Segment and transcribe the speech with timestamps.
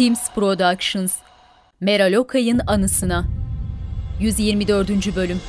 [0.00, 1.14] Teams Productions
[1.80, 3.24] Meral Okay'ın anısına
[4.20, 5.16] 124.
[5.16, 5.40] bölüm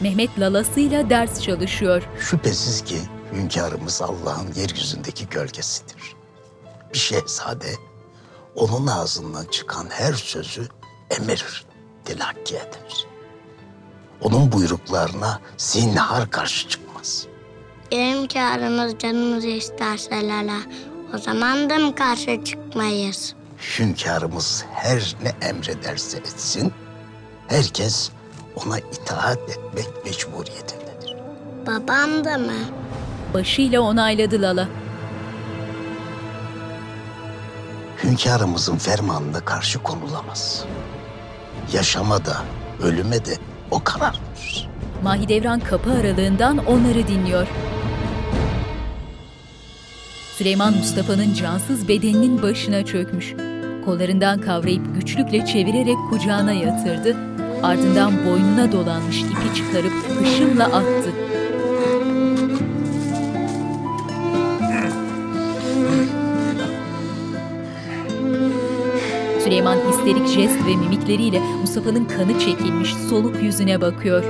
[0.00, 2.02] Mehmet lalasıyla ders çalışıyor.
[2.20, 2.96] Şüphesiz ki
[3.32, 6.14] hünkârımız Allah'ın yeryüzündeki gölgesidir.
[6.94, 7.66] Bir şehzade
[8.54, 10.68] onun ağzından çıkan her sözü
[11.18, 11.64] emir
[12.04, 13.06] telakki eder.
[14.20, 17.26] Onun buyruklarına zinhar karşı çıkmaz.
[17.92, 20.58] Hünkârımız canımızı isterse lala.
[21.14, 23.39] O zaman da mı karşı çıkmayız?
[23.60, 26.72] Hünkârımız her ne emrederse etsin,
[27.48, 28.10] herkes
[28.56, 31.16] ona itaat etmek mecburiyetindedir.
[31.66, 32.52] Babam da mı?
[33.34, 34.68] Başıyla onayladı Lala.
[38.04, 40.64] Hünkârımızın fermanına karşı konulamaz.
[41.72, 42.36] Yaşama da,
[42.82, 43.36] ölüme de
[43.70, 44.68] o karar verir.
[45.02, 47.46] Mahidevran kapı aralığından onları dinliyor.
[50.38, 53.34] Süleyman Mustafa'nın cansız bedeninin başına çökmüş.
[53.84, 57.16] Kollarından kavrayıp güçlükle çevirerek kucağına yatırdı.
[57.62, 61.10] Ardından boynuna dolanmış ipi çıkarıp hışımla attı.
[69.44, 74.24] Süleyman histerik jest ve mimikleriyle Mustafa'nın kanı çekilmiş soluk yüzüne bakıyor.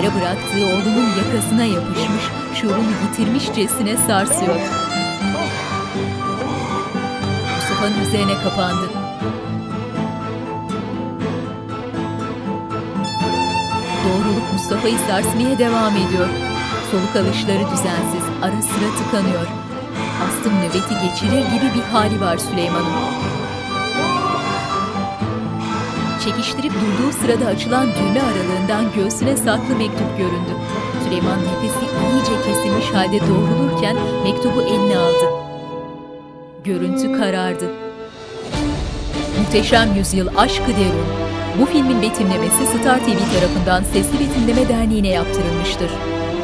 [0.00, 2.22] Yere bıraktığı oğlunun yakasına yapışmış,
[2.54, 4.60] şuurunu yitirmişçesine sarsıyor.
[7.56, 8.88] Mustafa'nın üzerine kapandı.
[14.04, 16.28] Doğruluk Mustafa'yı sarsmaya devam ediyor.
[16.90, 19.46] Soluk alışları düzensiz, ara sıra tıkanıyor.
[20.28, 23.19] Astım nöbeti geçirir gibi bir hali var Süleyman'ın.
[26.24, 30.54] Çekiştirip durduğu sırada açılan düğme aralığından göğsüne saklı mektup göründü.
[31.04, 35.26] Süleyman nefesi iyice kesilmiş halde doğrulurken mektubu eline aldı.
[36.64, 37.70] Görüntü karardı.
[39.38, 41.06] Muhteşem Yüzyıl Aşkı Derun.
[41.60, 45.90] Bu filmin betimlemesi Star TV tarafından Sesli Betimleme Derneği'ne yaptırılmıştır.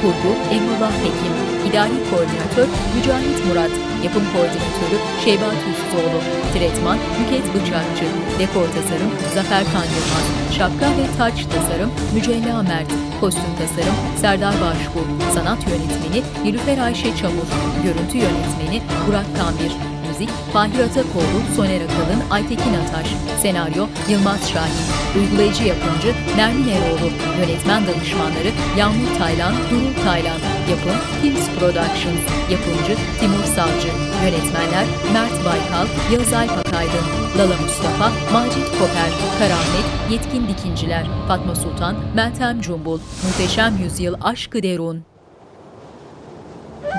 [0.00, 1.34] Kurgu Emrullah Hekim,
[1.66, 6.20] İdari Koordinatör Mücahit Murat, Yapım Koordinatörü Şeyba Tüzsoğlu,
[6.52, 8.06] Tretman Büket Bıçakçı,
[8.38, 10.26] Dekor Tasarım Zafer Kandırmaz,
[10.56, 15.00] Şapka ve Taç Tasarım Mücella Mert, Kostüm Tasarım Serdar Başbu,
[15.34, 17.48] Sanat Yönetmeni Nilüfer Ayşe Çamur,
[17.84, 19.72] Görüntü Yönetmeni Burak Kambir,
[20.08, 23.06] Müzik Fahir Atakoğlu, Soner Akalın, Aytekin Ataş,
[23.42, 24.86] Senaryo Yılmaz Şahin,
[25.18, 27.10] Uygulayıcı Yapımcı Nermin Eroğlu,
[27.40, 30.38] Yönetmen Danışmanları Yağmur Taylan, Durul Taylan,
[30.70, 33.88] Yapım Teams Productions, Yapımcı Timur Savcı,
[34.24, 37.04] Yönetmenler Mert Baykal, Yağız Alp Akaydın,
[37.38, 45.04] Lala Mustafa, Macit Koper, Karamet, Yetkin Dikinciler, Fatma Sultan, Meltem Cumbul, Muhteşem Yüzyıl Aşkı Derun.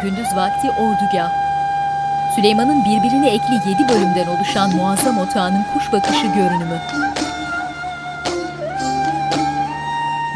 [0.03, 1.31] Gündüz vakti ordugah.
[2.35, 6.79] Süleyman'ın birbirine ekli yedi bölümden oluşan muazzam otağının kuş bakışı görünümü.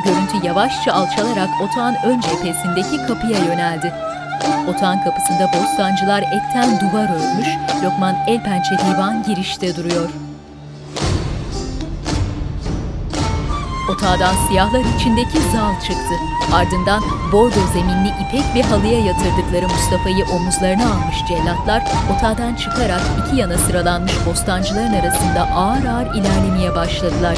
[0.06, 3.94] Görüntü yavaşça alçalarak otağın ön cephesindeki kapıya yöneldi.
[4.70, 7.48] Otağın kapısında bostancılar etten duvar örmüş,
[7.84, 10.10] Lokman el pençe divan girişte duruyor.
[13.92, 16.16] Otağdan siyahlar içindeki zal çıktı.
[16.54, 21.84] Ardından bordo zeminli ipek bir halıya yatırdıkları Mustafa'yı omuzlarına almış cellatlar
[22.18, 27.38] otağdan çıkarak iki yana sıralanmış bostancıların arasında ağır ağır ilerlemeye başladılar.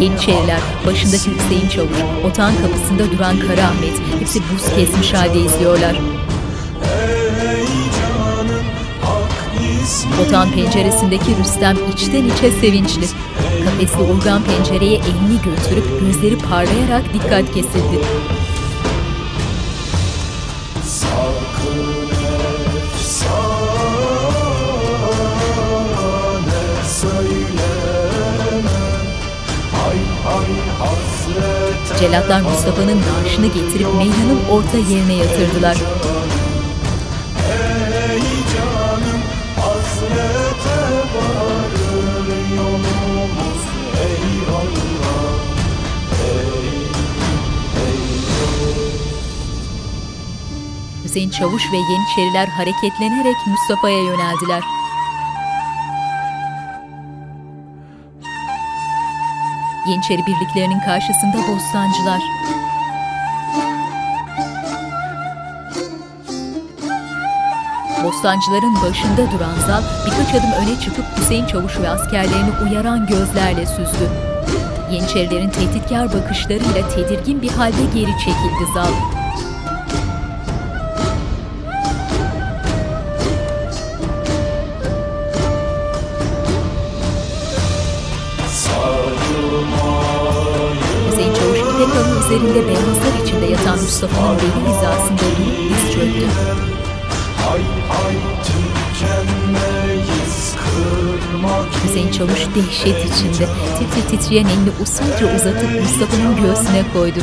[0.00, 5.96] Yeniçeriler, başındaki Hüseyin Çavuş, otağın kapısında duran Kara Ahmet, hepsi buz kesmiş halde izliyorlar.
[10.26, 13.06] Otağın penceresindeki Rüstem içten içe sevinçli.
[13.64, 17.98] Kafesli urgan pencereye elini götürüp gözleri parlayarak dikkat kesildi.
[32.00, 35.76] Celatlar Mustafa'nın naaşını getirip meydanın orta yerine yatırdılar.
[51.04, 54.62] Hüseyin Çavuş ve Yeniçeriler hareketlenerek Mustafa'ya yöneldiler.
[59.86, 62.20] Yeniçeri birliklerinin karşısında bostancılar.
[68.04, 74.10] Bostancıların başında duran Zal birkaç adım öne çıkıp Hüseyin Çavuş ve askerlerini uyaran gözlerle süzdü.
[74.92, 79.13] Yeniçerilerin tehditkar bakışlarıyla tedirgin bir halde geri çekildi Zal.
[92.34, 96.26] Üzerinde beyazlar içinde yatan Mustafa'nın beli hizasında durup diz çöktü.
[97.36, 98.16] Hay hay
[98.46, 103.46] tükenmeyiz kırmak Hüseyin Çavuş dehşet içinde
[103.78, 107.18] tir titreyen elini usulca uzatıp Mustafa'nın göğsüne koydu.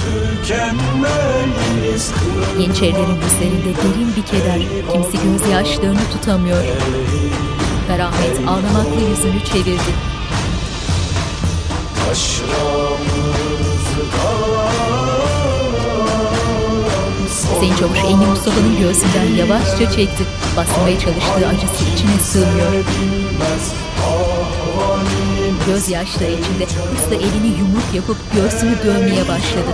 [2.60, 4.62] Yeniçerilerin yüzlerinde derin bir keder,
[4.92, 6.64] kimisi gözyaşlarını tutamıyor.
[7.88, 9.92] Karamet ağlamakla yüzünü çevirdi.
[17.56, 20.24] Hüseyin Çavuş elini Mustafa'nın göğsünden yavaşça çekti.
[20.58, 22.86] Bastırmaya çalıştığı acısı içine sığmıyor.
[25.68, 29.72] Gözyaşları içinde hızla elini yumruk yapıp göğsünü dövmeye başladı.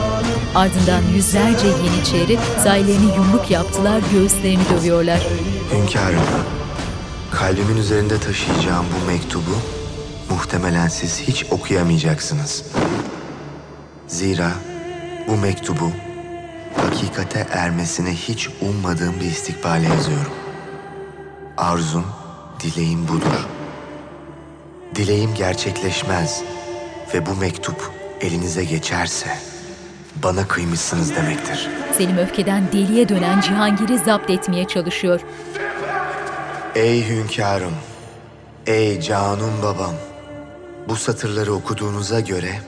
[0.55, 5.19] Ardından yüzlerce yeniçeri sayılarını yumruk yaptılar, göğüslerini dövüyorlar.
[5.73, 6.21] Hünkârım,
[7.31, 9.55] kalbimin üzerinde taşıyacağım bu mektubu
[10.29, 12.63] muhtemelen siz hiç okuyamayacaksınız.
[14.17, 14.51] Zira
[15.27, 15.91] bu mektubu
[16.75, 20.31] hakikate ermesine hiç ummadığım bir istikbale yazıyorum.
[21.57, 22.05] Arzum,
[22.63, 23.47] dileğim budur.
[24.95, 26.43] Dileğim gerçekleşmez
[27.13, 27.91] ve bu mektup
[28.21, 29.37] elinize geçerse
[30.23, 31.69] bana kıymışsınız demektir.
[31.97, 35.21] Selim öfkeden deliye dönen Cihangir'i zapt etmeye çalışıyor.
[36.75, 37.73] Ey hünkârım,
[38.67, 39.93] ey canım babam.
[40.89, 42.59] Bu satırları okuduğunuza göre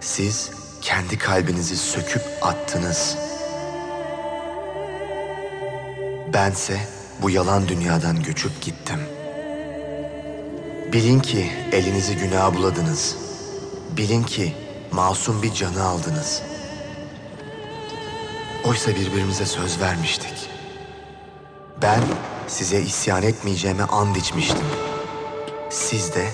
[0.00, 3.16] siz kendi kalbinizi söküp attınız.
[6.32, 6.80] Bense
[7.22, 9.00] bu yalan dünyadan göçüp gittim.
[10.92, 13.16] Bilin ki elinizi günaha buladınız.
[13.96, 14.54] Bilin ki
[14.92, 16.42] masum bir canı aldınız.
[18.64, 20.50] Oysa birbirimize söz vermiştik.
[21.82, 22.00] Ben
[22.48, 24.66] size isyan etmeyeceğime and içmiştim.
[25.70, 26.28] Siz de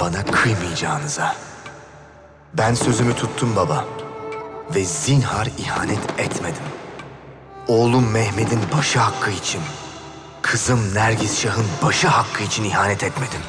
[0.00, 1.51] bana kıymayacağınıza.
[2.58, 3.84] Ben sözümü tuttum baba.
[4.74, 6.62] Ve zinhar ihanet etmedim.
[7.68, 9.60] Oğlum Mehmet'in başı hakkı için,
[10.42, 13.40] kızım Nergis Şah'ın başı hakkı için ihanet etmedim.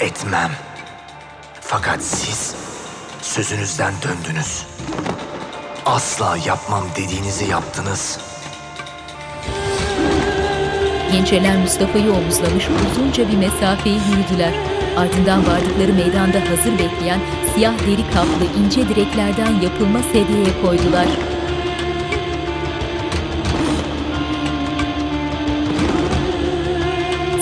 [0.00, 0.50] Etmem.
[1.60, 2.54] Fakat siz
[3.22, 4.66] sözünüzden döndünüz.
[5.86, 8.31] Asla yapmam dediğinizi yaptınız.''
[11.12, 14.52] Yeniçeriler Mustafa'yı omuzlamış uzunca bir mesafeyi yürüdüler.
[14.96, 17.20] Ardından vardıkları meydanda hazır bekleyen
[17.54, 21.06] siyah deri kaplı ince direklerden yapılma sedyeye koydular.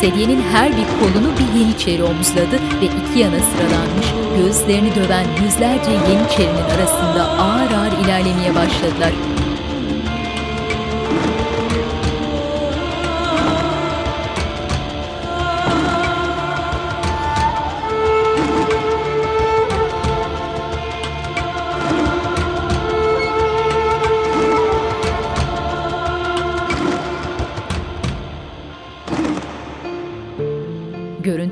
[0.01, 6.71] Sedyenin her bir kolunu bir yeniçeri omuzladı ve iki yana sıralanmış göğüslerini döven yüzlerce yeniçerinin
[6.77, 9.13] arasında ağır ağır ilerlemeye başladılar.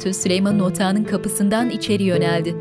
[0.09, 2.57] Görüntü Süleyman'ın otağının kapısından içeri yöneldi.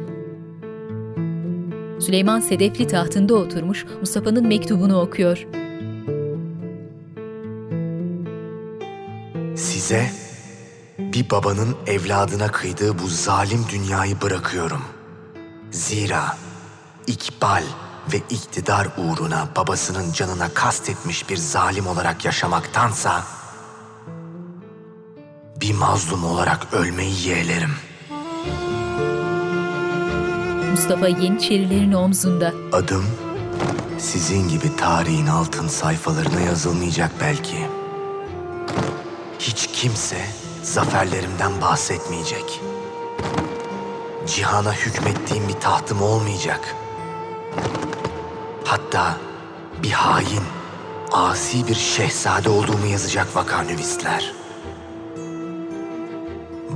[2.05, 5.47] Süleyman sedefli tahtında oturmuş Mustafa'nın mektubunu okuyor.
[9.55, 10.11] Size
[10.99, 14.81] bir babanın evladına kıydığı bu zalim dünyayı bırakıyorum.
[15.71, 16.37] Zira
[17.07, 17.63] ikbal
[18.13, 23.36] ve iktidar uğruna babasının canına kastetmiş bir zalim olarak yaşamaktansa
[25.61, 27.71] bir mazlum olarak ölmeyi yeğlerim.
[30.71, 32.53] Mustafa Yeniçerilerin omzunda.
[32.73, 33.05] Adım
[33.97, 37.57] sizin gibi tarihin altın sayfalarına yazılmayacak belki.
[39.39, 40.17] Hiç kimse
[40.63, 42.61] zaferlerimden bahsetmeyecek.
[44.27, 46.75] Cihana hükmettiğim bir tahtım olmayacak.
[48.65, 49.17] Hatta
[49.83, 50.43] bir hain,
[51.11, 54.36] asi bir şehzade olduğumu yazacak vakanüvisler.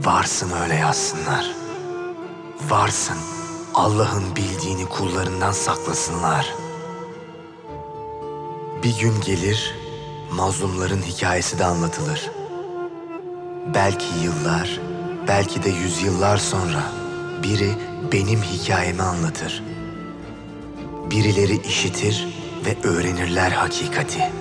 [0.06, 1.56] Varsın öyle yazsınlar.
[2.70, 3.18] Varsın
[3.74, 6.56] Allah'ın bildiğini kullarından saklasınlar.
[8.84, 9.76] Bir gün gelir,
[10.32, 12.32] mazlumların hikayesi de anlatılır.
[13.74, 14.80] Belki yıllar,
[15.28, 16.84] belki de yüzyıllar sonra
[17.44, 17.72] biri
[18.12, 19.64] benim hikayemi anlatır.
[21.12, 22.28] Birileri işitir
[22.66, 24.32] ve öğrenirler hakikati.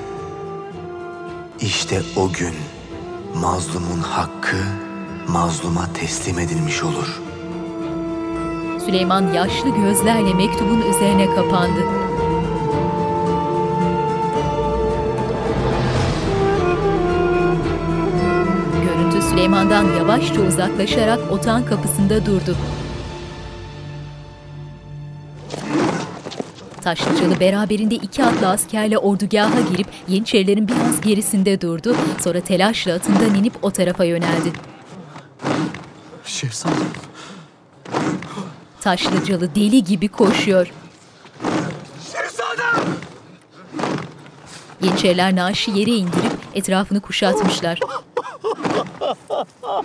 [1.61, 2.55] İşte o gün
[3.35, 4.90] mazlumun hakkı
[5.33, 7.31] mazluma teslim edilmiş olur.''
[8.91, 11.81] Süleyman yaşlı gözlerle mektubun üzerine kapandı.
[18.85, 22.57] Görüntü Süleyman'dan yavaşça uzaklaşarak otağın kapısında durdu.
[26.81, 31.97] Taşlıcalı beraberinde iki atlı askerle ordugaha girip Yeniçerilerin biraz gerisinde durdu.
[32.21, 34.53] Sonra telaşla atından inip o tarafa yöneldi.
[36.25, 36.77] Şehzadem.
[38.81, 40.73] Taşlıcalı deli gibi koşuyor.
[44.83, 47.81] Yeniçeriler naaşı yere indirip etrafını kuşatmışlar.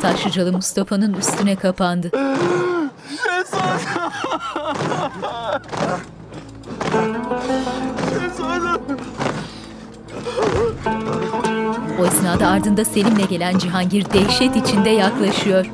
[0.01, 2.11] Taşlıcalı Mustafa'nın üstüne kapandı.
[11.99, 15.65] O esnada ardında Selim'le gelen Cihangir dehşet içinde yaklaşıyor.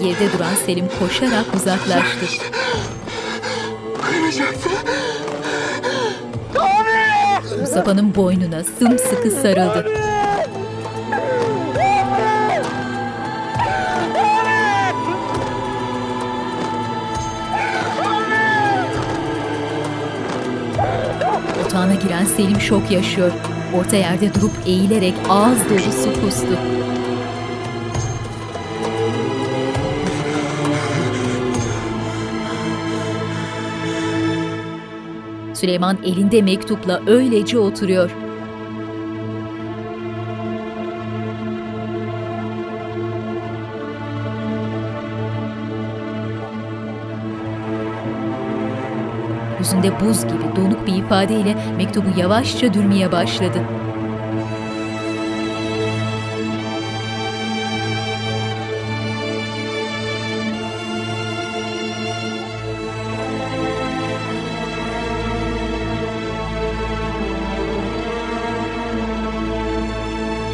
[0.00, 2.26] Geride duran Selim koşarak uzaklaştı.
[7.60, 10.05] Mustafa'nın boynuna sımsıkı sarıldı.
[21.76, 23.32] Otağına giren Selim şok yaşıyor.
[23.74, 26.58] Orta yerde durup eğilerek ağız dolu su kustu.
[35.54, 38.25] Süleyman elinde mektupla öylece oturuyor.
[49.86, 53.58] Yüzünde buz gibi donuk bir ifadeyle mektubu yavaşça dürmeye başladı.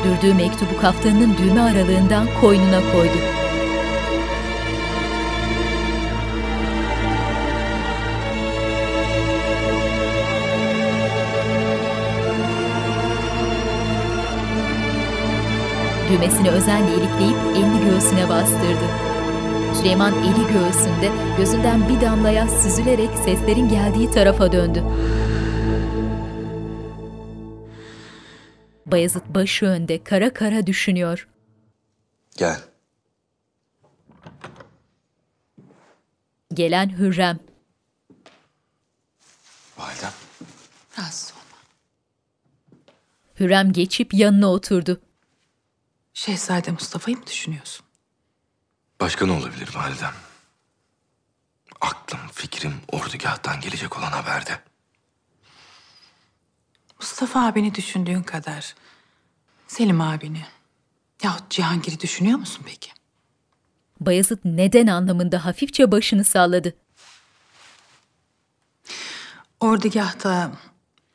[0.05, 3.42] Dürdüğü mektubu kaftanının düğme aralığından koynuna koydu.
[16.23, 18.85] Düğmesini özenle ilikleyip elini göğsüne bastırdı.
[19.75, 24.85] Süleyman eli göğsünde gözünden bir damla yaş süzülerek seslerin geldiği tarafa döndü.
[28.87, 31.29] Bayezid başı önde kara kara düşünüyor.
[32.37, 32.61] Gel.
[36.55, 37.38] Gelen Hürrem.
[39.79, 40.12] Validem.
[40.99, 41.59] Rahatsız olma.
[43.41, 45.00] Hürrem geçip yanına oturdu.
[46.14, 47.87] Şehzade Mustafa'yı mı düşünüyorsun?
[49.00, 50.14] Başka ne olabilir validem?
[51.81, 54.61] Aklım, fikrim ordugahtan gelecek olan haberde.
[57.00, 58.75] Mustafa abini düşündüğün kadar
[59.66, 60.47] Selim abini
[61.23, 62.90] yahut Cihangir'i düşünüyor musun peki?
[64.00, 66.75] Bayezid neden anlamında hafifçe başını salladı.
[69.61, 70.52] Ordugahta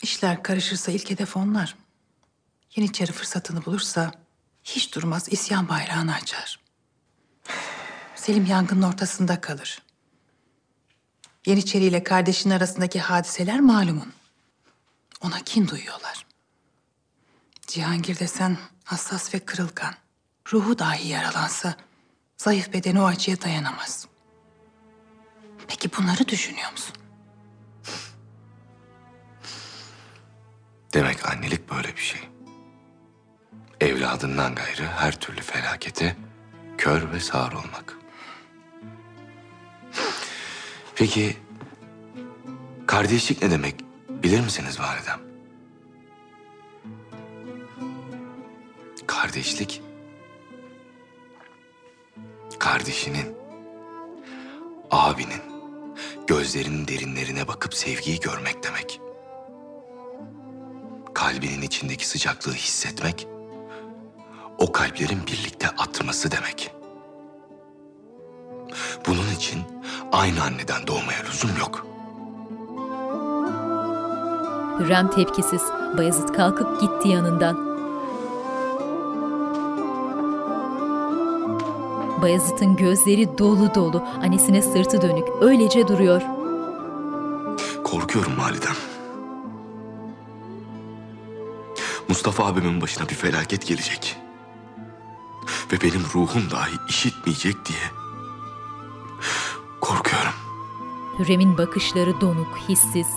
[0.01, 1.75] işler karışırsa ilk hedef onlar.
[2.75, 4.11] Yeniçeri fırsatını bulursa
[4.67, 6.59] hiç durmaz isyan bayrağını açar.
[8.15, 9.81] Selim yangının ortasında kalır.
[11.45, 14.13] Yeniçeri ile kardeşin arasındaki hadiseler malumun.
[15.21, 16.25] Ona kin duyuyorlar.
[17.67, 19.93] Cihangir desen hassas ve kırılgan.
[20.53, 21.75] Ruhu dahi yaralansa
[22.37, 24.07] zayıf bedeni o acıya dayanamaz.
[25.67, 26.95] Peki bunları düşünüyor musun?
[30.93, 32.36] Demek annelik böyle bir şey.
[33.81, 36.15] Evladından gayrı her türlü felakete
[36.77, 37.97] kör ve sağır olmak.
[40.95, 41.37] Peki
[42.87, 43.75] kardeşlik ne demek
[44.09, 45.19] bilir misiniz validem?
[49.07, 49.81] Kardeşlik
[52.59, 53.37] kardeşinin,
[54.91, 55.41] abinin
[56.27, 59.01] gözlerinin derinlerine bakıp sevgiyi görmek demek
[61.17, 63.27] kalbinin içindeki sıcaklığı hissetmek,
[64.57, 66.71] o kalplerin birlikte atması demek.
[69.07, 69.61] Bunun için
[70.11, 71.87] aynı anneden doğmaya lüzum yok.
[74.79, 75.61] Hürrem tepkisiz.
[75.97, 77.67] Bayezid kalkıp gitti yanından.
[82.21, 86.21] Bayezid'in gözleri dolu dolu, annesine sırtı dönük, öylece duruyor.
[87.83, 88.75] Korkuyorum validem.
[92.07, 94.26] Mustafa abimin başına bir felaket gelecek.
[95.71, 97.79] Ve benim ruhum dahi işitmeyecek diye.
[99.81, 100.33] Korkuyorum.
[101.19, 103.07] Hürrem'in bakışları donuk, hissiz.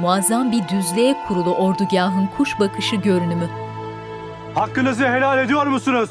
[0.00, 3.48] Muazzam bir düzlüğe kurulu ordugahın kuş bakışı görünümü.
[4.54, 6.10] Hakkınızı helal ediyor musunuz?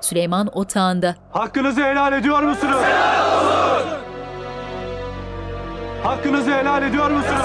[0.00, 1.16] Süleyman otağında.
[1.32, 2.76] Hakkınızı helal ediyor musunuz?
[6.02, 7.42] Hakkınızı helal ediyor musunuz?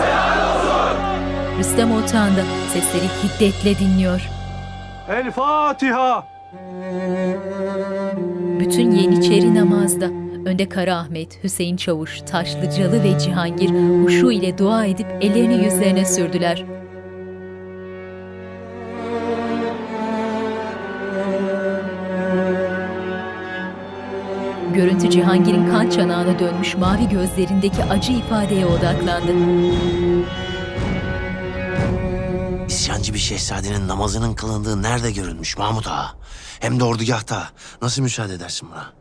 [1.59, 2.41] Rüstem otağında
[2.73, 4.21] sesleri hiddetle dinliyor.
[5.09, 6.27] El Fatiha.
[8.59, 10.05] Bütün Yeniçeri namazda.
[10.45, 13.69] Önde Kara Ahmet, Hüseyin Çavuş, Taşlıcalı ve Cihangir
[14.03, 16.65] huşu ile dua edip ellerini yüzlerine sürdüler.
[24.73, 29.33] Görüntü Cihangir'in kan çanağına dönmüş mavi gözlerindeki acı ifadeye odaklandı.
[33.13, 36.15] Bir şehzadenin namazının kılındığı nerede görülmüş Mahmut Ağa?
[36.59, 37.49] Hem de ordugahta.
[37.81, 38.93] Nasıl müsaade edersin buna?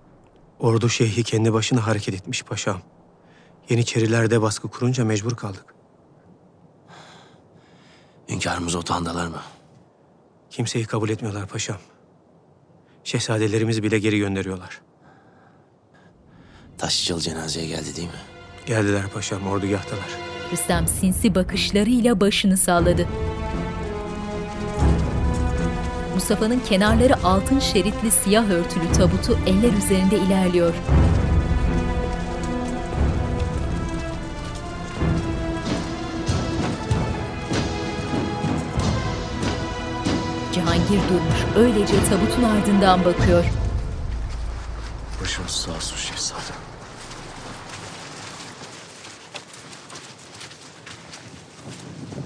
[0.58, 2.80] Ordu şeyhi kendi başına hareket etmiş paşam.
[3.68, 5.74] Yeniçerilerde baskı kurunca mecbur kaldık.
[8.28, 9.40] Hünkârımız otağındalar mı?
[10.50, 11.76] Kimseyi kabul etmiyorlar paşam.
[13.04, 14.80] Şehzadelerimizi bile geri gönderiyorlar.
[16.78, 18.20] Taşlıcalı cenazeye geldi değil mi?
[18.66, 20.08] Geldiler paşam, ordugahtalar.
[20.52, 23.06] Rüstem sinsi bakışlarıyla başını salladı.
[26.18, 30.74] Mustafa'nın kenarları altın şeritli siyah örtülü tabutu eller üzerinde ilerliyor.
[40.52, 43.44] Cihangir durmuş, öylece tabutun ardından bakıyor.
[45.22, 46.56] Başımız sağ olsun şehzadem.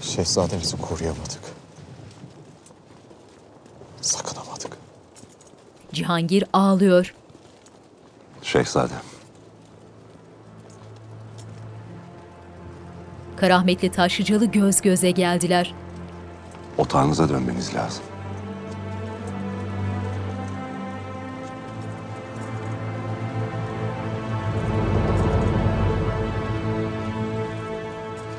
[0.02, 1.51] Şehzademizi koruyamadık.
[4.02, 4.76] Sakınamadık.
[5.92, 7.14] Cihangir ağlıyor.
[8.42, 9.02] Şehzadem.
[13.36, 15.74] Karahmetli Taşlıcalı göz göze geldiler.
[16.78, 18.04] Otağınıza dönmeniz lazım.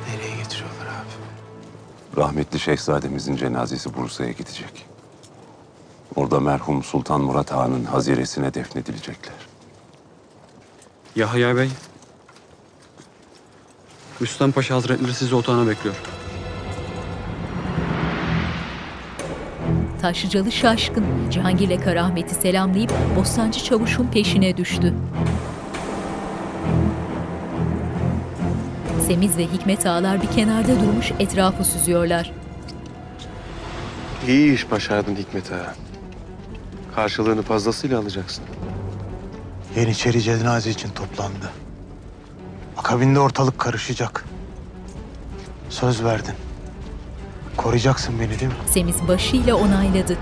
[0.08, 2.18] Nereye getiriyorlar abi?
[2.22, 4.93] Rahmetli şehzademizin cenazesi Bursa'ya gidecek.
[6.16, 9.36] Orada merhum Sultan Murat Han'ın haziresine defnedilecekler.
[11.16, 11.70] Yahya Bey.
[14.22, 15.96] Rüstem Paşa Hazretleri sizi otağına bekliyor.
[20.02, 21.06] Taşlıcalı şaşkın.
[21.32, 24.94] Cihangir'le Karahmet'i selamlayıp Bostancı Çavuş'un peşine düştü.
[29.08, 32.32] Semiz ve Hikmet ağalar bir kenarda durmuş etrafı süzüyorlar.
[34.28, 35.76] İyi iş başardın Hikmet Ağa.
[36.96, 38.44] Karşılığını fazlasıyla alacaksın.
[39.76, 41.52] Yeniçeri cenaze için toplandı.
[42.78, 44.26] Akabinde ortalık karışacak.
[45.70, 46.36] Söz verdin.
[47.58, 48.58] Koruyacaksın beni değil mi?
[48.68, 50.18] Semiz başıyla onayladı.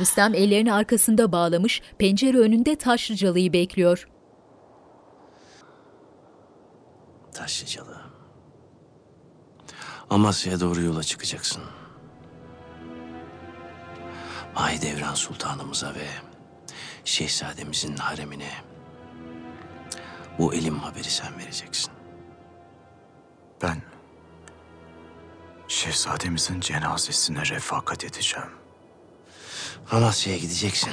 [0.00, 4.08] Rüstem ellerini arkasında bağlamış, pencere önünde Taşlıcalı'yı bekliyor.
[7.34, 8.00] Taşlıcalı.
[10.10, 11.62] Amasya'ya doğru yola çıkacaksın.
[14.58, 16.08] Mahidevran Sultanımıza ve
[17.04, 18.50] Şehzademizin haremine
[20.38, 21.92] Bu elim haberi sen vereceksin.
[23.62, 23.82] Ben
[25.68, 28.48] şehzademizin cenazesine refakat edeceğim.
[29.90, 30.92] Amasya'ya gideceksin.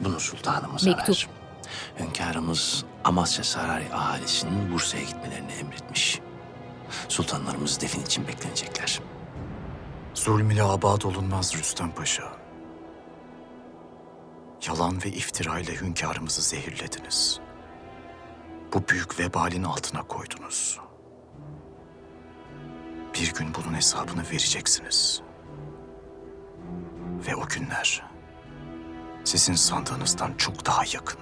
[0.00, 1.08] Bunu sultanımıza Mektup.
[1.08, 1.28] ver.
[1.98, 6.20] Hünkârımız Amasya Saray ahalisinin Bursa'ya gitmelerini emretmiş.
[7.08, 9.00] Sultanlarımız defin için beklenecekler.
[10.14, 12.32] Zulm ile abad olunmaz Rüstem Paşa.
[14.68, 17.40] Yalan ve iftira ile hünkârımızı zehirlediniz.
[18.74, 20.80] Bu büyük vebalin altına koydunuz.
[23.14, 25.22] Bir gün bunun hesabını vereceksiniz.
[27.26, 28.02] Ve o günler
[29.24, 31.20] sizin sandığınızdan çok daha yakın.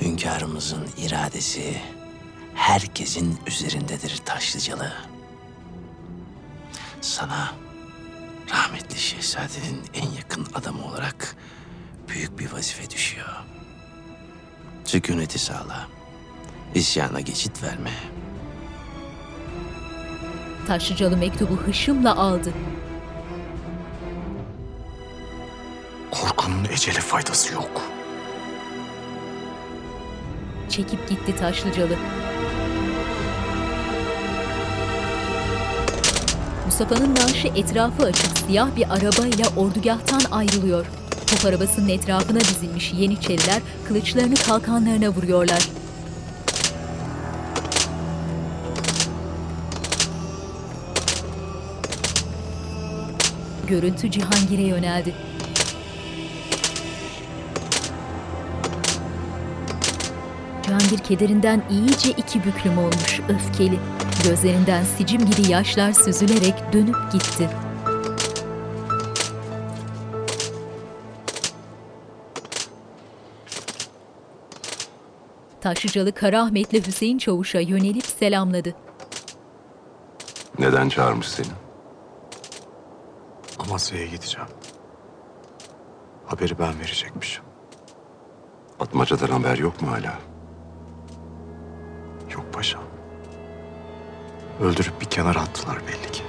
[0.00, 1.82] Hünkârımızın iradesi
[2.54, 5.05] herkesin üzerindedir Taşlıcalı.
[7.00, 7.52] Sana
[8.50, 11.36] rahmetli şehzadenin en yakın adamı olarak
[12.08, 13.28] büyük bir vazife düşüyor.
[14.84, 15.86] Sükuneti sağla.
[16.74, 17.90] İsyana geçit verme.
[20.66, 22.52] Taşlıcalı mektubu hışımla aldı.
[26.10, 27.82] Korkunun ecele faydası yok.
[30.68, 31.96] Çekip gitti Taşlıcalı.
[36.66, 40.86] Mustafa'nın naaşı etrafı açık siyah bir arabayla ordugahtan ayrılıyor.
[41.26, 45.68] Top arabasının etrafına dizilmiş Yeniçeriler kılıçlarını kalkanlarına vuruyorlar.
[53.66, 55.14] Görüntü Cihangir'e yöneldi.
[60.62, 63.78] Cihangir kederinden iyice iki büklüm olmuş, öfkeli.
[64.24, 67.50] Gözlerinden sicim gibi yaşlar süzülerek dönüp gitti.
[75.60, 78.74] Taşlıcalı Karahmetli Hüseyin Çavuş'a yönelip selamladı.
[80.58, 81.46] Neden çağırmış seni?
[83.58, 84.48] Amasya'ya gideceğim.
[86.26, 87.44] Haberi ben verecekmişim.
[88.80, 90.14] Atmaca'dan haber yok mu hala?
[92.34, 92.95] Yok paşam.
[94.60, 96.22] Öldürüp bir kenara attılar belli ki.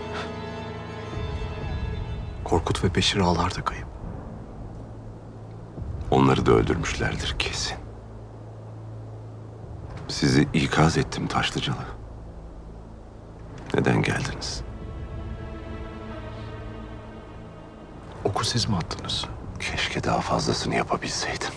[2.43, 3.87] Korkut ve Beşir ağlar da kayıp.
[6.11, 7.77] Onları da öldürmüşlerdir kesin.
[10.07, 11.85] Sizi ikaz ettim Taşlıcalı.
[13.73, 14.61] Neden geldiniz?
[18.23, 19.25] Oku siz mi attınız?
[19.59, 21.53] Keşke daha fazlasını yapabilseydim.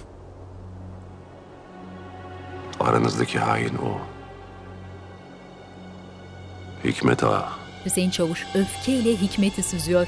[2.81, 4.10] Aranızdaki hain o.
[6.85, 7.49] Hikmet Ağa,
[7.87, 10.07] Hüseyin Çavuş öfkeyle hikmeti süzüyor.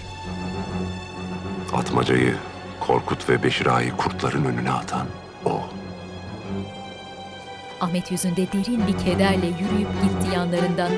[1.73, 2.35] Atmaca'yı,
[2.81, 5.07] Korkut ve Beşir Ağa'yı kurtların önüne atan
[5.45, 5.61] o.
[7.81, 10.91] Ahmet yüzünde derin bir kederle yürüyüp gitti yanlarından.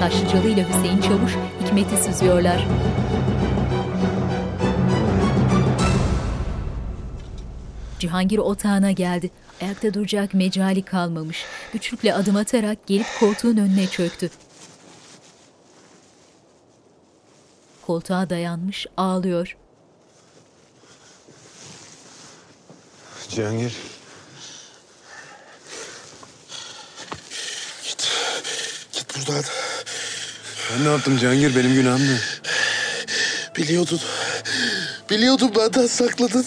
[0.00, 1.32] Taşlıcalı ile Hüseyin Çavuş
[1.64, 2.66] hikmeti süzüyorlar.
[8.04, 9.30] Cihangir otağına geldi.
[9.62, 11.44] Ayakta duracak mecali kalmamış.
[11.72, 14.30] Güçlükle adım atarak gelip koltuğun önüne çöktü.
[17.86, 19.56] Koltuğa dayanmış ağlıyor.
[23.28, 23.72] Cihangir.
[28.92, 29.44] Git buradan.
[30.72, 31.56] Ben ne yaptım Cihangir?
[31.56, 32.18] Benim günahım ne?
[33.56, 34.00] Biliyordun.
[35.10, 36.46] Biliyordum benden sakladın.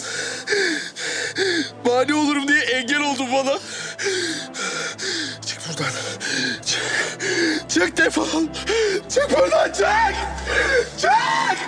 [1.86, 3.58] Mani olurum diye engel oldun bana.
[5.46, 5.90] Çık buradan.
[6.66, 7.70] Çık.
[7.70, 8.26] Çık defol.
[9.08, 10.14] Çık buradan çık.
[10.98, 11.58] Çık.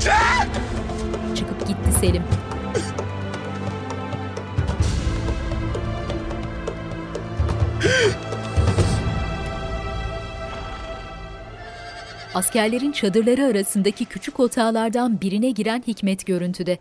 [0.00, 0.48] Çık.
[1.36, 2.24] Çıkıp gitti Selim.
[12.34, 16.78] Askerlerin çadırları arasındaki küçük otağlardan birine giren Hikmet görüntüde.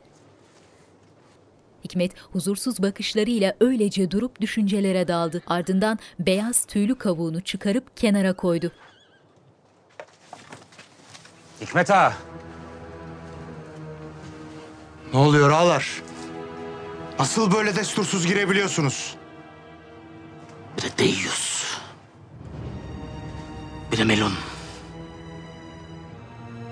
[1.84, 5.42] Hikmet huzursuz bakışlarıyla öylece durup düşüncelere daldı.
[5.48, 8.72] Ardından beyaz tüylü kavuğunu çıkarıp kenara koydu.
[11.62, 12.14] Hikmet ağa.
[15.14, 16.02] Ne oluyor ağalar?
[17.20, 19.16] Nasıl böyle destursuz girebiliyorsunuz?
[20.78, 21.78] Bir de Deyyus.
[23.92, 24.34] Bir de Melun.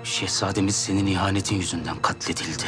[0.04, 2.64] Şehzademiz senin ihanetin yüzünden katledildi.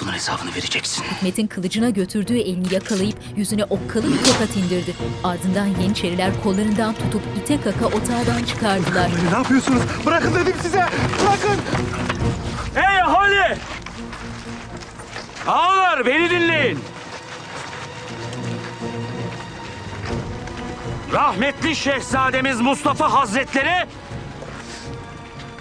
[0.00, 1.04] Bunun hesabını vereceksin.
[1.04, 4.94] Hikmet'in kılıcına götürdüğü elini yakalayıp yüzüne okkalı bir tokat indirdi.
[5.24, 9.10] Ardından Yeniçeriler kollarından tutup ite kaka otağdan çıkardılar.
[9.30, 9.82] Ne yapıyorsunuz?
[10.06, 10.86] Bırakın dedim size.
[11.22, 11.60] Bırakın.
[12.74, 13.58] Hey ahali!
[15.46, 16.78] Ağalar beni dinleyin.
[21.12, 23.86] Rahmetli şehzademiz Mustafa Hazretleri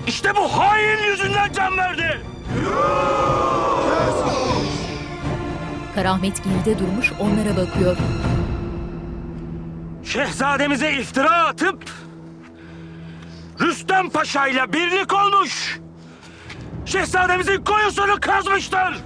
[0.08, 2.22] işte bu hain yüzünden can verdi.
[5.96, 7.98] Karahmet geride durmuş onlara bakıyor.
[10.04, 11.84] Şehzademize iftira atıp
[13.62, 15.80] Rüstem Paşa ile birlik olmuş.
[16.86, 18.98] Şehzademizin koyusunu kazmışlar.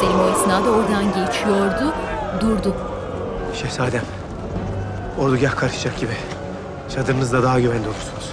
[0.00, 1.94] Selim o esnada oradan geçiyordu,
[2.40, 2.76] durdu.
[3.54, 4.04] Şehzadem,
[5.18, 6.16] ordugah karışacak gibi.
[6.94, 8.32] Çadırınızda daha güvende olursunuz.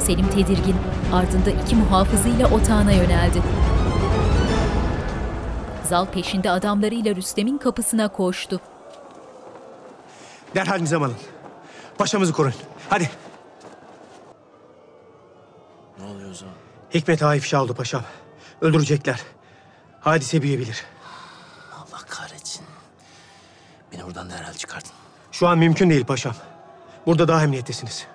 [0.00, 0.76] Selim tedirgin,
[1.12, 3.42] ardında iki muhafızıyla otağına yöneldi.
[5.88, 8.60] Zal peşinde adamlarıyla Rüstem'in kapısına koştu.
[10.54, 11.16] Derhal nizam alın.
[11.98, 12.54] Paşamızı korun.
[12.90, 13.10] Hadi.
[15.98, 16.54] Ne oluyor zaman?
[16.94, 18.02] Hikmet Ağa ifşa oldu paşam.
[18.60, 19.20] Öldürecekler.
[20.00, 20.84] Hadise büyüyebilir.
[21.74, 22.64] Allah kahretsin.
[23.92, 24.92] Beni buradan derhal çıkartın.
[25.32, 26.34] Şu an mümkün değil paşam.
[27.06, 28.06] Burada daha emniyettesiniz.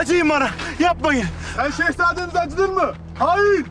[0.00, 0.50] Acıyın bana.
[0.78, 1.26] Yapmayın.
[1.56, 2.92] Sen şehzadeniz acıdın mı?
[3.18, 3.64] Hayır.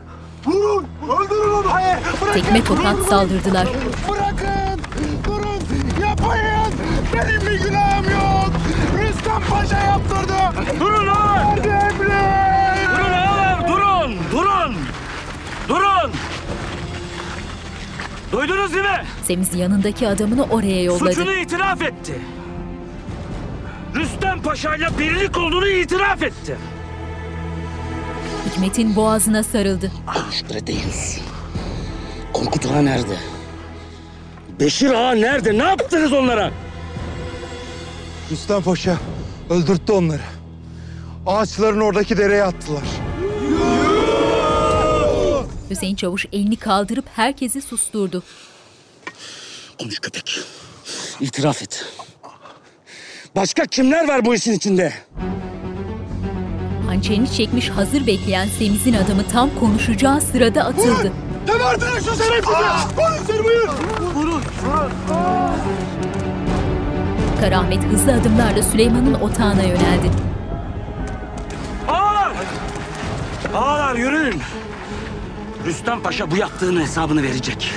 [0.46, 0.86] Vurun.
[1.02, 1.72] Öldürün onu.
[1.72, 1.98] Hayır.
[2.32, 3.68] Tekme tokat saldırdılar.
[4.08, 4.80] Bırakın.
[5.24, 5.60] Durun.
[6.02, 6.72] Yapmayın.
[7.14, 8.50] Benim bir günahım yok.
[8.98, 10.80] Rüstem Paşa yaptırdı.
[10.80, 11.06] Durun.
[11.06, 12.10] Verdi emri.
[12.96, 14.16] Durun ağalar durun.
[14.32, 14.76] Durun.
[15.68, 16.12] Durun.
[18.32, 19.04] Duydunuz değil mi?
[19.22, 21.12] Semiz yanındaki adamını oraya yolladı.
[21.14, 22.20] Suçunu itiraf etti.
[23.94, 26.56] Rüstem Paşa ile birlik olduğunu itiraf etti.
[28.50, 29.92] Hikmet'in boğazına sarıldı.
[30.06, 31.20] Ahşeredeyiz.
[32.32, 33.16] Korkut Ağa nerede?
[34.60, 35.58] Beşir Ağa nerede?
[35.58, 36.50] Ne yaptınız onlara?
[38.30, 38.96] Rüstem Paşa
[39.50, 40.22] öldürttü onları.
[41.26, 42.82] Ağaçların oradaki dereye attılar.
[45.70, 48.22] Hüseyin Çavuş elini kaldırıp herkesi susturdu.
[49.78, 50.38] Konuş köpek.
[51.20, 51.84] İtiraf et.
[53.36, 54.92] Başka kimler var bu işin içinde?
[56.86, 61.12] Hançerini çekmiş hazır bekleyen Semiz'in adamı tam konuşacağı sırada atıldı.
[61.46, 62.56] Gebertin şu şerefsizi.
[62.96, 63.68] Vurun seni buyur.
[64.14, 64.42] Vurun.
[67.40, 70.10] Karahmet hızlı adımlarla Süleyman'ın otağına yöneldi.
[71.88, 72.32] Ağalar!
[73.54, 74.40] Ağalar yürüyün.
[75.66, 77.72] Rüstem Paşa bu yaptığının hesabını verecek.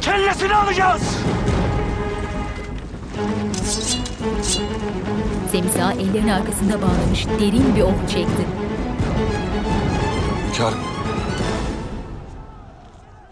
[0.00, 1.02] Kellesini alacağız.
[5.52, 8.46] Semiz Ağa ellerini arkasında bağlamış derin bir oh çekti.
[10.48, 10.78] Hünkârım.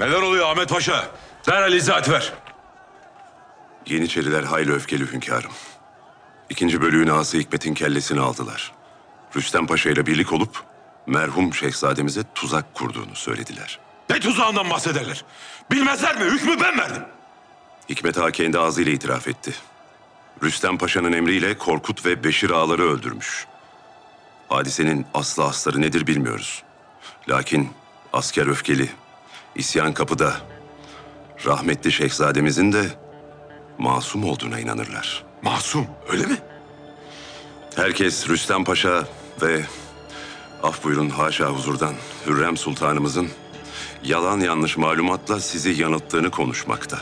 [0.01, 1.05] Neler oluyor Ahmet Paşa?
[1.47, 2.33] Derhal izahat ver.
[3.87, 5.51] Yeniçeriler hayli öfkeli hünkârım.
[6.51, 8.73] İkinci bölüğün ağası Hikmet'in kellesini aldılar.
[9.37, 10.63] Rüstem Paşa ile birlik olup
[11.07, 13.79] merhum şehzademize tuzak kurduğunu söylediler.
[14.11, 15.25] Ne tuzağından bahsederler?
[15.71, 16.25] Bilmezler mi?
[16.25, 17.03] Hükmü ben verdim.
[17.91, 19.55] Hikmet Ağa kendi ağzıyla itiraf etti.
[20.43, 23.47] Rüstem Paşa'nın emriyle Korkut ve Beşir ağaları öldürmüş.
[24.49, 26.63] Hadisenin aslı astarı nedir bilmiyoruz.
[27.29, 27.69] Lakin
[28.13, 28.89] asker öfkeli,
[29.55, 30.37] isyan kapıda.
[31.47, 32.85] Rahmetli şehzademizin de
[33.79, 35.25] masum olduğuna inanırlar.
[35.43, 36.39] Masum, öyle mi?
[37.77, 39.09] Herkes Rüstem Paşa
[39.43, 39.65] ve
[40.63, 41.95] af buyurun haşa huzurdan
[42.27, 43.29] Hürrem Sultanımızın
[44.05, 46.99] yalan yanlış malumatla sizi yanılttığını konuşmakta.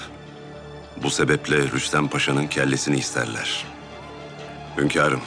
[1.02, 3.64] Bu sebeple Rüstem Paşa'nın kellesini isterler.
[4.78, 5.20] Hünkârım,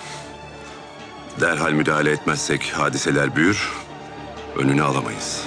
[1.42, 3.70] derhal müdahale etmezsek hadiseler büyür,
[4.58, 5.44] önünü alamayız.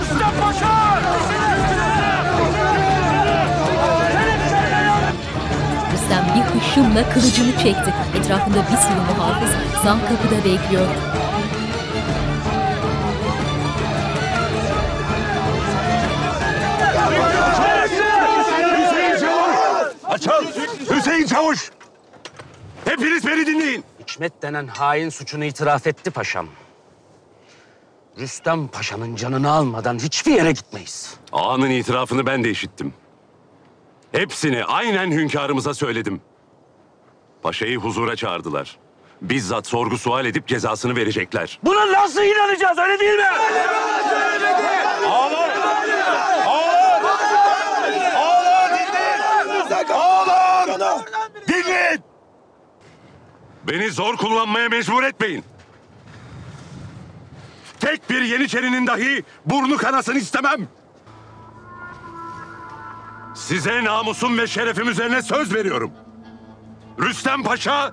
[0.00, 1.02] Rüstem Paşa!
[5.92, 7.94] Rüstem bir hışımla kılıcını çekti.
[8.18, 9.50] Etrafında bir sürü muhafız
[9.84, 10.86] zan kapıda bekliyor.
[21.42, 21.70] Çavuş!
[22.84, 23.84] Hepiniz beni dinleyin.
[24.00, 26.46] Hikmet denen hain suçunu itiraf etti paşam.
[28.18, 31.14] Rüstem Paşa'nın canını almadan hiçbir yere gitmeyiz.
[31.32, 32.94] Ağanın itirafını ben de işittim.
[34.12, 36.20] Hepsini aynen hünkârımıza söyledim.
[37.42, 38.78] Paşayı huzura çağırdılar.
[39.22, 41.58] Bizzat sorgu sual edip cezasını verecekler.
[41.64, 43.24] Buna nasıl inanacağız öyle değil mi?
[45.06, 45.56] Ağlar!
[46.46, 47.12] Ağlar!
[48.16, 49.90] Ağlar dinleyin!
[49.94, 51.02] Ağlar!
[51.48, 52.00] Dinleyin!
[53.68, 55.44] Beni zor kullanmaya mecbur etmeyin.
[57.80, 60.68] Tek bir yeniçerinin dahi burnu kanasını istemem.
[63.34, 65.90] Size namusum ve şerefim üzerine söz veriyorum.
[67.00, 67.92] Rüstem Paşa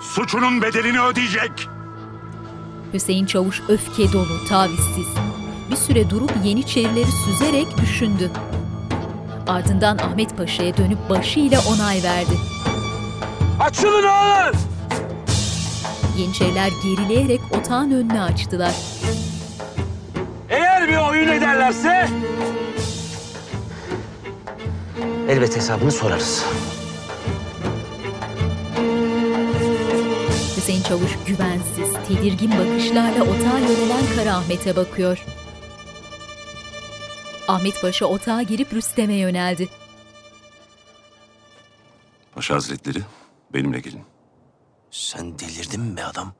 [0.00, 1.68] suçunun bedelini ödeyecek.
[2.92, 5.06] Hüseyin Çavuş öfke dolu, tavizsiz.
[5.70, 8.30] Bir süre durup Yeniçerileri süzerek düşündü.
[9.48, 12.38] Ardından Ahmet Paşa'ya dönüp başıyla onay verdi.
[13.60, 14.52] Açılın ağlar!
[16.18, 18.74] Yeniçeriler gerileyerek otağın önünü açtılar.
[20.50, 22.08] Eğer bir oyun ederlerse
[25.28, 26.44] Elbet hesabını sorarız.
[30.56, 35.24] Hüseyin Çavuş güvensiz, tedirgin bakışlarla otağa yönelen Kara Ahmet'e bakıyor.
[37.48, 39.68] Ahmet Paşa otağa girip Rüstem'e yöneldi.
[42.34, 42.98] Paşa Hazretleri
[43.54, 44.02] benimle gelin.
[44.90, 46.32] Sen delirdin mi be adam?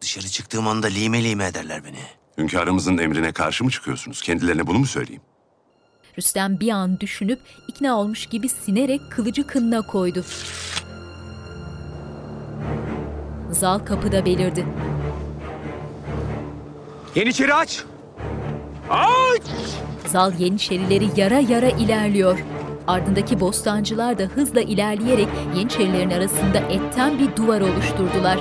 [0.00, 1.98] Dışarı çıktığım anda lime lime ederler beni.
[2.38, 4.22] Hünkârımızın emrine karşı mı çıkıyorsunuz?
[4.22, 5.22] Kendilerine bunu mu söyleyeyim?
[6.18, 10.24] Rüstem bir an düşünüp ikna olmuş gibi sinerek kılıcı kınına koydu.
[13.50, 14.66] Zal kapıda belirdi.
[17.14, 17.84] Yeniçeri aç!
[18.90, 19.42] aç!
[20.06, 22.38] Zal Yeniçerileri yara yara ilerliyor.
[22.88, 28.38] Ardındaki bostancılar da hızla ilerleyerek Yeniçerilerin arasında etten bir duvar oluşturdular.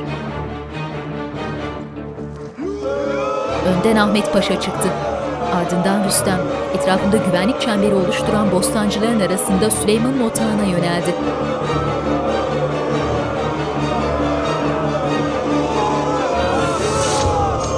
[3.68, 4.90] Önden Ahmet Paşa çıktı.
[5.56, 6.40] Ardından Rüstem,
[6.74, 11.16] etrafında güvenlik çemberi oluşturan bostancıların arasında Süleyman'ın otağına yöneldi.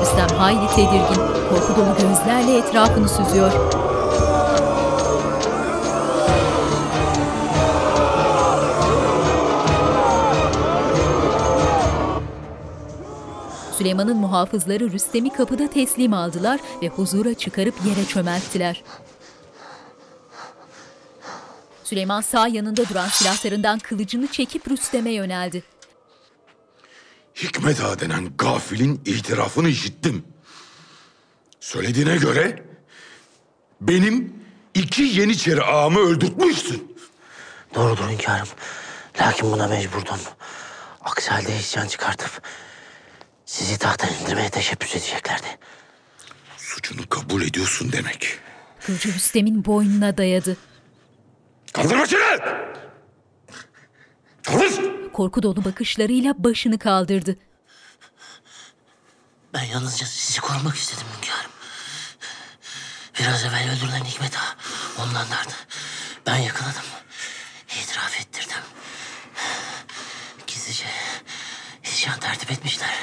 [0.02, 3.52] Rüstem hayli tedirgin, korku dolu gözlerle etrafını süzüyor.
[13.80, 18.84] Süleyman'ın muhafızları Rüstem'i kapıda teslim aldılar ve huzura çıkarıp yere çömelttiler.
[21.84, 25.64] Süleyman sağ yanında duran silahlarından kılıcını çekip Rüstem'e yöneldi.
[27.36, 30.24] Hikmet Ağa denen gafilin itirafını işittim.
[31.60, 32.66] Söylediğine göre
[33.82, 34.34] benim
[34.74, 36.96] iki Yeniçeri ağamı öldürtmüşsün.
[37.76, 38.48] Doğrudur hünkârım.
[39.22, 40.20] Lakin buna mecburdum.
[41.02, 42.42] Aksi halde isyan çıkartıp
[43.50, 45.48] sizi tahttan indirmeye teşebbüs edeceklerdi.
[46.58, 48.40] Suçunu kabul ediyorsun demek.
[48.86, 50.58] Kılıcı Rüstem'in boynuna dayadı.
[51.74, 52.40] Kaldır başını!
[54.44, 55.12] Kaldır!
[55.14, 57.36] Korku dolu bakışlarıyla başını kaldırdı.
[59.54, 61.52] Ben yalnızca sizi korumak istedim hünkârım.
[63.20, 64.56] Biraz evvel öldürülen Hikmet Ağa
[65.04, 65.54] ondanlardı.
[66.26, 66.84] Ben yakaladım.
[67.68, 68.62] İtiraf ettirdim.
[70.48, 70.86] Gizlice
[71.84, 72.96] isyan tertip etmişler.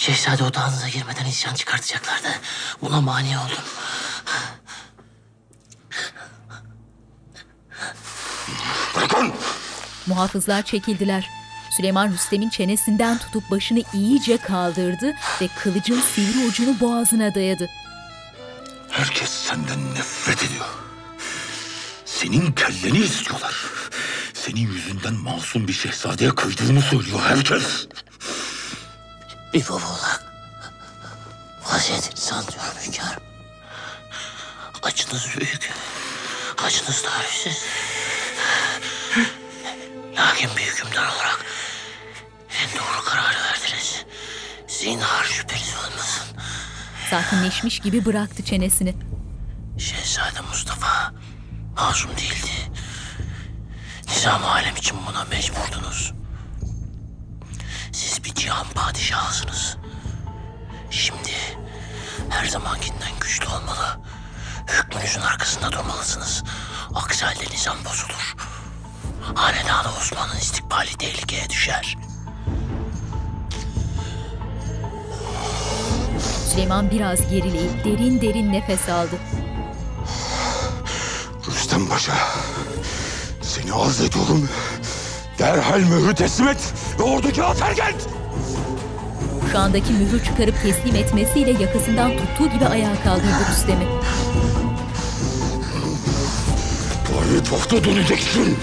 [0.00, 2.28] Şehzade odağınıza girmeden isyan çıkartacaklardı.
[2.82, 3.64] Buna mani oldum.
[8.96, 9.32] Bırakın!
[10.06, 11.28] Muhafızlar çekildiler.
[11.76, 17.68] Süleyman Rüstem'in çenesinden tutup başını iyice kaldırdı ve kılıcın sivri ucunu boğazına dayadı.
[18.90, 20.66] Herkes senden nefret ediyor.
[22.04, 23.54] Senin kelleni istiyorlar.
[24.34, 27.86] Senin yüzünden masum bir şehzadeye kıydığını söylüyor herkes.
[29.54, 30.24] Bir baba olarak
[31.72, 33.22] vaziyetinizi anlıyorum hünkârım.
[34.82, 35.70] Acınız büyük.
[36.64, 37.64] Acınız tarifsiz.
[40.16, 41.44] Lakin bir hükümdar olarak
[42.62, 44.04] en doğru kararı verdiniz.
[44.68, 46.36] Zinhar şüpheniz olmasın.
[47.10, 48.94] Sakinleşmiş gibi bıraktı çenesini.
[49.78, 51.12] Şehzade Mustafa
[51.76, 52.50] masum değildi.
[54.08, 56.12] Nizam alem için buna mecburdunuz.
[58.00, 59.76] Siz bir cihan padişahısınız.
[60.90, 61.30] Şimdi
[62.28, 64.00] her zamankinden güçlü olmalı.
[64.66, 66.44] Hükmünüzün arkasında durmalısınız.
[66.94, 68.34] Aksi halde nizam bozulur.
[69.34, 71.96] Hanedanı Osman'ın istikbali tehlikeye düşer.
[76.50, 79.16] Süleyman biraz gerileyip derin derin nefes aldı.
[81.46, 82.14] Rüstem Paşa,
[83.42, 84.48] seni arz ediyorum.
[85.40, 88.08] Derhal mührü teslim et ve ordugaha terk et.
[89.40, 93.84] Kuşağındaki mührü çıkarıp teslim etmesiyle yakasından tuttuğu gibi ayağa kaldırdı Rüstem'i.
[97.12, 98.58] Payitahta döneceksin.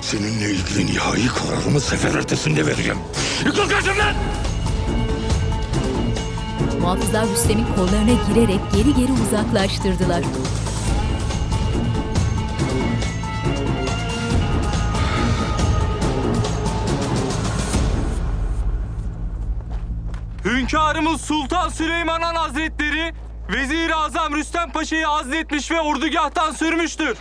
[0.00, 2.98] Seninle ilgili nihai kararımı sefer ertesinde vereceğim.
[3.44, 4.14] Yıkıl karşımdan!
[6.80, 10.22] Muhafızlar Rüstem'in kollarına girerek geri geri uzaklaştırdılar.
[20.48, 23.12] Hünkârımız Sultan Süleyman Han Hazretleri
[23.52, 27.18] Vezir-i Azam Rüstem Paşa'yı azletmiş ve ordugahtan sürmüştür.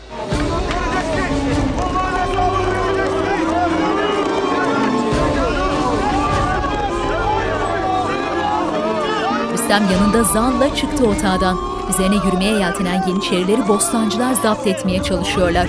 [9.53, 11.57] Rüstem yanında zanla çıktı otağdan.
[11.89, 15.67] Üzerine yürümeye yeltenen yeniçerileri bostancılar zapt etmeye çalışıyorlar.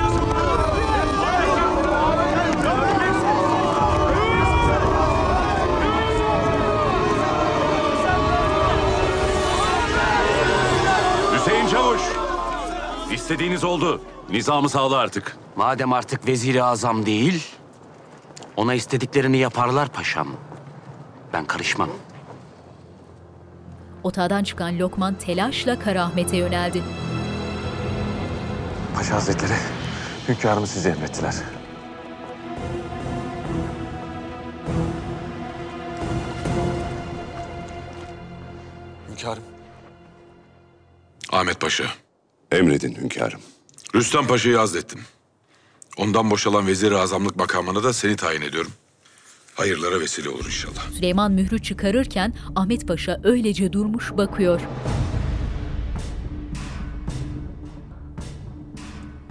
[13.29, 14.01] İstediğiniz oldu.
[14.31, 15.37] Nizamı sağla artık.
[15.57, 17.47] Madem artık veziri azam değil,
[18.57, 20.29] ona istediklerini yaparlar paşam.
[21.33, 21.89] Ben karışmam.
[24.03, 26.83] Otağdan çıkan Lokman telaşla Karahmet'e yöneldi.
[28.97, 29.53] Paşa Hazretleri,
[30.29, 31.35] hünkârımı size emrettiler.
[39.11, 39.43] Hünkârım.
[41.33, 41.85] Ahmet Paşa.
[42.53, 43.41] Emredin hünkârım.
[43.95, 45.01] Rüstem Paşa'yı azlettim.
[45.97, 48.73] Ondan boşalan vezir azamlık makamına da seni tayin ediyorum.
[49.55, 50.91] Hayırlara vesile olur inşallah.
[50.93, 54.61] Süleyman mührü çıkarırken Ahmet Paşa öylece durmuş bakıyor.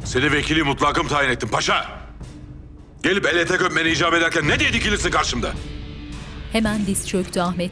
[0.05, 1.86] Seni vekili mutlakım tayin ettim paşa.
[3.03, 5.53] Gelip el ete öpmeni icap ederken ne diye dikilirsin karşımda?
[6.51, 7.72] Hemen diz çöktü Ahmet.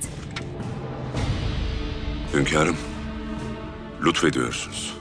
[2.33, 2.77] Hünkârım,
[4.05, 4.94] lütfediyorsunuz.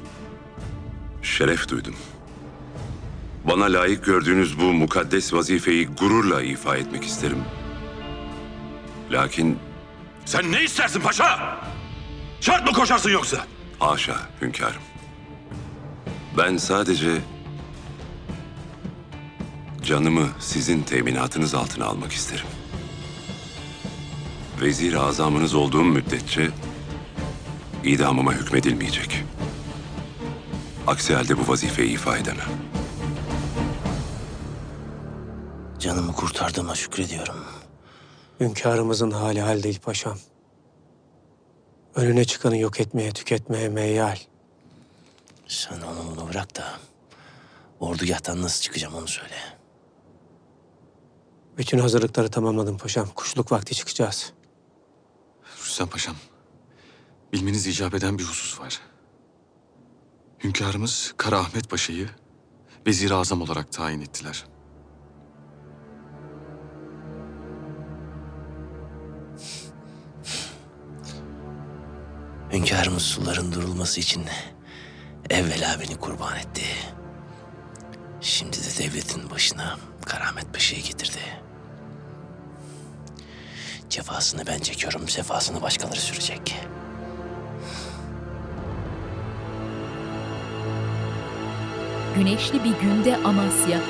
[1.24, 1.94] Şeref duydum.
[3.44, 7.38] Bana layık gördüğünüz bu mukaddes vazifeyi gururla ifa etmek isterim.
[9.12, 9.58] Lakin
[10.24, 11.58] Sen ne istersin paşa?
[12.40, 13.46] Şart mı koşarsın yoksa?
[13.78, 14.82] haşa hünkârım.
[16.38, 17.10] Ben sadece
[19.82, 22.46] canımı sizin teminatınız altına almak isterim.
[24.60, 26.50] Vezir azamınız olduğum müddetçe
[27.84, 29.24] idamıma hükmedilmeyecek.
[30.86, 32.48] Aksi halde bu vazifeyi ifa edemem.
[35.78, 37.44] Canımı kurtardığıma şükrediyorum.
[38.40, 40.18] Hünkârımızın hali hal değil paşam.
[41.94, 44.16] Önüne çıkanı yok etmeye, tüketmeye meyyal.
[45.46, 46.64] Sen onu bunu bırak da
[47.80, 49.36] ordugahtan nasıl çıkacağım onu söyle.
[51.58, 53.08] Bütün hazırlıkları tamamladım paşam.
[53.08, 54.32] Kuşluk vakti çıkacağız.
[55.64, 56.16] Rüstem Paşam,
[57.32, 58.80] bilmeniz icap eden bir husus var.
[60.44, 62.08] Hünkârımız Kara Ahmet Paşa'yı
[62.86, 64.44] vezir azam olarak tayin ettiler.
[72.52, 74.24] Hünkârımız suların durulması için
[75.30, 76.64] evvela beni kurban etti.
[78.20, 81.42] Şimdi de devletin başına Karamet Paşa'yı getirdi.
[83.90, 86.56] Cefasını ben çekiyorum, sefasını başkaları sürecek.
[92.16, 93.80] Güneşli bir günde Amasya.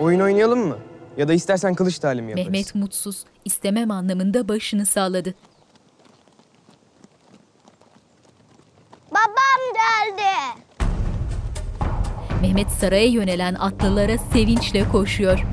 [0.00, 0.76] Oyun oynayalım mı?
[1.16, 2.46] Ya da istersen kılıç talimi yaparız.
[2.50, 5.34] Mehmet mutsuz, istemem anlamında başını salladı.
[9.10, 10.60] Babam geldi.
[12.42, 15.44] Mehmet saraya yönelen atlılara sevinçle koşuyor.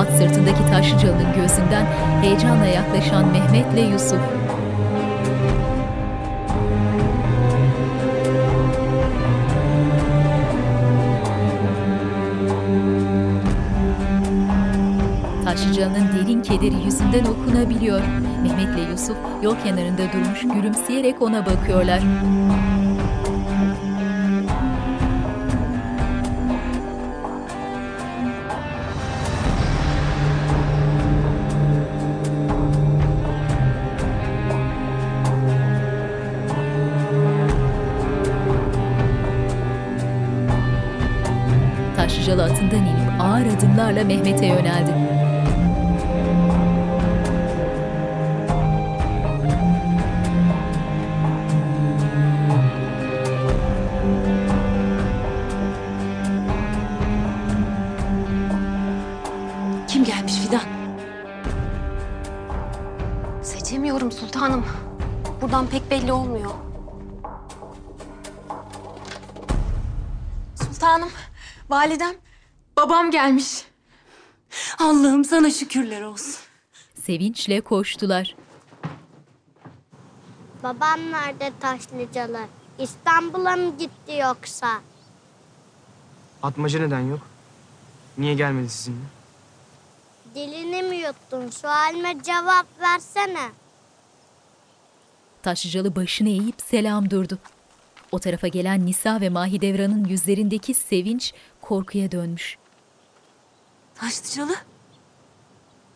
[0.00, 1.86] At sırtındaki Taşlıcalı'nın gözünden
[2.22, 4.20] heyecanla yaklaşan Mehmet'le Yusuf.
[15.44, 18.00] Taşlıcalı'nın derin kederi yüzünden okunabiliyor.
[18.42, 22.00] Mehmet'le Yusuf yol kenarında durmuş gülümseyerek ona bakıyorlar.
[43.30, 44.94] Ağır adımlarla Mehmet'e yöneldi.
[59.88, 60.60] Kim gelmiş Fidan?
[63.42, 64.64] Seçemiyorum sultanım.
[65.40, 66.50] Buradan pek belli olmuyor.
[70.54, 71.08] Sultanım,
[71.70, 72.14] validem,
[72.80, 73.64] babam gelmiş.
[74.78, 76.34] Allah'ım sana şükürler olsun.
[76.94, 78.36] Sevinçle koştular.
[80.62, 82.40] Babam nerede Taşlıcalı?
[82.78, 84.68] İstanbul'a mı gitti yoksa?
[86.42, 87.20] Atmaca neden yok?
[88.18, 89.04] Niye gelmedi sizinle?
[90.34, 91.50] Dilini mi yuttun?
[91.50, 93.48] Sualime cevap versene.
[95.42, 97.38] Taşlıcalı başını eğip selam durdu.
[98.12, 102.59] O tarafa gelen Nisa ve Mahidevran'ın yüzlerindeki sevinç korkuya dönmüş.
[104.00, 104.54] Taşlıcalı.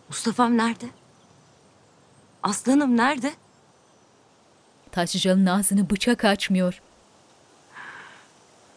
[0.08, 0.86] Mustafa'm nerede?
[2.42, 3.34] Aslanım nerede?
[4.92, 6.82] Taşlıcalı'nın ağzını bıçak açmıyor.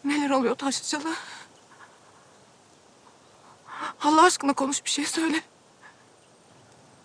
[0.04, 1.14] Neler oluyor Taşlıcalı?
[4.02, 5.40] Allah aşkına konuş bir şey söyle.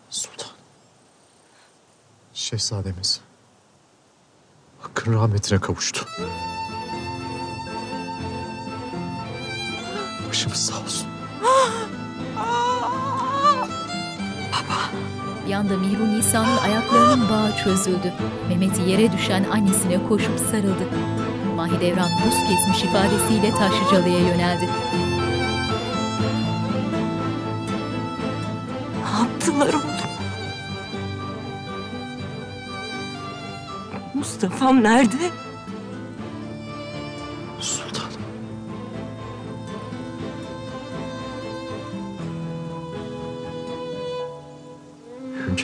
[0.09, 0.51] Sultan.
[2.33, 3.21] Şehzademiz.
[4.81, 6.05] Hakkın rahmetine kavuştu.
[10.29, 11.07] Başımız sağ olsun.
[15.47, 18.13] Bir anda Mihru Nisa'nın ayaklarının bağı çözüldü.
[18.49, 20.87] Mehmet yere düşen annesine koşup sarıldı.
[21.55, 24.69] Mahidevran buz kesmiş ifadesiyle Taşlıcalı'ya yöneldi.
[29.03, 29.81] Ne yaptılar oğlum?
[34.13, 35.29] Mustafa'm nerede?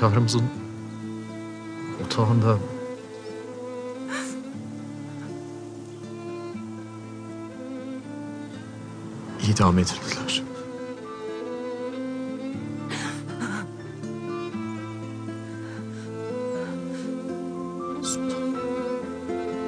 [0.02, 0.44] Hünkârımızın
[2.06, 2.58] otağında
[9.50, 10.44] idam edildiler.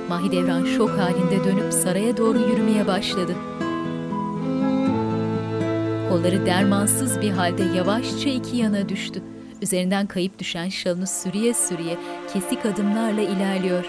[0.10, 3.36] Mahidevran şok halinde dönüp saraya doğru yürümeye başladı.
[6.10, 9.24] Kolları dermansız bir halde yavaşça iki yana düştü.
[9.62, 11.98] Üzerinden kayıp düşen şalını sürüye sürüye
[12.34, 13.86] kesik adımlarla ilerliyor.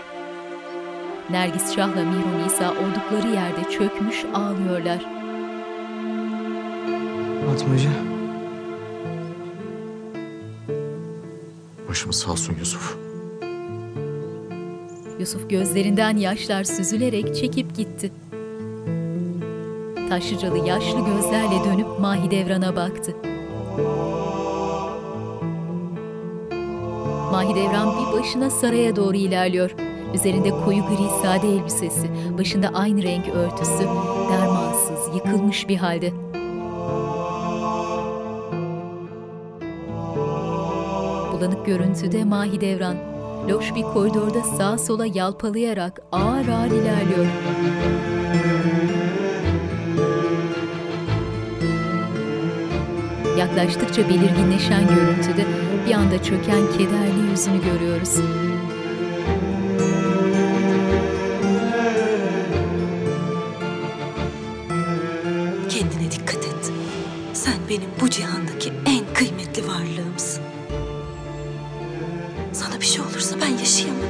[1.31, 5.07] Nergis Şah'la Mihru Nisa oldukları yerde çökmüş ağlıyorlar.
[7.47, 7.89] Fatmacı.
[11.89, 12.97] Başımız sağ olsun Yusuf.
[15.21, 18.13] Yusuf gözlerinden yaşlar süzülerek çekip gitti.
[20.09, 23.17] Taşlıcalı yaşlı gözlerle dönüp Mahidevran'a baktı.
[27.43, 29.71] Mahidevran bir başına saraya doğru ilerliyor.
[30.15, 33.85] Üzerinde koyu gri sade elbisesi, başında aynı renk örtüsü,
[34.33, 36.13] dermansız, yıkılmış bir halde.
[41.33, 42.97] Bulanık görüntüde Mahidevran,
[43.49, 47.27] loş bir koridorda sağa sola yalpalayarak ağır ağır ilerliyor.
[53.39, 55.47] Yaklaştıkça belirginleşen görüntüde
[55.87, 58.17] bir anda çöken kederli yüzünü görüyoruz.
[65.69, 66.73] Kendine dikkat et.
[67.33, 70.43] Sen benim bu cihandaki en kıymetli varlığımsın.
[72.53, 74.03] Sana bir şey olursa ben yaşayamam.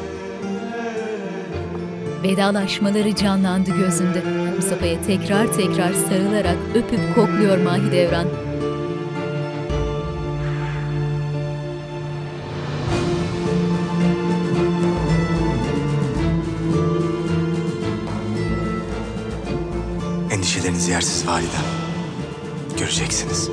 [2.23, 4.23] Vedalaşmaları canlandı gözünde.
[4.57, 8.27] Mustafa'ya tekrar tekrar sarılarak öpüp kokluyor Mahidevran.
[8.27, 8.52] Endişeleriniz
[20.93, 21.67] yersiz validem.
[22.79, 23.51] Göreceksiniz.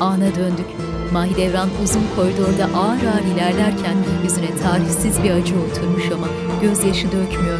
[0.00, 0.66] Ana döndük.
[1.12, 6.26] Mahidevran uzun koridorda ağır ağır ilerlerken yüzüne tarifsiz bir acı oturmuş ama
[6.62, 7.58] gözyaşı dökmüyor.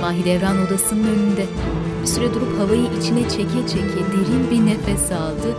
[0.00, 1.46] Mahidevran odasının önünde.
[2.02, 5.56] Bir süre durup havayı içine çeke çeke derin bir nefes aldı.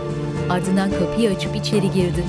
[0.50, 2.24] Ardından kapıyı açıp içeri girdi.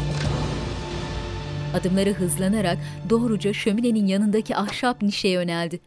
[1.74, 2.78] Adımları hızlanarak
[3.10, 5.80] doğruca şöminenin yanındaki ahşap nişe yöneldi.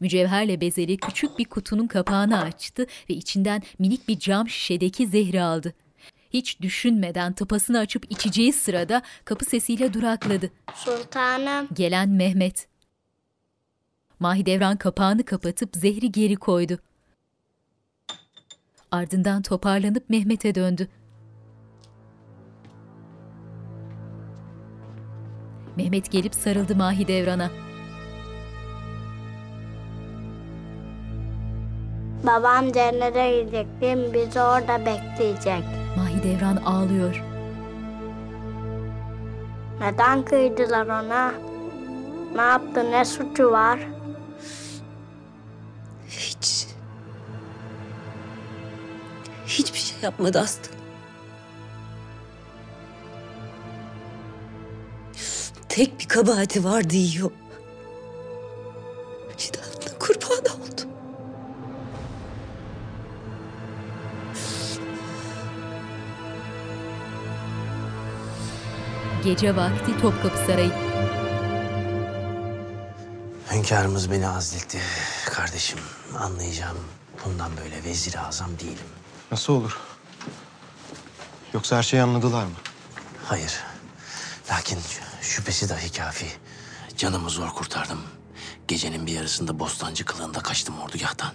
[0.00, 5.74] Mücevherle bezeli küçük bir kutunun kapağını açtı ve içinden minik bir cam şişedeki zehri aldı.
[6.30, 10.50] Hiç düşünmeden tıpasını açıp içeceği sırada kapı sesiyle durakladı.
[10.74, 11.68] Sultanım.
[11.72, 12.68] Gelen Mehmet.
[14.20, 16.78] Mahidevran kapağını kapatıp zehri geri koydu.
[18.90, 20.88] Ardından toparlanıp Mehmet'e döndü.
[25.76, 27.50] Mehmet gelip sarıldı Mahidevran'a.
[32.26, 34.12] Babam cennete gidecektim.
[34.14, 35.64] Bizi orada bekleyecek.
[35.96, 37.22] Mahidevran ağlıyor.
[39.80, 41.32] Neden kıydılar ona?
[42.34, 42.90] Ne yaptı?
[42.90, 43.80] Ne suçu var?
[46.08, 46.66] Hiç.
[49.46, 50.75] Hiçbir şey yapmadı aslanım.
[55.76, 57.30] Tek bir kabahati vardı yiyor.
[59.28, 60.80] Vicdanına kurban oldu.
[69.24, 70.72] Gece vakti Topkapı Sarayı.
[73.52, 74.78] Hünkârımız beni azletti.
[75.26, 75.78] Kardeşim
[76.18, 76.78] anlayacağım.
[77.24, 78.86] Bundan böyle vezir azam değilim.
[79.32, 79.80] Nasıl olur?
[81.54, 82.56] Yoksa her şeyi anladılar mı?
[83.24, 83.75] Hayır.
[84.50, 84.78] Lakin
[85.20, 86.26] şüphesi dahi kafi.
[86.96, 88.00] Canımı zor kurtardım.
[88.68, 91.32] Gecenin bir yarısında bostancı kılığında kaçtım ordugahtan.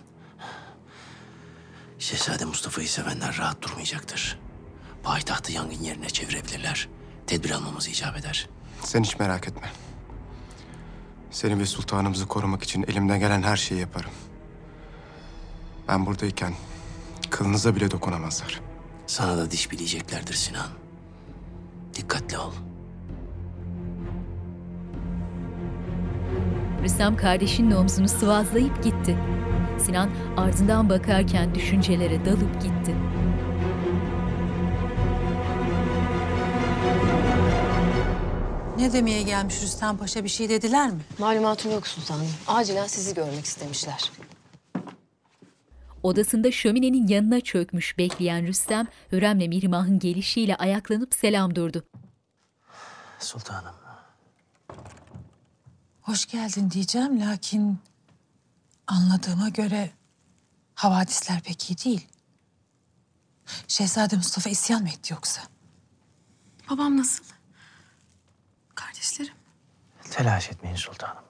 [2.00, 4.40] Şehzade Mustafa'yı sevenler rahat durmayacaktır.
[5.04, 6.90] Payitahtı yangın yerine çevirebilirler.
[7.28, 8.50] Tedbir almamız icap eder.
[8.84, 9.72] Sen hiç merak etme.
[11.32, 14.12] Seni ve sultanımızı korumak için elimden gelen her şeyi yaparım.
[15.88, 16.54] Ben buradayken
[17.30, 18.62] kılınıza bile dokunamazlar.
[19.08, 20.70] Sana da diş bileyeceklerdir Sinan.
[21.94, 22.54] Dikkatli ol.
[26.84, 29.18] Rüstem kardeşinin omzunu sıvazlayıp gitti.
[29.80, 32.96] Sinan ardından bakarken düşüncelere dalıp gitti.
[38.78, 41.00] Ne demeye gelmiş Rüstem Paşa bir şey dediler mi?
[41.20, 42.28] Malumatım yok sultanım.
[42.48, 44.12] Acilen sizi görmek istemişler.
[46.04, 51.84] Odasında şöminenin yanına çökmüş bekleyen Rüstem, Hürrem'le Mihrimah'ın gelişiyle ayaklanıp selam durdu.
[53.20, 53.81] Sultanım.
[56.12, 57.80] Hoş geldin diyeceğim lakin
[58.88, 59.92] anladığıma göre
[60.76, 62.08] havadisler pek iyi değil.
[63.68, 65.42] Şehzade Mustafa isyan mı etti yoksa?
[66.70, 67.24] Babam nasıl?
[68.76, 69.34] Kardeşlerim?
[70.12, 71.24] Telaş etmeyin sultanım.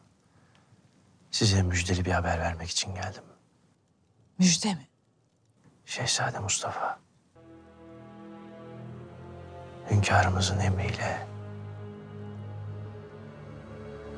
[1.32, 3.24] Size müjdeli bir haber vermek için geldim.
[4.40, 4.88] Müjde mi?
[5.86, 7.00] Şehzade Mustafa.
[9.90, 11.31] Hünkârımızın emriyle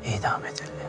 [0.06, 0.84] idam edildi.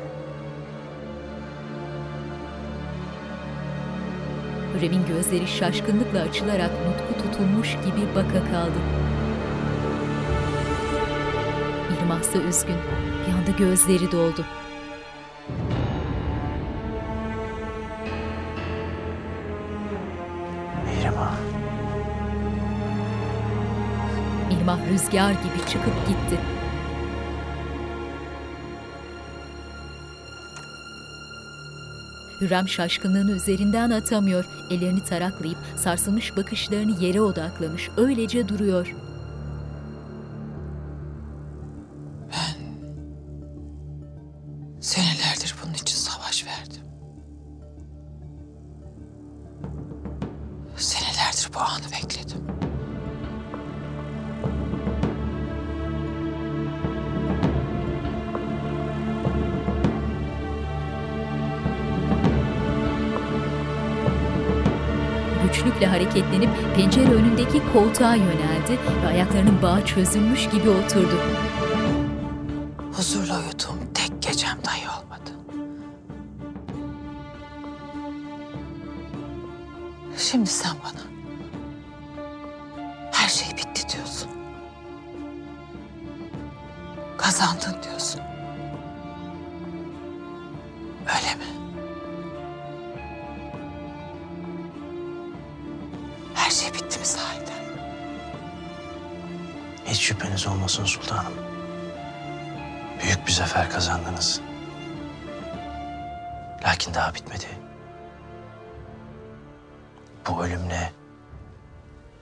[4.75, 8.79] Hürrem'in gözleri şaşkınlıkla açılarak nutku tutulmuş gibi baka kaldı.
[11.91, 12.77] Mihrimah ise üzgün.
[13.29, 14.45] Bir anda gözleri doldu.
[20.87, 21.35] Mihrimah.
[24.49, 26.54] Mihrimah rüzgar gibi çıkıp gitti.
[32.41, 34.45] Hürrem şaşkınlığını üzerinden atamıyor.
[34.71, 37.91] Ellerini taraklayıp sarsılmış bakışlarını yere odaklamış.
[37.97, 38.95] Öylece duruyor.
[69.03, 71.19] Ve ayaklarının bağı çözülmüş gibi oturdu.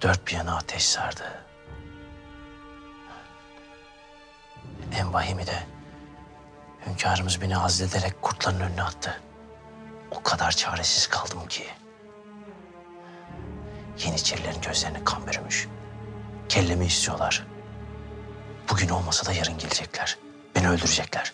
[0.02, 1.44] Dört bir yana ateş sardı.
[4.96, 5.66] En vahimi de
[6.86, 9.20] hünkârımız beni azlederek kurtların önüne attı.
[10.10, 11.66] O kadar çaresiz kaldım ki.
[13.98, 15.68] Yeniçerilerin gözlerine kan bürümüş.
[16.48, 17.46] Kellemi istiyorlar.
[18.70, 20.18] Bugün olmasa da yarın gelecekler.
[20.54, 21.32] Beni öldürecekler.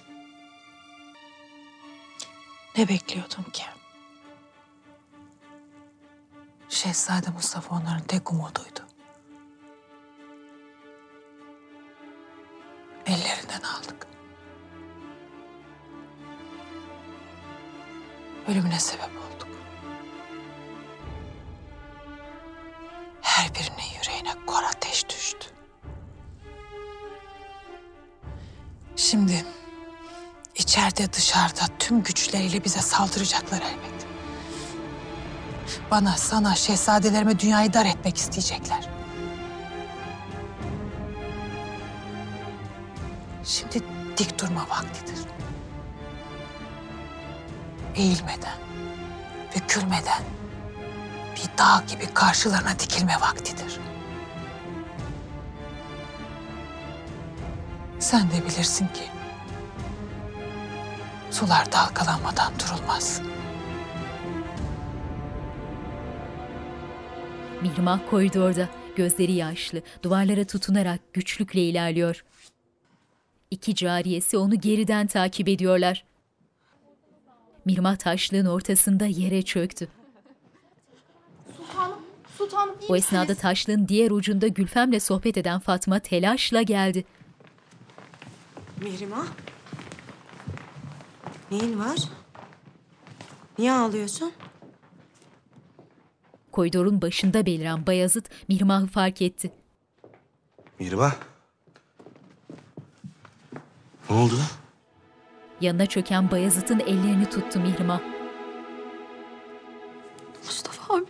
[2.76, 3.64] Ne bekliyordum ki?
[6.78, 8.80] Şehzade Mustafa onların tek umuduydu.
[13.06, 14.06] Ellerinden aldık.
[18.48, 19.48] Ölümüne sebep olduk.
[23.20, 25.48] Her birinin yüreğine kor ateş düştü.
[28.96, 29.44] Şimdi
[30.54, 33.97] içeride dışarıda tüm güçleriyle bize saldıracaklar elbet.
[35.90, 38.88] Bana, sana, şehzadelerime dünyayı dar etmek isteyecekler.
[43.44, 43.84] Şimdi
[44.16, 45.18] dik durma vaktidir.
[47.94, 48.58] Eğilmeden,
[49.56, 50.22] bükülmeden
[51.36, 53.80] bir dağ gibi karşılarına dikilme vaktidir.
[57.98, 59.10] Sen de bilirsin ki
[61.30, 63.20] sular dalgalanmadan durulmaz.
[67.62, 72.24] Mihrimah koridorda, gözleri yaşlı, duvarlara tutunarak güçlükle ilerliyor.
[73.50, 76.04] İki cariyesi onu geriden takip ediyorlar.
[77.64, 79.88] Mihrimah taşlığın ortasında yere çöktü.
[81.56, 81.98] Sultanım,
[82.38, 87.04] sultanım iyi O esnada taşlığın diğer ucunda Gülfem'le sohbet eden Fatma telaşla geldi.
[88.82, 89.26] Mihrimah.
[91.50, 91.98] Neyin var?
[93.58, 94.32] Niye ağlıyorsun?
[96.58, 99.50] Koridorun başında beliren Bayazıt Mihrimah'ı fark etti.
[100.78, 101.14] Mihrimah.
[104.10, 104.34] Ne oldu?
[105.60, 108.00] Yanına çöken Bayazıt'ın ellerini tuttu Mihrimah.
[110.44, 111.04] Mustafa abi.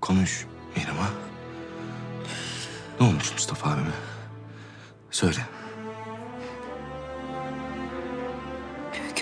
[0.00, 0.46] Konuş
[0.76, 1.10] Mihrimah.
[3.00, 3.90] Ne olmuş Mustafa abime?
[5.10, 5.40] Söyle.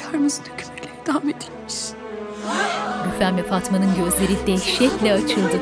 [0.09, 1.75] Hünkârımızın hükmüyle idam edilmiş.
[3.05, 5.61] Gülfem ve Fatma'nın gözleri dehşetle açıldı.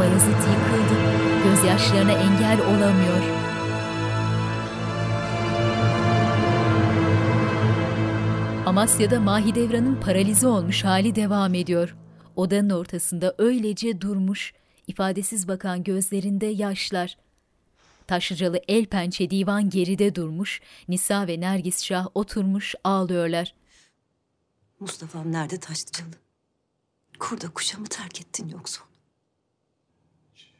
[0.00, 0.94] Bayezid yıkıldı.
[1.44, 3.22] Gözyaşlarına engel olamıyor.
[8.66, 11.96] Amasya'da Mahidevran'ın paralize olmuş hali devam ediyor.
[12.36, 14.52] Odanın ortasında öylece durmuş,
[14.88, 17.18] ifadesiz bakan gözlerinde yaşlar.
[18.06, 23.54] Taşlıcalı el pençe divan geride durmuş, Nisa ve Nergis Şah oturmuş ağlıyorlar.
[24.80, 26.14] Mustafa'm nerede Taşlıcalı?
[27.18, 28.80] Kurda kuşa mı terk ettin yoksa?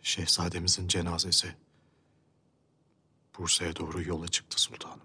[0.03, 1.55] Şehzademizin cenazesi
[3.39, 5.01] Bursa'ya doğru yola çıktı sultanım.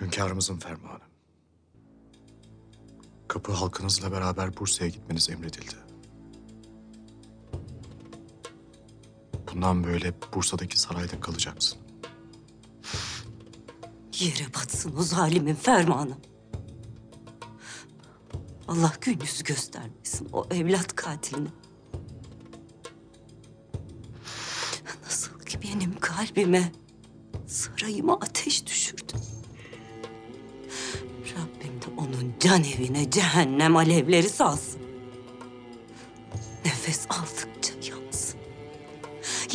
[0.00, 1.00] Hünkârımızın fermanı.
[3.28, 5.89] Kapı halkınızla beraber Bursa'ya gitmeniz emredildi.
[9.54, 11.78] Bundan böyle Bursa'daki sarayda kalacaksın.
[14.20, 16.16] Yere batsın o zalimin fermanı.
[18.68, 21.48] Allah gün yüzü göstermesin o evlat katiline.
[25.04, 26.72] Nasıl ki benim kalbime,
[27.46, 29.12] sarayıma ateş düşürdü.
[31.30, 34.69] Rabbim de onun can evine cehennem alevleri salsın.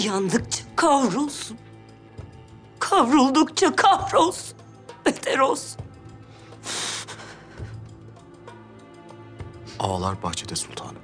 [0.05, 1.57] Yandıkça kavrulsun.
[2.79, 4.57] Kavruldukça kahrolsun.
[5.05, 5.81] Beter olsun.
[9.79, 10.95] Ağalar bahçede sultanım.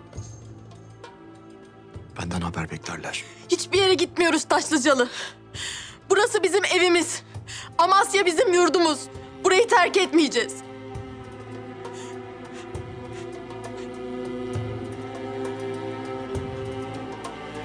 [2.17, 3.23] Benden haber beklerler.
[3.51, 5.09] Hiçbir yere gitmiyoruz Taşlıcalı.
[6.09, 7.23] Burası bizim evimiz.
[7.77, 8.99] Amasya bizim yurdumuz.
[9.43, 10.55] Burayı terk etmeyeceğiz.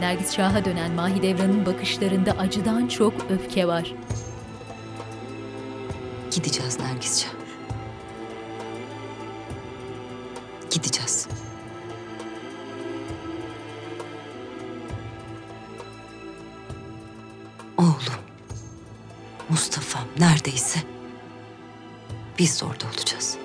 [0.00, 3.92] Nergis Şah'a dönen Mahidevran'ın bakışlarında acıdan çok öfke var.
[6.30, 7.34] Gideceğiz Nergiscan.
[10.70, 11.28] Gideceğiz.
[17.78, 18.20] Oğlum,
[19.48, 20.80] Mustafa'm neredeyse
[22.38, 23.38] biz de orada olacağız.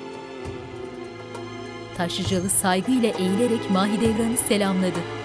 [1.97, 5.20] Taşlıcalı saygıyla eğilerek Mahidevran'ı selamladı.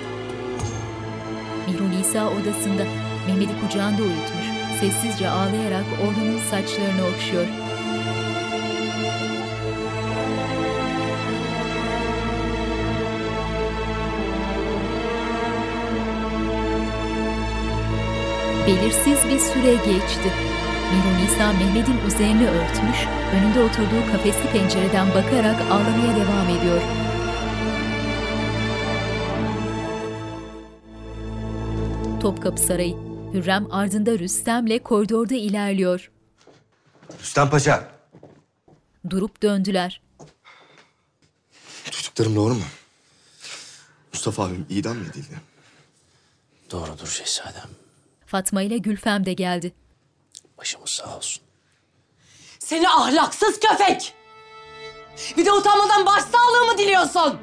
[2.16, 2.82] Nisa odasında
[3.26, 4.46] Mehmet'i kucağında uyutmuş,
[4.80, 7.46] sessizce ağlayarak oğlunun saçlarını okşuyor.
[18.66, 20.30] Belirsiz bir süre geçti.
[20.92, 22.98] Mihru Nisa Mehmet'in üzerini örtmüş,
[23.34, 27.05] önünde oturduğu kafesli pencereden bakarak ağlamaya devam ediyor.
[32.26, 32.96] Topkapı Sarayı.
[33.32, 36.10] Hürrem ardında Rüstem'le koridorda ilerliyor.
[37.20, 37.88] Rüstem Paşa.
[39.10, 40.02] Durup döndüler.
[41.90, 42.62] Çocuklarım doğru mu?
[44.12, 45.40] Mustafa abim idam mı edildi?
[46.70, 47.70] Doğrudur şehzadem.
[48.26, 49.72] Fatma ile Gülfem de geldi.
[50.58, 51.42] Başımız sağ olsun.
[52.58, 54.14] Seni ahlaksız köpek!
[55.36, 57.38] Bir de utanmadan başsağlığı mı diliyorsun?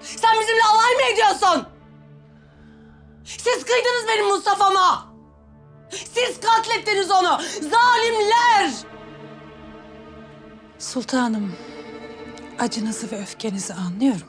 [0.00, 1.75] Sen bizimle alay mı ediyorsun?
[3.26, 5.06] Siz kıydınız benim Mustafa'ma!
[5.90, 7.40] Siz katlettiniz onu!
[7.70, 8.70] Zalimler!
[10.78, 11.56] Sultanım,
[12.58, 14.28] acınızı ve öfkenizi anlıyorum.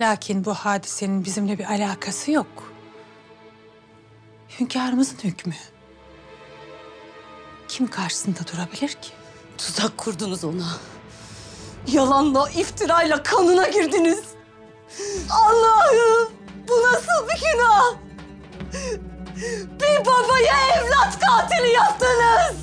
[0.00, 2.72] Lakin bu hadisenin bizimle bir alakası yok.
[4.60, 5.54] Hünkârımızın hükmü.
[7.68, 9.10] Kim karşısında durabilir ki?
[9.58, 10.68] Tuzak kurdunuz ona.
[11.86, 14.24] Yalanla, iftirayla kanına girdiniz.
[15.30, 17.94] Allah'ım bu nasıl bir günah?
[19.80, 22.56] Bir babaya evlat katili yaptınız.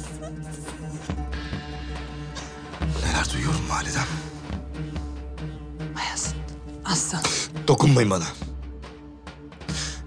[3.06, 4.08] Neler duyuyorum validem.
[6.00, 6.34] Ayazın,
[6.86, 7.22] aslan.
[7.68, 8.24] Dokunmayın bana.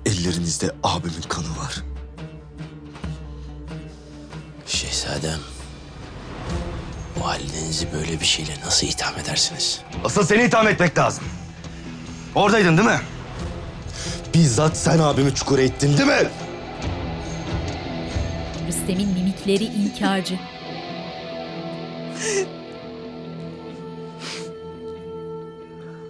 [0.06, 1.82] Ellerinizde abimin kanı var.
[4.66, 5.40] Şehzadem,
[7.18, 9.80] validenizi böyle bir şeyle nasıl itham edersiniz?
[10.04, 11.24] Asıl seni itham etmek lazım.
[12.34, 13.00] Oradaydın değil mi?
[14.34, 16.28] Bizzat sen abimi çukura ittin değil mi?
[18.68, 20.38] Rüstem'in mimikleri inkarcı.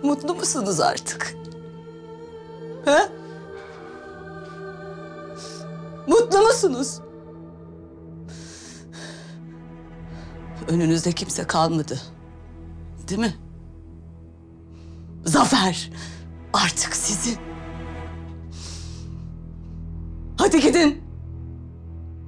[0.03, 1.35] Mutlu musunuz artık?
[2.85, 3.09] He?
[6.07, 7.01] Mutlu musunuz?
[10.69, 12.01] Önünüzde kimse kalmadı.
[13.09, 13.35] Değil mi?
[15.25, 15.91] Zafer
[16.53, 17.50] artık sizin.
[20.41, 21.03] Hadi gidin.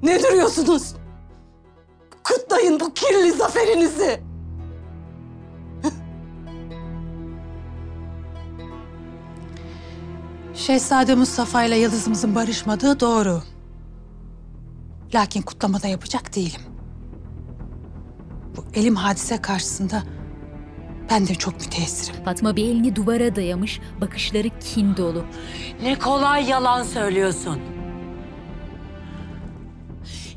[0.02, 0.94] Ne duruyorsunuz?
[2.24, 4.20] Kutlayın bu kirli zaferinizi.
[10.54, 13.42] Şehzade Mustafa ile Yıldız'ımızın barışmadığı doğru.
[15.14, 16.60] Lakin kutlamada yapacak değilim.
[18.56, 20.02] Bu elim hadise karşısında
[21.10, 22.24] ben de çok müteessirim.
[22.24, 25.24] Fatma bir elini duvara dayamış, bakışları kin dolu.
[25.82, 27.81] Ne kolay yalan söylüyorsun.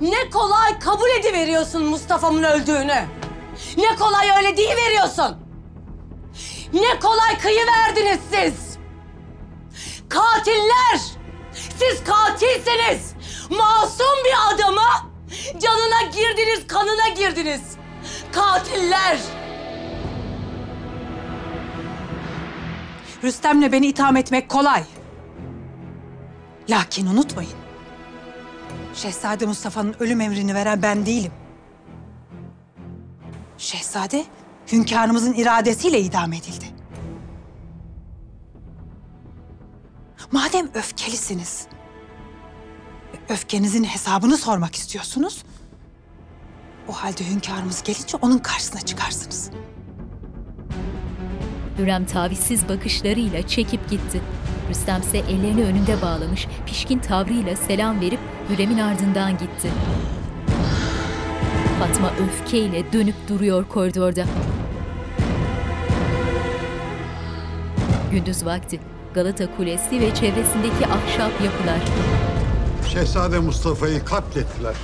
[0.01, 3.05] Ne kolay kabul ediveriyorsun Mustafa'mın öldüğünü.
[3.77, 5.37] Ne kolay öyle veriyorsun.
[6.73, 8.77] Ne kolay kıyıverdiniz siz.
[10.09, 10.99] Katiller!
[11.53, 13.13] Siz katilsiniz.
[13.49, 15.05] Masum bir adama
[15.59, 17.61] canına girdiniz, kanına girdiniz.
[18.31, 19.17] Katiller!
[23.23, 24.83] Rüstem'le beni itham etmek kolay.
[26.69, 27.64] Lakin unutmayın.
[28.95, 31.31] Şehzade Mustafa'nın ölüm emrini veren ben değilim.
[33.57, 34.25] Şehzade
[34.71, 36.65] hünkârımızın iradesiyle idam edildi.
[40.31, 41.67] Madem öfkelisiniz,
[43.29, 45.43] öfkenizin hesabını sormak istiyorsunuz,
[46.87, 49.51] o halde hünkârımız gelince onun karşısına çıkarsınız.
[51.77, 54.21] Hürrem tavizsiz bakışlarıyla çekip gitti.
[54.69, 59.69] Rüstem ise ellerini önünde bağlamış, pişkin tavrıyla selam verip Hürrem'in ardından gitti.
[61.79, 64.25] Fatma öfkeyle dönüp duruyor koridorda.
[68.11, 68.79] Gündüz vakti
[69.13, 71.79] Galata Kulesi ve çevresindeki ahşap yapılar.
[72.93, 74.75] Şehzade Mustafa'yı katlettiler.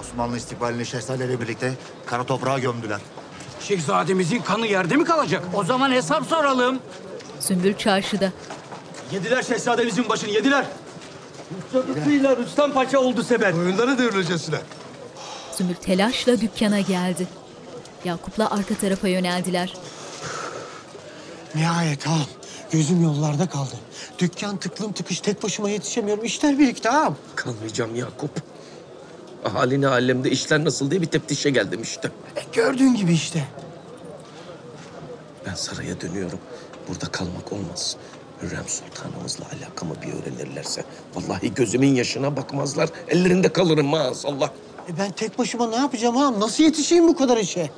[0.00, 1.72] Osmanlı istikbalini şehzadeyle birlikte
[2.06, 3.00] kara toprağa gömdüler.
[3.60, 5.42] Şehzademizin kanı yerde mi kalacak?
[5.54, 6.78] O zaman hesap soralım.
[7.40, 8.32] Sümbül çarşıda.
[9.12, 10.66] Yediler şehzademizin başını yediler.
[11.72, 13.54] Cadısıyla Rüstem Paşa oldu sebep.
[13.54, 14.60] Oyunları devrilecesiler.
[15.52, 17.28] Sümbül telaşla dükkana geldi.
[18.04, 19.74] Yakup'la arka tarafa yöneldiler.
[21.54, 22.26] Nihayet ağam.
[22.72, 23.74] Gözüm yollarda kaldı.
[24.18, 26.24] Dükkan tıklım tıkış tek başıma yetişemiyorum.
[26.24, 27.16] İşler birikti ağam.
[27.36, 28.30] Kalmayacağım Yakup.
[29.44, 32.10] Ahalini alemde işler nasıl diye bir teftişe geldim işte.
[32.36, 33.44] E, gördüğün gibi işte.
[35.46, 36.38] Ben saraya dönüyorum.
[36.88, 37.96] Burada kalmak olmaz.
[38.42, 40.84] Hürrem Sultanımızla alakamı bir öğrenirlerse...
[41.14, 42.88] ...vallahi gözümün yaşına bakmazlar.
[43.08, 44.48] Ellerinde kalırım maazallah.
[44.88, 46.40] E ben tek başıma ne yapacağım ağam?
[46.40, 47.70] Nasıl yetişeyim bu kadar işe?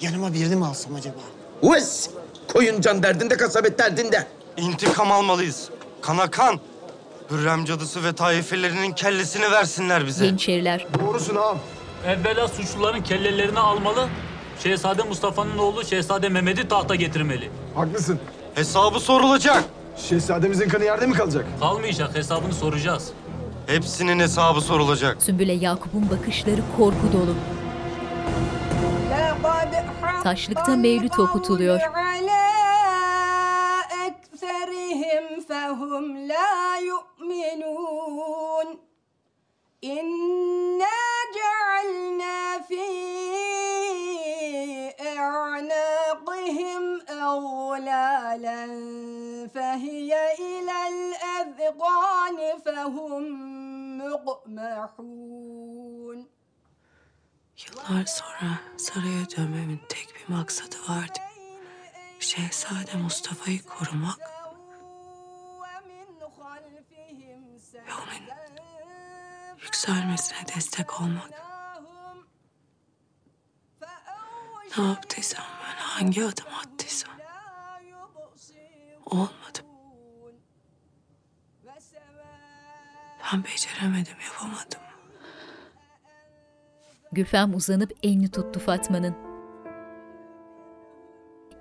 [0.00, 1.16] Yanıma birini mi alsam acaba?
[1.62, 2.10] Uves!
[2.52, 4.26] Koyun can derdinde, kasabet derdinde.
[4.56, 5.68] İntikam almalıyız.
[6.02, 6.60] Kana kan.
[7.30, 10.26] Hürrem cadısı ve taifelerinin kellesini versinler bize.
[10.26, 10.86] Yeniçeriler.
[11.00, 11.58] Doğrusun ağam.
[12.06, 14.08] Evvela suçluların kellelerini almalı.
[14.62, 17.50] Şehzade Mustafa'nın oğlu Şehzade Mehmet'i tahta getirmeli.
[17.74, 18.18] Haklısın.
[18.54, 19.64] Hesabı sorulacak.
[19.98, 21.44] Şehzademizin kanı yerde mi kalacak?
[21.60, 22.14] Kalmayacak.
[22.16, 23.12] Hesabını soracağız.
[23.66, 25.22] Hepsinin hesabı sorulacak.
[25.22, 27.34] Sümbüle Yakup'un bakışları korku dolu.
[30.24, 31.80] Taşlıkta mevlüt okutuluyor.
[39.82, 40.86] İnna
[41.34, 43.08] cealna fi
[51.67, 53.23] الأذقان فهم
[53.97, 55.63] مقمحون
[57.57, 61.19] Yıllar sonra saraya dönmemin tek bir maksadı vardı.
[62.19, 64.19] Şehzade Mustafa'yı korumak
[67.73, 68.23] ve onun
[69.61, 71.29] yükselmesine destek olmak.
[74.77, 77.13] Ne yaptıysam ben, hangi adım attıysam.
[79.05, 79.66] Olmadı.
[83.32, 84.80] Ben beceremedim, yapamadım.
[87.12, 89.16] Gülfem uzanıp elini tuttu Fatma'nın.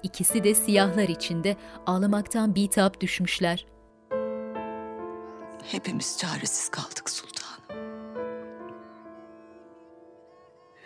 [0.03, 1.55] İkisi de siyahlar içinde
[1.85, 3.65] ağlamaktan bitap düşmüşler.
[5.63, 7.87] Hepimiz çaresiz kaldık sultanım.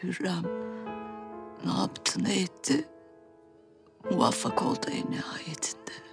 [0.03, 0.43] Hürrem
[1.65, 2.85] ne yaptı ne etti?
[4.11, 6.10] Muvaffak oldu en nihayetinde.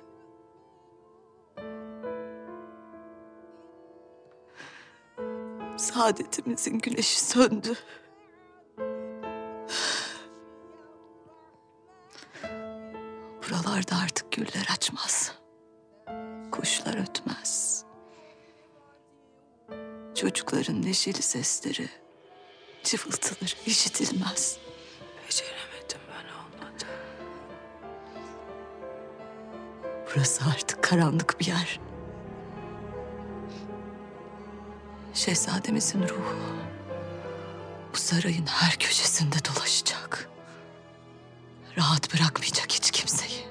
[5.78, 7.74] Saadetimizin güneşi söndü.
[13.42, 15.32] Buralarda artık güller açmaz.
[16.52, 17.84] Kuşlar ötmez.
[20.14, 21.88] Çocukların neşeli sesleri,
[22.84, 24.58] cıvıltıları işitilmez.
[25.26, 26.84] Beceremedim ben olmadı.
[30.06, 31.80] Burası artık karanlık bir yer.
[35.18, 36.36] Şehzademizin ruhu
[37.92, 40.28] bu sarayın her köşesinde dolaşacak.
[41.78, 43.46] Rahat bırakmayacak hiç kimseyi.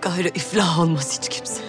[0.00, 1.62] Gayrı iflah olmaz hiç kimse.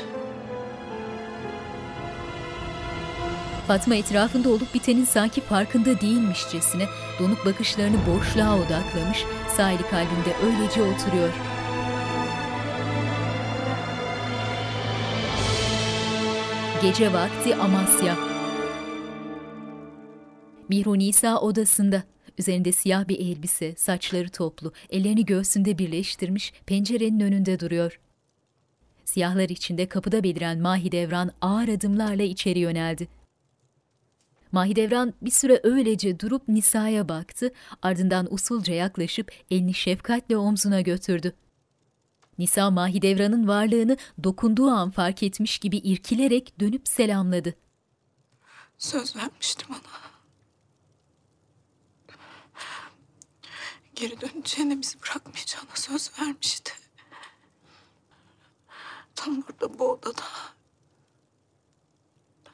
[3.67, 6.85] Fatma etrafında olup bitenin sanki farkında değilmişçesine
[7.19, 9.25] donuk bakışlarını boşluğa odaklamış,
[9.57, 11.33] sahili kalbinde öylece oturuyor.
[16.81, 18.17] Gece vakti Amasya.
[20.69, 22.03] Mihru Nisa odasında.
[22.37, 27.99] Üzerinde siyah bir elbise, saçları toplu, ellerini göğsünde birleştirmiş, pencerenin önünde duruyor.
[29.05, 33.07] Siyahlar içinde kapıda beliren Mahidevran ağır adımlarla içeri yöneldi.
[34.51, 37.51] Mahidevran bir süre öylece durup Nisa'ya baktı,
[37.81, 41.33] ardından usulca yaklaşıp elini şefkatle omzuna götürdü.
[42.39, 47.55] Nisa Mahidevran'ın varlığını dokunduğu an fark etmiş gibi irkilerek dönüp selamladı.
[48.77, 49.99] Söz vermiştim ona.
[53.95, 56.73] Geri döneceğine bizi bırakmayacağına söz vermişti.
[59.15, 60.23] Tam burada bu odada.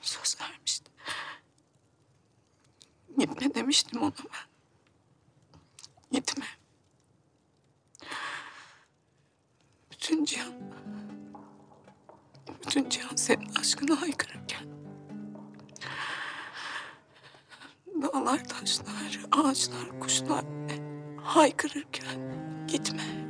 [0.02, 0.92] Söz vermişti.
[3.18, 4.48] Gitme demiştim ona ben.
[6.12, 6.46] Gitme.
[10.06, 10.54] Bütün cihan...
[12.66, 14.68] Bütün cihan senin aşkına haykırırken...
[18.02, 20.46] Dağlar, taşlar, ağaçlar, kuşlar
[21.24, 22.20] haykırırken
[22.68, 23.25] gitme.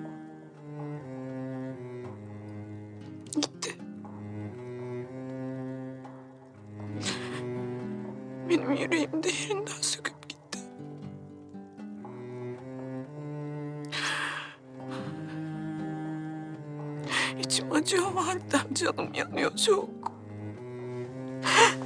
[18.76, 19.90] Canım yanıyor çok.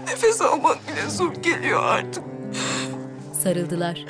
[0.07, 2.23] Nefes almak bile zor geliyor artık.
[3.43, 4.05] Sarıldılar.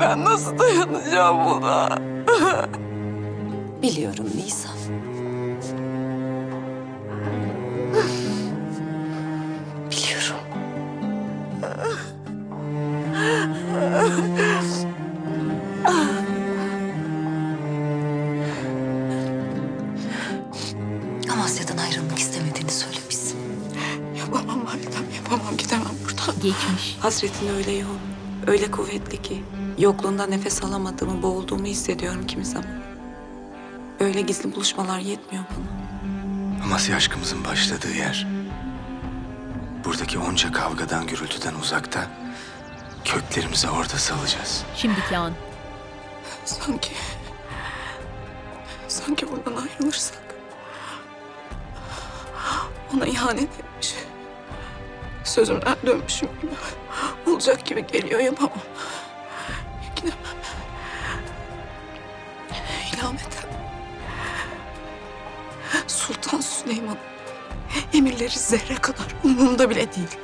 [0.00, 1.88] Ben nasıl dayanacağım buna?
[3.82, 4.71] Biliyorum Nisan.
[27.12, 28.00] Hasretin öyle yoğun,
[28.46, 29.44] öyle kuvvetli ki...
[29.78, 32.82] ...yokluğunda nefes alamadığımı, boğulduğumu hissediyorum kimi zaman.
[34.00, 36.64] Öyle gizli buluşmalar yetmiyor bana.
[36.64, 38.26] Amasya aşkımızın başladığı yer.
[39.84, 42.10] Buradaki onca kavgadan, gürültüden uzakta
[43.04, 44.64] köklerimizi orada salacağız.
[44.76, 45.32] Şimdiki an.
[46.44, 46.92] Sanki...
[48.88, 50.22] Sanki buradan ayrılırsak...
[52.94, 53.94] Ona ihanet etmiş.
[55.24, 56.52] Sözümden dönmüşüm gibi.
[57.42, 58.58] Olacak gibi geliyor yapamam.
[59.96, 60.16] Gidemem.
[62.94, 63.48] İlhameten.
[65.86, 66.96] Sultan Süleyman.
[67.94, 70.18] Emirleri zerre kadar umurumda bile değil.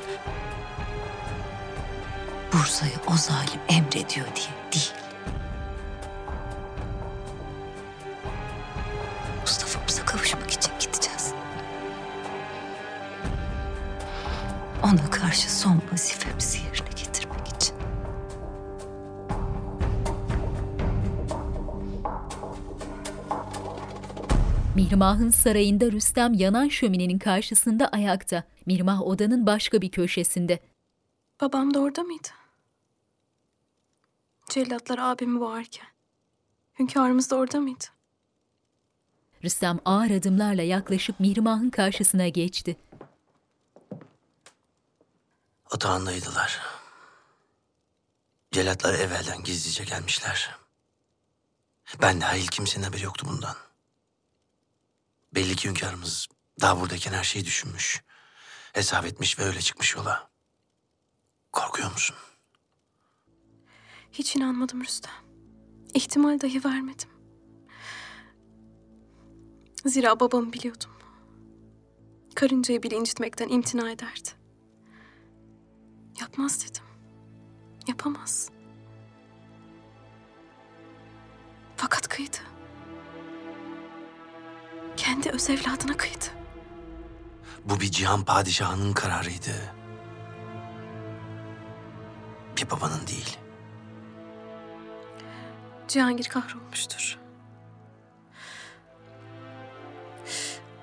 [2.52, 4.92] Bursa'yı o zalim emrediyor diye değil.
[24.98, 28.44] Mihrimah'ın sarayında Rüstem yanan şöminenin karşısında ayakta.
[28.66, 30.60] Mihrimah odanın başka bir köşesinde.
[31.40, 32.28] Babam da orada mıydı?
[34.48, 35.86] Cellatlar abimi boğarken.
[36.78, 37.84] Hünkârımız da orada mıydı?
[39.44, 42.76] Rüstem ağır adımlarla yaklaşıp Mihrimah'ın karşısına geçti.
[45.74, 46.60] Otağındaydılar.
[48.52, 50.56] Celatlar evvelden gizlice gelmişler.
[52.02, 53.67] Ben dahil kimsenin haberi yoktu bundan.
[55.34, 56.28] Belli ki hünkârımız
[56.60, 58.02] daha buradayken her şeyi düşünmüş.
[58.72, 60.30] Hesap etmiş ve öyle çıkmış yola.
[61.52, 62.16] Korkuyor musun?
[64.12, 65.12] Hiç inanmadım Rüstem.
[65.94, 67.08] İhtimal dahi vermedim.
[69.84, 70.90] Zira babamı biliyordum.
[72.34, 74.28] Karıncayı bile incitmekten imtina ederdi.
[76.20, 76.84] Yapmaz dedim.
[77.88, 78.50] Yapamaz.
[81.76, 82.36] Fakat kıydı.
[84.98, 86.24] Kendi öz evladına kıydı.
[87.64, 89.74] Bu bir cihan padişahının kararıydı.
[92.56, 93.38] Bir babanın değil.
[95.88, 97.18] Cihangir kahrolmuştur.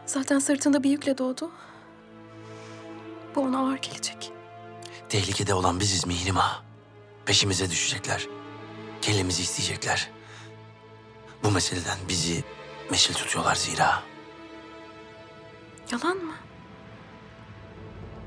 [0.05, 1.51] Zaten sırtında bir yükle doğdu.
[3.35, 4.31] Bu ona ağır gelecek.
[5.09, 6.61] Tehlikede olan biziz Mihrimah.
[7.25, 8.27] Peşimize düşecekler.
[9.01, 10.09] Kellemizi isteyecekler.
[11.43, 12.43] Bu meseleden bizi
[12.91, 14.03] meşil tutuyorlar zira.
[15.91, 16.33] Yalan mı?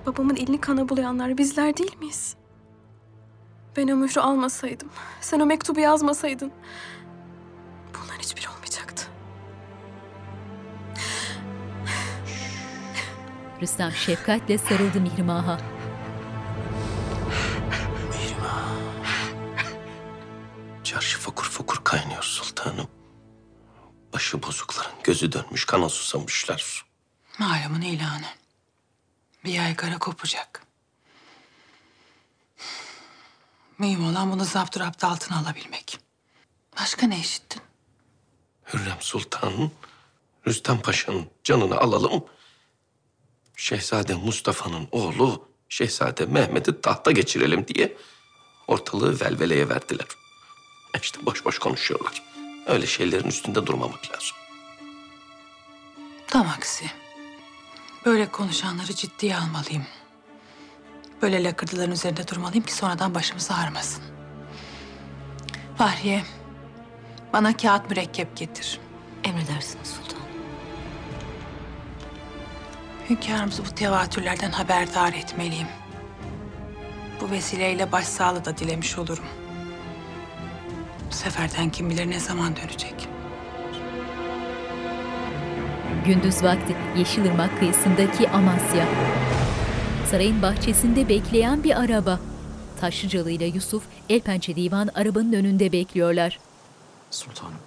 [0.07, 2.37] Babamın elini kana bulayanlar bizler değil miyiz?
[3.77, 4.89] Ben o mührü almasaydım,
[5.21, 6.53] sen o mektubu yazmasaydın...
[7.95, 9.07] ...bunların hiçbiri olmayacaktı.
[13.63, 15.78] Rüstem şefkatle sarıldı Mihrimah'a.
[24.19, 26.85] Başı bozukların gözü dönmüş kana susamışlar.
[27.39, 28.27] Malumun ilanı.
[29.45, 30.63] Bir yaygara kopacak.
[33.79, 35.99] Mühim olan bunu zapturapt altına alabilmek.
[36.81, 37.63] Başka ne işittin?
[38.73, 39.71] Hürrem Sultan,
[40.47, 42.25] Rüstem Paşa'nın canını alalım.
[43.57, 47.97] Şehzade Mustafa'nın oğlu Şehzade Mehmet'i tahta geçirelim diye
[48.69, 50.07] ortalığı velveleye verdiler.
[51.03, 52.28] İşte boş boş konuşuyorlar.
[52.69, 54.37] Öyle şeylerin üstünde durmamak lazım.
[56.27, 56.85] Tam aksi.
[58.05, 59.87] Böyle konuşanları ciddiye almalıyım.
[61.23, 64.03] Böyle lakırdıların üzerinde durmalıyım ki sonradan başımız ağrımasın.
[65.79, 66.23] Fahriye,
[67.33, 68.81] bana kağıt mürekkep getir.
[69.25, 70.23] Emredersiniz sultan.
[73.11, 75.69] Hünkârımızı bu tevatürlerden haberdar etmeliyim.
[77.21, 79.25] Bu vesileyle başsağlığı da dilemiş olurum.
[81.11, 83.09] Bu seferden kim bilir ne zaman dönecek.
[86.07, 88.89] Gündüz vakti Yeşilırmak kıyısındaki Amasya.
[90.11, 92.21] Sarayın bahçesinde bekleyen bir araba.
[92.81, 96.39] Taşlıcalı ile Yusuf el pençe divan arabanın önünde bekliyorlar.
[97.11, 97.59] Sultanım.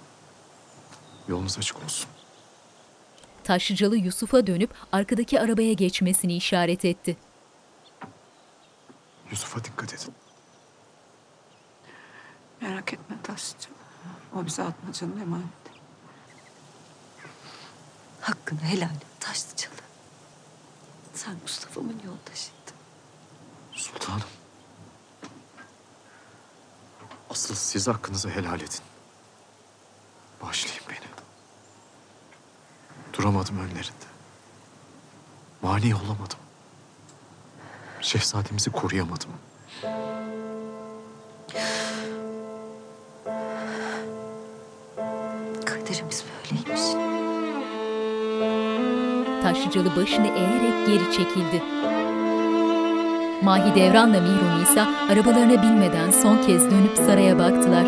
[1.28, 2.08] Yolunuz açık olsun.
[3.44, 7.16] Taşlıcalı Yusuf'a dönüp arkadaki arabaya geçmesini işaret etti.
[9.30, 10.14] Yusuf'a dikkat edin.
[12.62, 13.68] Merak etme Taşçı.
[14.36, 15.46] O bize atmacanın emanet.
[18.20, 19.74] Hakkını helal et Taşlıcalı.
[21.14, 22.74] Sen Mustafa'mın yoldaşıydın.
[23.72, 24.22] Sultanım.
[27.30, 28.80] Asıl siz hakkınızı helal edin.
[30.42, 31.12] Bağışlayın beni.
[33.12, 34.06] Duramadım önlerinde.
[35.62, 36.38] Mani olamadım.
[38.00, 39.30] Şehzademizi koruyamadım.
[49.42, 51.62] Taşlıcalı başını eğerek geri çekildi.
[53.42, 57.84] Mahidevran'la Mihru Nisa arabalarına binmeden son kez dönüp saraya baktılar.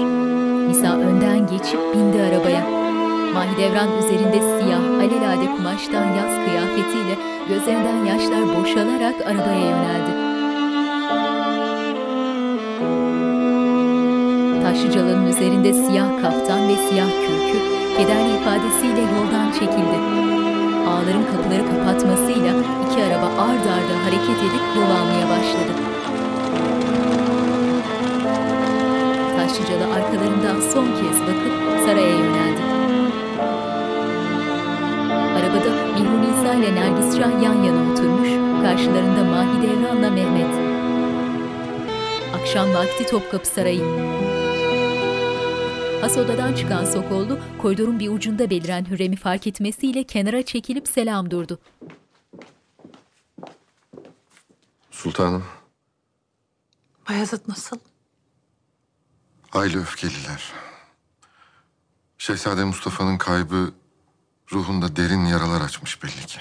[0.68, 2.66] Nisa önden geçip bindi arabaya.
[3.34, 7.16] Mahidevran üzerinde siyah, alelade kumaştan yaz kıyafetiyle
[7.48, 10.24] gözlerinden yaşlar boşalarak arabaya yöneldi.
[14.62, 19.98] Taşlıcalı'nın üzerinde siyah kaftan ve siyah kürkü kederli ifadesiyle yoldan çekildi.
[20.88, 22.52] Ağların kapıları kapatmasıyla
[22.84, 25.72] iki araba ard arda hareket edip yol almaya başladı.
[29.36, 31.54] Taşlıcalı arkalarından son kez bakıp
[31.86, 32.62] saraya yöneldi.
[35.36, 38.28] Arabada Mihru Nisa ile Nergis Şah yan yana oturmuş,
[38.62, 40.54] karşılarında Mahidevran'la Mehmet.
[42.40, 44.33] Akşam vakti Topkapı Sarayı.
[46.04, 51.58] Has odadan çıkan Sokollu, koridorun bir ucunda beliren Hürrem'i fark etmesiyle kenara çekilip selam durdu.
[54.90, 55.44] Sultanım,
[57.08, 57.76] Bayezid nasıl?
[59.52, 60.52] aile öfkeliler.
[62.18, 63.72] Şehzade Mustafa'nın kaybı
[64.52, 66.40] ruhunda derin yaralar açmış belli ki.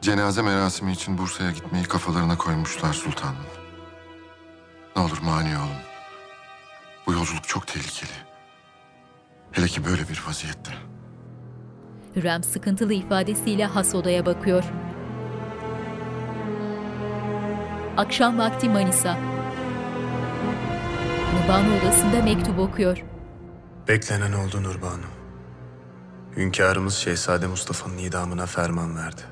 [0.00, 3.57] Cenaze merasimi için Bursa'ya gitmeyi kafalarına koymuşlar sultanım.
[4.98, 5.68] Ne olur mani olun.
[7.06, 8.10] Bu yolculuk çok tehlikeli.
[9.52, 10.70] Hele ki böyle bir vaziyette.
[12.16, 14.64] Hürrem sıkıntılı ifadesiyle has odaya bakıyor.
[17.96, 19.16] Akşam vakti Manisa.
[21.34, 23.04] Nurbanu odasında mektup okuyor.
[23.88, 25.06] Beklenen oldu Nurbanu.
[26.36, 29.22] Hünkârımız Şehzade Mustafa'nın idamına ferman verdi.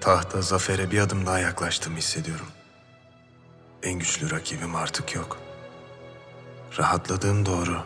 [0.00, 2.46] Tahta zafere bir adım daha yaklaştığımı hissediyorum.
[3.82, 5.38] En güçlü rakibim artık yok.
[6.78, 7.82] Rahatladığım doğru.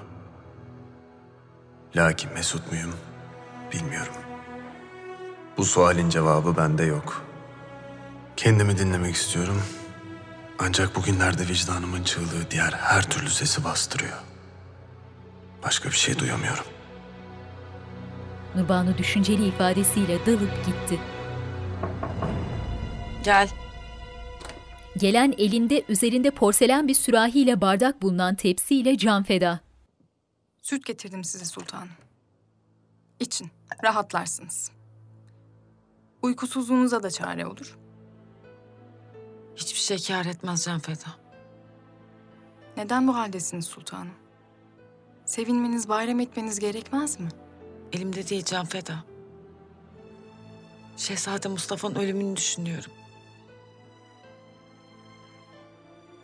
[1.97, 2.94] Lakin mesut muyum
[3.73, 4.14] bilmiyorum.
[5.56, 7.23] Bu sualin cevabı bende yok.
[8.36, 9.62] Kendimi dinlemek istiyorum.
[10.59, 14.19] Ancak bugünlerde vicdanımın çığlığı diğer her türlü sesi bastırıyor.
[15.64, 16.64] Başka bir şey duyamıyorum.
[18.55, 21.01] Nurbanu düşünceli ifadesiyle dalıp gitti.
[23.24, 23.48] Gel.
[24.98, 29.60] Gelen elinde üzerinde porselen bir sürahiyle bardak bulunan tepsiyle can feda.
[30.62, 31.89] Süt getirdim size sultanım.
[33.20, 33.51] İçin,
[33.85, 34.70] rahatlarsınız.
[36.23, 37.78] Uykusuzluğunuza da çare olur.
[39.56, 41.09] Hiçbir şey kâr etmez Can Feda.
[42.77, 44.14] Neden bu haldesiniz sultanım?
[45.24, 47.28] Sevinmeniz, bayram etmeniz gerekmez mi?
[47.93, 49.05] Elimde değil Can Feda.
[50.97, 52.93] Şehzade Mustafa'nın ölümünü düşünüyorum.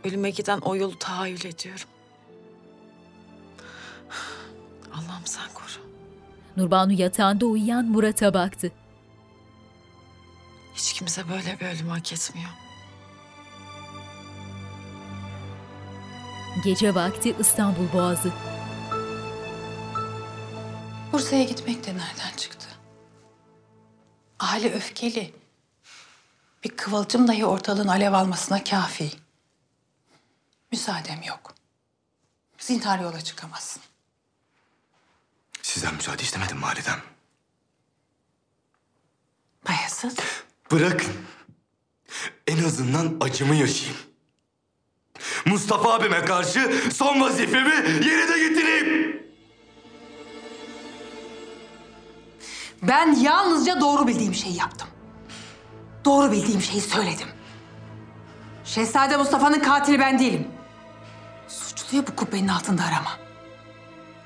[0.05, 1.87] Ölüme giden o yolu tahayyül ediyorum.
[4.93, 5.85] Allah'ım sen koru.
[6.57, 8.73] Nurbanu yatağında uyuyan Murat'a baktı.
[10.75, 12.51] Hiç kimse böyle bir ölüm hak etmiyor.
[16.65, 18.33] Gece vakti İstanbul Boğazı.
[21.13, 22.69] Bursa'ya gitmek de nereden çıktı?
[24.39, 25.35] Aile öfkeli.
[26.65, 29.11] Bir kıvılcım dahi ortalığın alev almasına kafi.
[30.73, 31.55] Müsaadem yok.
[32.59, 33.83] Zinhar yola çıkamazsın.
[35.63, 37.01] Sizden müsaade istemedim validem.
[39.69, 40.19] Bayezid.
[40.73, 41.13] Bırakın.
[42.47, 43.99] En azından acımı yaşayayım.
[45.45, 47.75] Mustafa abime karşı son vazifemi
[48.07, 49.23] yerine getireyim.
[52.83, 54.89] Ben yalnızca doğru bildiğim şeyi yaptım.
[56.05, 57.29] Doğru bildiğim şeyi söyledim.
[58.65, 60.49] Şehzade Mustafa'nın katili ben değilim.
[61.89, 63.19] Suçluyu bu kubbenin altında arama.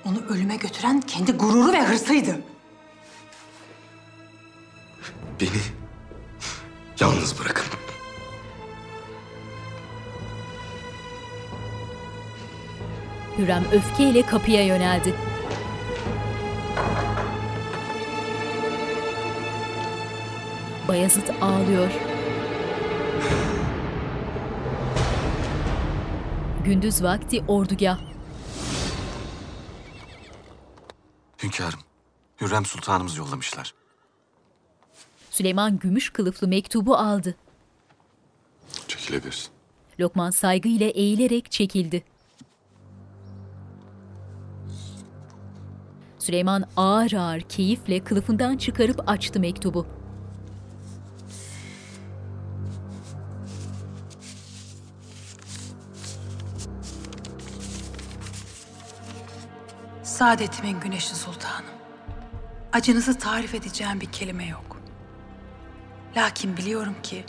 [0.05, 2.41] Onu ölüme götüren kendi gururu ve hırsıydı.
[5.41, 5.49] Beni
[7.01, 7.65] yalnız bırakın.
[13.39, 15.15] Hürrem öfkeyle kapıya yöneldi.
[20.89, 22.12] Bayezid ağlıyor.
[26.65, 27.99] Gündüz vakti ordugah.
[31.43, 31.81] Hünkârım,
[32.41, 33.75] Hürrem Sultanımız yollamışlar.
[35.31, 37.37] Süleyman gümüş kılıflı mektubu aldı.
[38.89, 39.51] Çekilebilirsin.
[40.01, 42.05] Lokman saygıyla eğilerek çekildi.
[46.19, 49.87] Süleyman ağır ağır keyifle kılıfından çıkarıp açtı mektubu.
[60.23, 61.65] Saadetimin güneşi sultanım.
[62.73, 64.81] Acınızı tarif edeceğim bir kelime yok.
[66.17, 67.25] Lakin biliyorum ki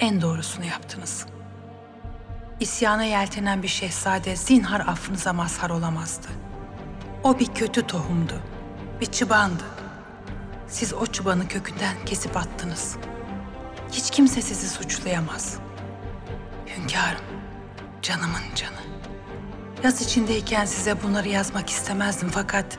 [0.00, 1.26] en doğrusunu yaptınız.
[2.60, 6.28] İsyana yeltenen bir şehzade zinhar affınıza mazhar olamazdı.
[7.24, 8.42] O bir kötü tohumdu,
[9.00, 9.64] bir çıbandı.
[10.68, 12.96] Siz o çıbanı kökünden kesip attınız.
[13.92, 15.58] Hiç kimse sizi suçlayamaz.
[16.66, 17.24] Hünkârım,
[18.02, 18.97] canımın canı.
[19.84, 22.78] Yaz içindeyken size bunları yazmak istemezdim fakat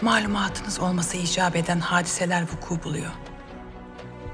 [0.00, 3.10] malumatınız olmasa icap eden hadiseler vuku buluyor.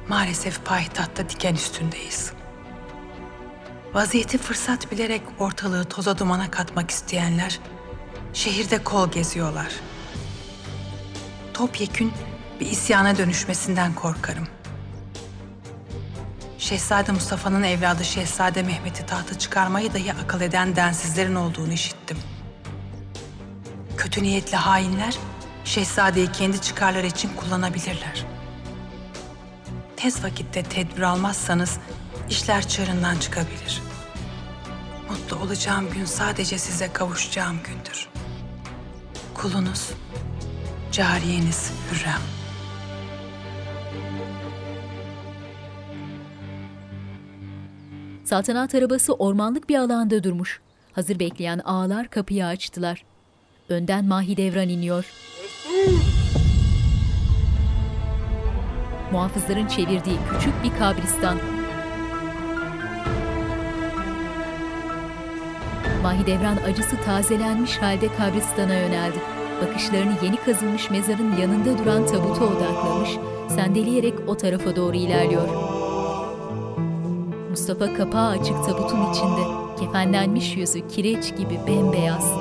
[0.08, 2.32] Maalesef payitahtta diken üstündeyiz.
[3.94, 7.60] Vaziyeti fırsat bilerek ortalığı toza dumana katmak isteyenler
[8.32, 9.72] şehirde kol geziyorlar.
[11.54, 12.12] Topyekün
[12.60, 14.48] bir isyana dönüşmesinden korkarım.
[16.58, 22.18] Şehzade Mustafa'nın evladı Şehzade Mehmet'i tahta çıkarmayı dahi akıl eden densizlerin olduğunu işittim.
[23.96, 25.18] Kötü niyetli hainler
[25.64, 28.24] Şehzadeyi kendi çıkarları için kullanabilirler.
[29.96, 31.78] Tez vakitte tedbir almazsanız
[32.30, 33.82] işler çığırından çıkabilir.
[35.10, 38.08] Mutlu olacağım gün sadece size kavuşacağım gündür.
[39.34, 39.90] Kulunuz,
[40.92, 42.35] cariyeniz Hürrem.
[48.26, 50.60] Saltanat arabası ormanlık bir alanda durmuş.
[50.92, 53.04] Hazır bekleyen ağalar kapıyı açtılar.
[53.68, 55.12] Önden Mahidevran iniyor.
[59.12, 61.38] Muhafızların çevirdiği küçük bir kabristan.
[66.02, 69.18] Mahidevran acısı tazelenmiş halde kabristana yöneldi.
[69.62, 73.10] Bakışlarını yeni kazılmış mezarın yanında duran tabuta odaklamış,
[73.48, 75.48] sendeleyerek o tarafa doğru ilerliyor.
[77.56, 79.40] Mustafa kapağı açık tabutun içinde,
[79.80, 82.32] kefenlenmiş yüzü kireç gibi bembeyaz.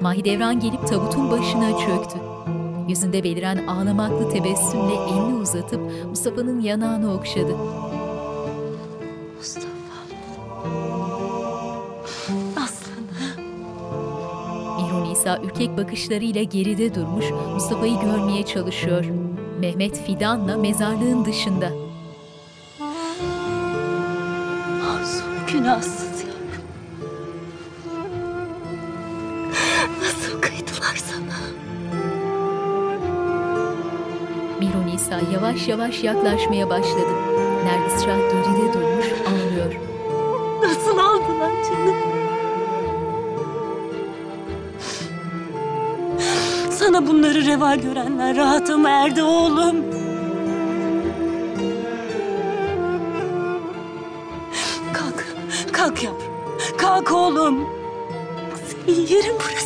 [0.00, 2.18] Mahidevran gelip tabutun başına çöktü.
[2.88, 7.56] Yüzünde beliren ağlamaklı tebessümle elini uzatıp Mustafa'nın yanağını okşadı.
[14.76, 17.24] Mihrun İsa ürkek bakışlarıyla geride durmuş,
[17.54, 19.04] Mustafa'yı görmeye çalışıyor.
[19.60, 21.70] Mehmet Fidan'la mezarlığın dışında.
[24.82, 26.66] Masum, günahsız yavrum.
[30.02, 31.38] Nasıl kıydılar sana?
[34.60, 37.25] Mihrun İsa yavaş yavaş yaklaşmaya başladı.
[47.46, 49.76] Reva görenler rahata mı erdi oğlum?
[54.92, 55.24] Kalk,
[55.72, 56.22] kalk yavrum.
[56.78, 57.68] Kalk oğlum.
[58.86, 59.34] Senin yerin.
[59.34, 59.65] Burası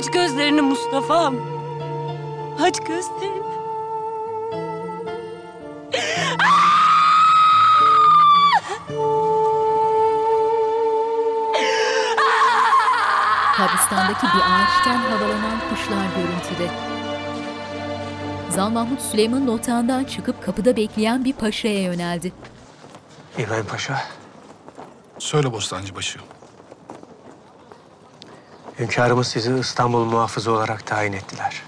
[0.00, 1.36] Aç gözlerini Mustafa'm.
[2.62, 3.42] Aç gözlerini.
[13.56, 16.70] Kabristandaki bir ağaçtan havalanan kuşlar görüntüde.
[18.50, 22.32] Zal Mahmut Süleyman'ın otağından çıkıp kapıda bekleyen bir paşaya yöneldi.
[23.38, 24.02] İbrahim Paşa.
[25.18, 26.18] Söyle Bostancıbaşı.
[28.80, 31.62] Hünkârımız sizi İstanbul muhafızı olarak tayin ettiler.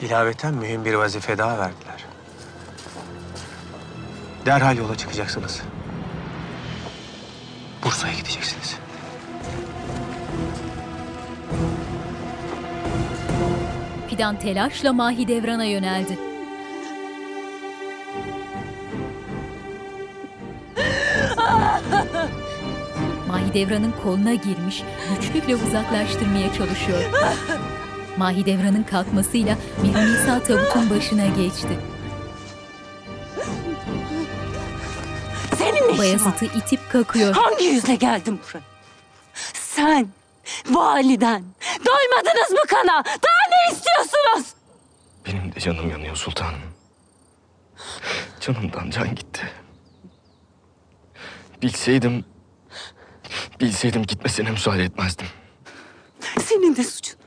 [0.00, 2.04] İlaveten mühim bir vazife daha verdiler.
[4.46, 5.62] Derhal yola çıkacaksınız.
[7.84, 8.76] Bursa'ya gideceksiniz.
[14.08, 16.25] Fidan telaşla Mahidevran'a yöneldi.
[23.56, 27.02] Mahidevran'ın koluna girmiş, güçlükle uzaklaştırmaya çalışıyor.
[28.16, 31.78] Mahidevran'ın kalkmasıyla Mihran İsa tabutun başına geçti.
[35.58, 35.98] Senin ne işin var?
[35.98, 37.34] Bayezid'i itip kakıyor.
[37.34, 38.62] Hangi yüzle geldin buraya?
[39.52, 40.08] Sen,
[40.70, 41.44] validen.
[41.86, 43.04] Doymadınız mı kana?
[43.04, 44.46] Daha ne istiyorsunuz?
[45.26, 46.60] Benim de canım yanıyor sultanım.
[48.40, 49.42] Canımdan can gitti.
[51.62, 52.24] Bilseydim...
[53.60, 55.26] Bilseydim gitmesine müsaade etmezdim.
[56.40, 57.18] Senin de suçun.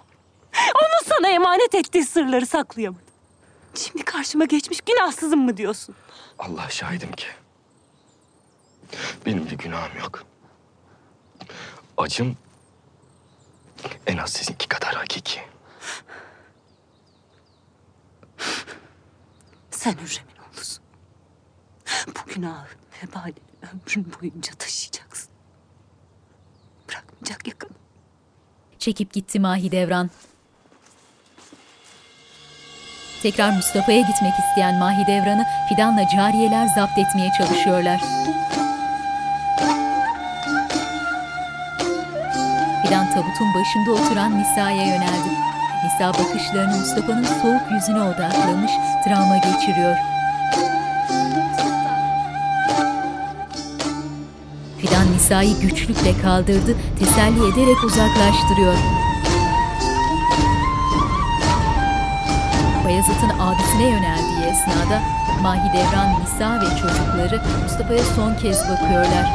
[0.56, 3.04] Onun sana emanet ettiği sırları saklayamadın.
[3.76, 5.96] Şimdi karşıma geçmiş günahsızım mı diyorsun?
[6.40, 7.28] Allah şahidim ki.
[9.26, 10.24] Benim bir günahım yok.
[11.98, 12.38] Acım
[14.08, 15.40] en az sizinki kadar hakiki.
[19.72, 20.84] Sen Hürrem'in oğlusun.
[22.08, 22.68] Bu günahın
[23.04, 23.36] vebalini
[23.74, 25.29] ömrün boyunca taşıyacaksın.
[27.20, 27.70] Bırakmayacak yakın.
[28.80, 30.10] Çekip gitti Mahidevran.
[33.24, 38.00] Tekrar Mustafa'ya gitmek isteyen Mahidevran'ı Fidan'la cariyeler zapt etmeye çalışıyorlar.
[42.84, 45.30] Fidan tabutun başında oturan Nisa'ya yöneldi.
[45.84, 48.72] Nisa bakışlarını Mustafa'nın soğuk yüzüne odaklamış,
[49.06, 50.19] travma geçiriyor.
[55.20, 58.74] Nisa'yı güçlükle kaldırdı, teselli ederek uzaklaştırıyor.
[62.86, 65.02] Bayezid'in abisine yöneldiği esnada
[65.42, 69.26] Mahidevran, Nisa ve çocukları Mustafa'ya son kez bakıyorlar.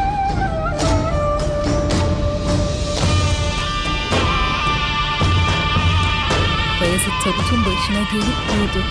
[6.81, 8.85] Bayezid tabutun başına gelip durdu.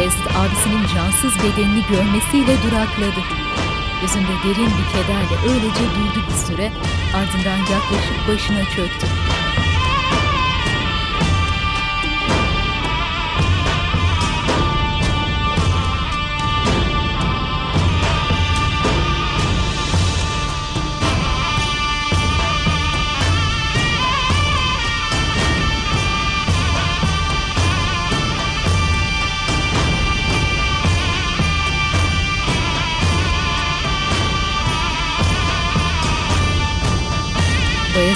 [0.00, 3.22] Bayezid abisinin cansız bedenini görmesiyle durakladı.
[4.02, 6.72] Yüzünde derin bir kederle öylece durdu bir süre,
[7.14, 9.06] ardından yaklaşıp başına çöktü.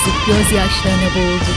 [0.04, 1.50] Bayezid gözyaşlarına boğuldu.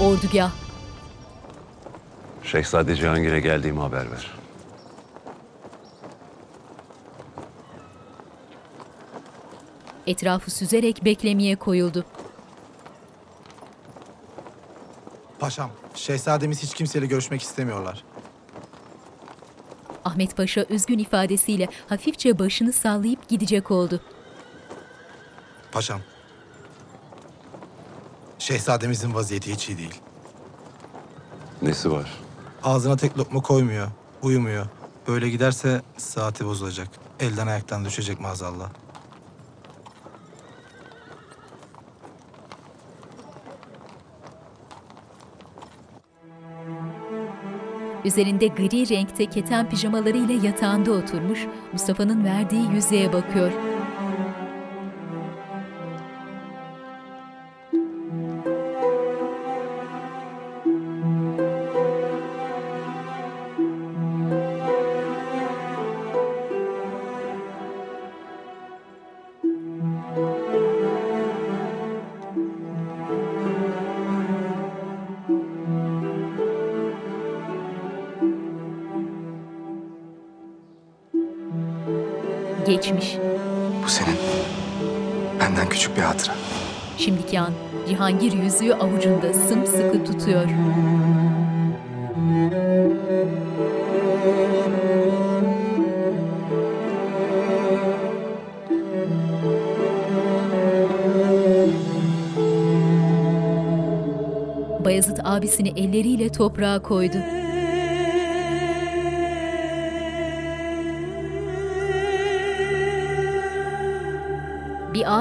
[0.00, 0.50] Ordugah
[2.42, 4.30] Şehzade Cihangir'e geldiğimi haber ver.
[10.06, 12.04] etrafı süzerek beklemeye koyuldu.
[15.38, 18.04] Paşam, şehzademiz hiç kimseyle görüşmek istemiyorlar.
[20.04, 24.00] Ahmet Paşa üzgün ifadesiyle hafifçe başını sallayıp gidecek oldu.
[25.72, 26.00] Paşam,
[28.38, 30.00] şehzademizin vaziyeti hiç iyi değil.
[31.62, 32.12] Nesi var?
[32.64, 33.88] Ağzına tek lokma koymuyor,
[34.22, 34.66] uyumuyor.
[35.08, 36.88] Böyle giderse saati bozulacak.
[37.20, 38.70] Elden ayaktan düşecek maazallah.
[48.04, 53.67] Üzerinde gri renkte keten pijamalarıyla yatağında oturmuş, Mustafa'nın verdiği yüzeye bakıyor.
[85.98, 86.34] Bir hatıra.
[86.98, 87.52] Şimdiki an
[87.88, 90.44] Cihangir yüzüğü avucunda sımsıkı tutuyor.
[104.84, 107.16] Bayezid abisini elleriyle toprağa koydu.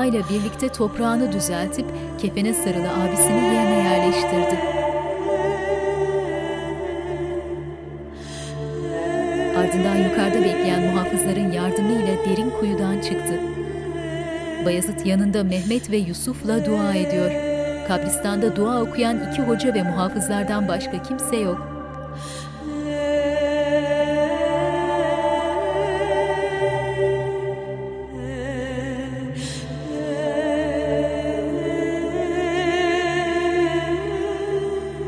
[0.07, 1.85] Bir ağıyla birlikte toprağını düzeltip
[2.19, 4.59] kefene sarılı abisini yerine yerleştirdi.
[9.57, 13.39] Ardından yukarıda bekleyen muhafızların yardımıyla derin kuyudan çıktı.
[14.65, 17.31] Bayezid yanında Mehmet ve Yusuf'la dua ediyor.
[17.87, 21.76] Kabristanda dua okuyan iki hoca ve muhafızlardan başka kimse yok.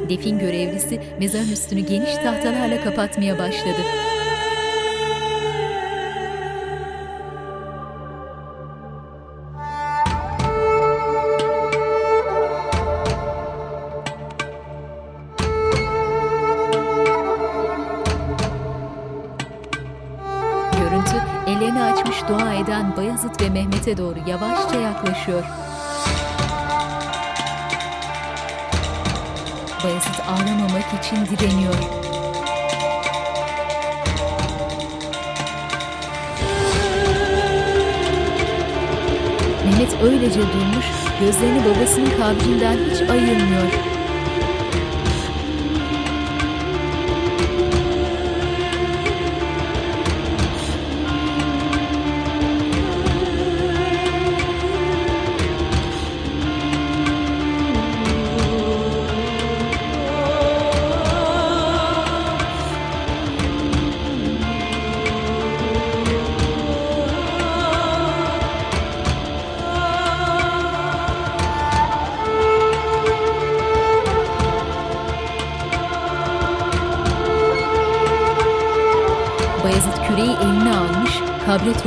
[0.09, 3.81] Defin görevlisi mezarın üstünü geniş tahtalarla kapatmaya başladı.
[20.79, 25.43] Görüntü ellerini açmış dua eden Bayezid ve Mehmet'e doğru yavaşça yaklaşıyor.
[29.83, 31.73] Bayezid ağlamamak için direniyor.
[39.65, 40.85] Mehmet öylece durmuş,
[41.19, 43.98] gözlerini babasının kabrinden hiç ayırmıyor.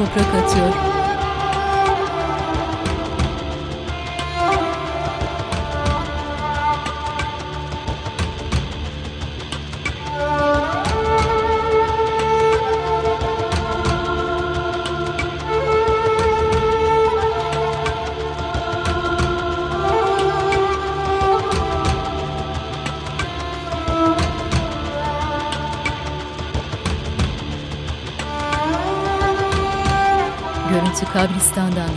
[0.05, 1.02] Toprak atıyor.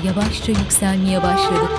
[0.05, 1.69] Yavaşça yükselmeye başladı.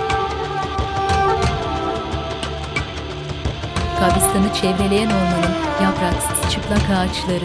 [4.00, 7.44] Kabristanı çevreleyen ormanın yapraksız çıplak ağaçları.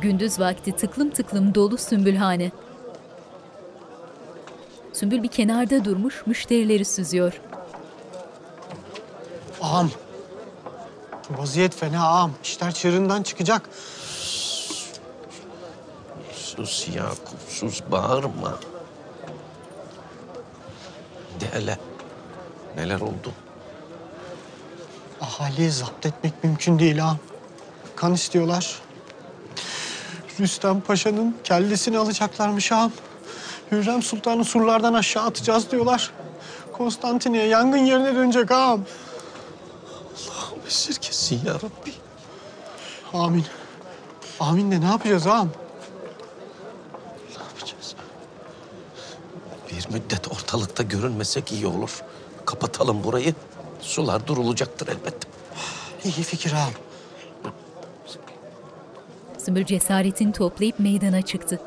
[0.00, 2.50] Gündüz vakti tıklım tıklım dolu sümbülhane.
[4.92, 7.40] Sümbül bir kenarda durmuş, müşterileri süzüyor.
[9.62, 9.90] Ağam.
[11.56, 12.32] Vaziyet fena ağam.
[12.44, 13.68] İşler çığırından çıkacak.
[16.34, 18.58] Sus Yakup, sus bağırma.
[21.40, 21.78] De hele,
[22.76, 23.32] neler oldu?
[25.20, 27.18] Ahaliyi zapt etmek mümkün değil ağam.
[27.96, 28.82] Kan istiyorlar.
[30.40, 32.92] Rüstem Paşa'nın kellesini alacaklarmış ağam.
[33.72, 36.10] Hürrem Sultan'ı surlardan aşağı atacağız diyorlar.
[36.72, 38.80] Konstantiniye yangın yerine dönecek ağam.
[40.66, 41.92] Esirgesin ya Rabbi.
[43.12, 43.44] Amin.
[44.40, 45.48] Amin de ne yapacağız ağam?
[47.36, 47.94] Ne yapacağız?
[49.70, 52.02] Bir müddet ortalıkta görünmesek iyi olur.
[52.44, 53.34] Kapatalım burayı.
[53.80, 55.28] Sular durulacaktır elbette.
[56.04, 56.70] İyi fikir ağam.
[59.38, 61.60] Sümbül cesaretini toplayıp meydana çıktı.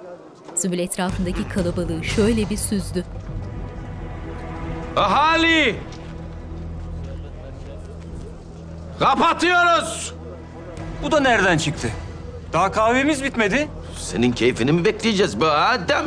[0.56, 3.06] Sümbül etrafındaki kalabalığı şöyle bir süzdü.
[4.96, 5.80] Ahali!
[9.00, 10.14] Kapatıyoruz!
[11.04, 11.90] Bu da nereden çıktı?
[12.54, 13.68] Daha kahvemiz bitmedi.
[13.98, 16.06] Senin keyfini mi bekleyeceğiz be Adem?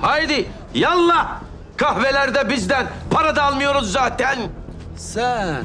[0.00, 1.40] Haydi yallah!
[1.76, 2.86] Kahvelerde bizden.
[3.10, 4.38] Para da almıyoruz zaten.
[4.96, 5.64] Sen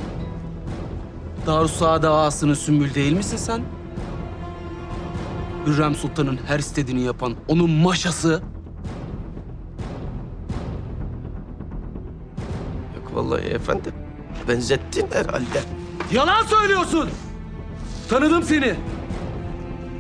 [1.48, 3.62] Darüssaade ağasının sümbül değil misin sen?
[5.66, 8.42] Hürrem Sultan'ın her istediğini yapan onun maşası.
[12.96, 13.94] Yok vallahi efendim.
[14.48, 15.62] Benzettin herhalde.
[16.12, 17.10] Yalan söylüyorsun.
[18.10, 18.76] Tanıdım seni.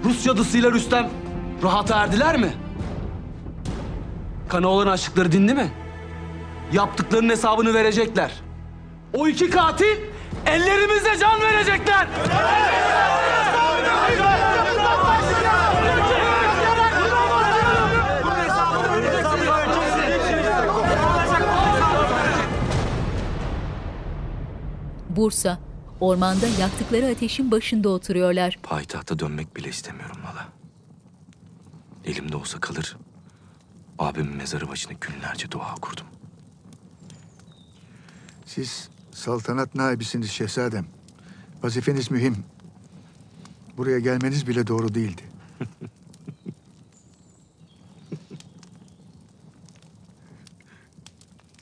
[0.06, 1.10] Rus cadısıyla Rüstem
[1.64, 2.54] rahata erdiler mi?
[4.50, 5.72] Kana olan aşıkları dindi mi?
[6.74, 8.32] Yaptıklarının hesabını verecekler.
[9.14, 9.98] O iki katil
[10.46, 12.08] ellerimizle can verecekler.
[25.10, 25.60] Bursa,
[26.02, 28.60] ormanda yaktıkları ateşin başında oturuyorlar.
[28.64, 30.48] Payitahta dönmek bile istemiyorum hala.
[32.06, 32.98] Elimde olsa kalır,
[34.00, 36.06] abimin mezarı başına günlerce dua okurdum.
[38.46, 40.86] Siz saltanat naibisiniz şehzadem.
[41.64, 42.38] Vazifeniz mühim.
[43.78, 45.22] Buraya gelmeniz bile doğru değildi.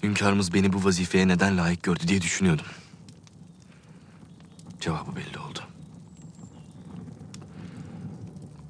[0.03, 2.65] Hünkârımız beni bu vazifeye neden layık gördü diye düşünüyordum.
[4.85, 5.59] Cevabı belli oldu.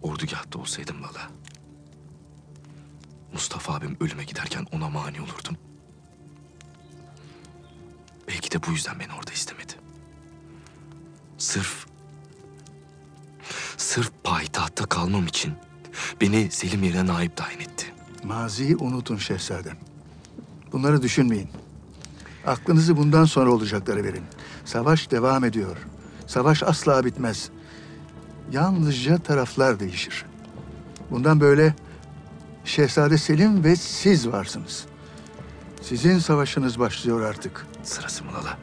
[0.01, 1.29] Ordugahta olsaydım valla.
[3.33, 5.57] Mustafa abim ölüme giderken ona mani olurdum.
[8.27, 9.73] Belki de bu yüzden beni orada istemedi.
[11.37, 11.87] Sırf...
[13.77, 15.53] Sırf payitahtta kalmam için
[16.21, 17.93] beni Selim yerine naip tayin etti.
[18.23, 19.77] Maziyi unutun şehzadem.
[20.71, 21.49] Bunları düşünmeyin.
[22.45, 24.23] Aklınızı bundan sonra olacaklara verin.
[24.65, 25.77] Savaş devam ediyor.
[26.27, 27.49] Savaş asla bitmez.
[28.51, 30.25] Yalnızca taraflar değişir.
[31.11, 31.73] Bundan böyle
[32.65, 34.85] Şehzade Selim ve siz varsınız.
[35.81, 37.67] Sizin savaşınız başlıyor artık.
[37.83, 38.57] Sırası mı Lala?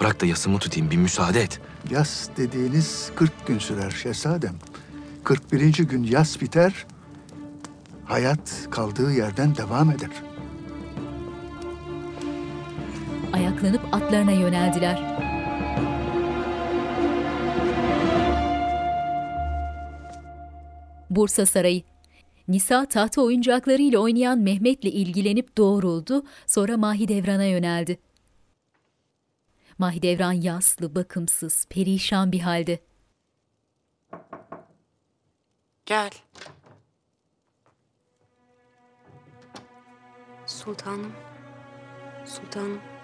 [0.00, 1.60] Bırak da yasımı tutayım bir müsaade et.
[1.90, 4.54] Yas dediğiniz 40 gün sürer şehzadem.
[5.24, 5.74] 41.
[5.76, 6.86] gün yas biter,
[8.04, 10.10] hayat kaldığı yerden devam eder.
[13.32, 15.35] Ayaklanıp atlarına yöneldiler.
[21.16, 21.82] Bursa Sarayı.
[22.48, 27.98] Nisa tahta oyuncaklarıyla oynayan Mehmet'le ilgilenip doğruldu, sonra Mahidevran'a yöneldi.
[29.78, 32.78] Mahidevran yaslı, bakımsız, perişan bir halde.
[35.86, 36.10] Gel.
[40.46, 41.12] Sultanım.
[42.26, 42.95] Sultanım.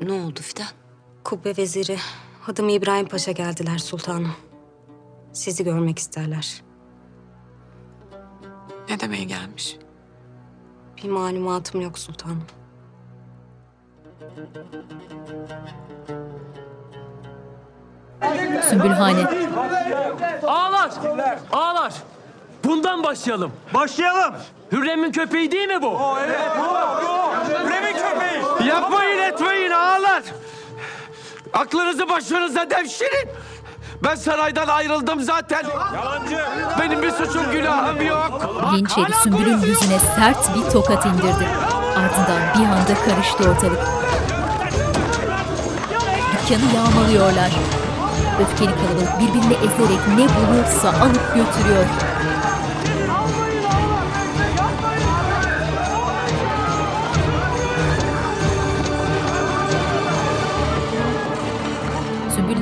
[0.00, 0.66] Ne oldu Fidan?
[1.24, 1.96] Kubbe veziri,
[2.42, 4.32] Hadım İbrahim Paşa geldiler sultanım.
[5.32, 6.62] Sizi görmek isterler.
[8.88, 9.76] Ne demeye gelmiş?
[10.96, 12.44] Bir malumatım yok sultanım.
[18.62, 19.24] Sümbülhane.
[20.46, 20.90] Ağlar!
[21.52, 21.94] Ağlar!
[22.64, 23.52] Bundan başlayalım.
[23.74, 24.34] Başlayalım.
[24.72, 25.88] Hürrem'in köpeği değil mi bu?
[25.88, 26.40] O evet.
[26.40, 27.67] Hürrem'in köpeği.
[28.68, 30.22] Yapmayın etmeyin ağalar.
[31.52, 33.28] Aklınızı başınıza devşirin.
[34.04, 35.64] Ben saraydan ayrıldım zaten.
[35.94, 36.38] Yalancı.
[36.80, 38.42] Benim bir suçum günahım yok.
[38.72, 41.46] Yeniçeri Sümbül'ün yüzüne sert bir tokat indirdi.
[41.96, 43.80] Ardından bir anda karıştı ortalık.
[46.32, 47.50] Dükkanı yağmalıyorlar.
[48.40, 51.84] Öfkeli kalabalık birbirini ezerek ne bulursa alıp götürüyor.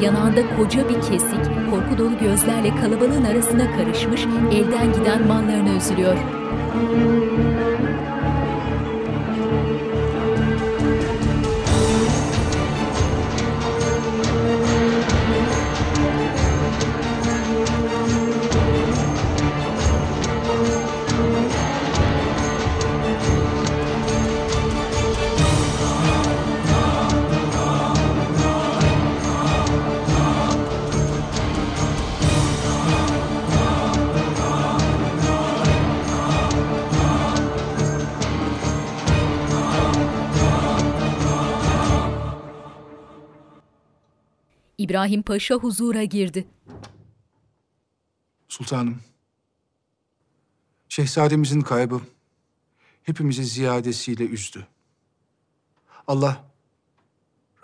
[0.02, 4.20] Yanağında koca bir kesik, korku dolu gözlerle kalabalığın arasına karışmış,
[4.52, 6.16] elden giden mallarına üzülüyor.
[44.86, 46.48] İbrahim Paşa huzura girdi.
[48.48, 49.00] Sultanım.
[50.88, 52.00] Şehzademizin kaybı
[53.02, 54.66] hepimizi ziyadesiyle üzdü.
[56.06, 56.44] Allah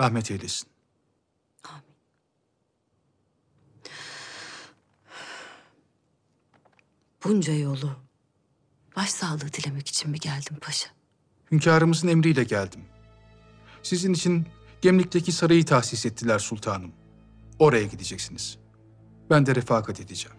[0.01, 0.69] rahmet eylesin.
[7.25, 7.97] Bunca yolu
[8.97, 10.91] başsağlığı dilemek için mi geldin paşa?
[11.51, 12.81] Hünkârımızın emriyle geldim.
[13.83, 14.47] Sizin için
[14.81, 17.02] Gemlik'teki sarayı tahsis ettiler sultanım.
[17.63, 18.59] Oraya gideceksiniz.
[19.31, 20.37] Ben de refakat edeceğim.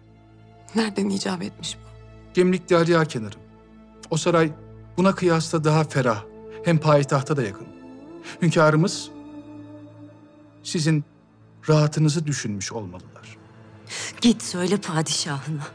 [0.74, 1.88] Nereden icap etmiş bu?
[2.34, 3.34] Gemlik derya kenarı.
[4.10, 4.52] O saray
[4.96, 6.24] buna kıyasla daha ferah,
[6.64, 7.66] hem payitahta da yakın.
[8.42, 9.10] Hünkârımız
[10.62, 11.04] sizin
[11.68, 13.36] rahatınızı düşünmüş olmalılar.
[14.20, 15.66] Git söyle padişahına.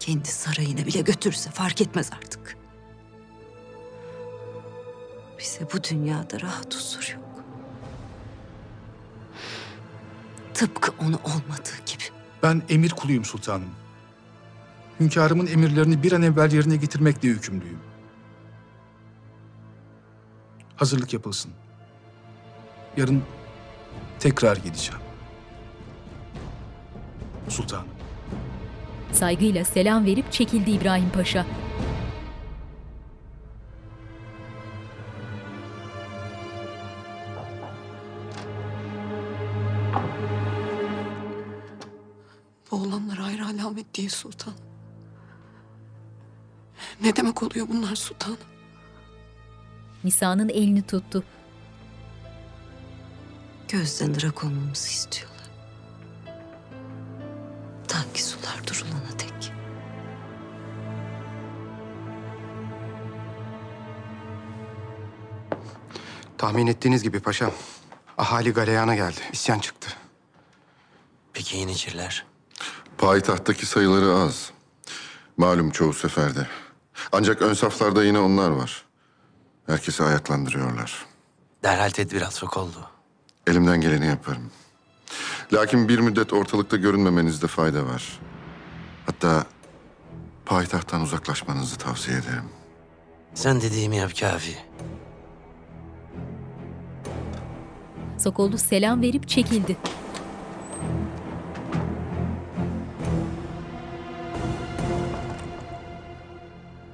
[0.00, 2.56] Kendi sarayına bile götürse fark etmez artık.
[5.38, 7.25] Bize bu dünyada rahat huzur yok.
[10.56, 12.02] Tıpkı onu olmadığı gibi.
[12.42, 13.68] Ben emir kuluyum sultanım.
[15.00, 17.78] Hünkârımın emirlerini bir an evvel yerine getirmekle yükümlüyüm.
[20.76, 21.52] Hazırlık yapılsın.
[22.96, 23.22] Yarın
[24.18, 25.00] tekrar geleceğim.
[27.48, 27.88] Sultanım.
[29.12, 31.46] Saygıyla selam verip çekildi İbrahim Paşa.
[43.66, 44.54] Alamet değil sultan.
[47.00, 48.38] Ne demek oluyor bunlar sultanım?
[50.04, 51.24] Nisa'nın elini tuttu.
[53.68, 55.50] Gözden ırak olmamızı istiyorlar.
[57.88, 59.52] Ta ki sular durulana dek.
[66.38, 67.52] Tahmin ettiğiniz gibi paşam.
[68.18, 69.20] Ahali galeyana geldi.
[69.32, 69.88] İsyan çıktı.
[71.32, 72.35] Peki Yeniçeriler?
[73.06, 74.50] Payitahttaki sayıları az.
[75.36, 76.46] Malum çoğu seferde.
[77.12, 78.84] Ancak ön saflarda yine onlar var.
[79.66, 81.06] Herkesi ayaklandırıyorlar.
[81.62, 82.90] Derhal tedbir alsak oldu.
[83.46, 84.50] Elimden geleni yaparım.
[85.52, 88.20] Lakin bir müddet ortalıkta görünmemenizde fayda var.
[89.06, 89.46] Hatta
[90.46, 92.50] payitahttan uzaklaşmanızı tavsiye ederim.
[93.34, 94.58] Sen dediğimi yap kafi.
[98.18, 99.76] Sokollu selam verip çekildi.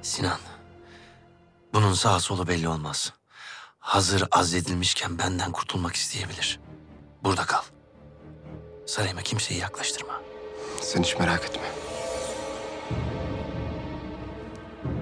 [0.03, 0.37] Sinan.
[1.73, 3.13] Bunun sağ solu belli olmaz.
[3.79, 6.59] Hazır azledilmişken benden kurtulmak isteyebilir.
[7.23, 7.61] Burada kal.
[8.85, 10.21] Sarayıma kimseyi yaklaştırma.
[10.81, 11.67] Sen hiç merak etme.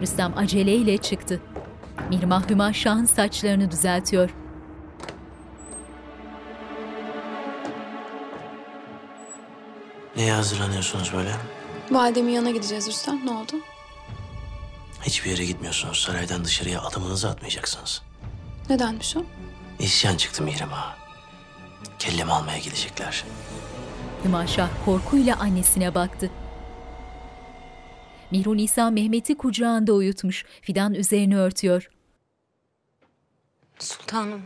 [0.02, 1.42] Rüstem aceleyle çıktı.
[2.10, 4.30] Mirmah Hüma Şah'ın saçlarını düzeltiyor.
[10.16, 11.32] Neye hazırlanıyorsunuz böyle?
[11.92, 13.26] Validemin yanına gideceğiz Rüstem.
[13.26, 13.56] Ne oldu?
[15.02, 15.98] Hiçbir yere gitmiyorsunuz.
[15.98, 18.02] Saraydan dışarıya adımınızı atmayacaksınız.
[18.70, 19.24] Nedenmiş o?
[19.80, 20.98] İsyan çıktı Mihrim Ağa.
[22.00, 23.24] Kellemi almaya gidecekler.
[24.24, 26.32] Hümaşah korkuyla annesine baktı.
[28.32, 30.46] Mihrun İsa Mehmet'i kucağında uyutmuş.
[30.62, 31.90] Fidan üzerini örtüyor.
[33.80, 34.42] Sultanım.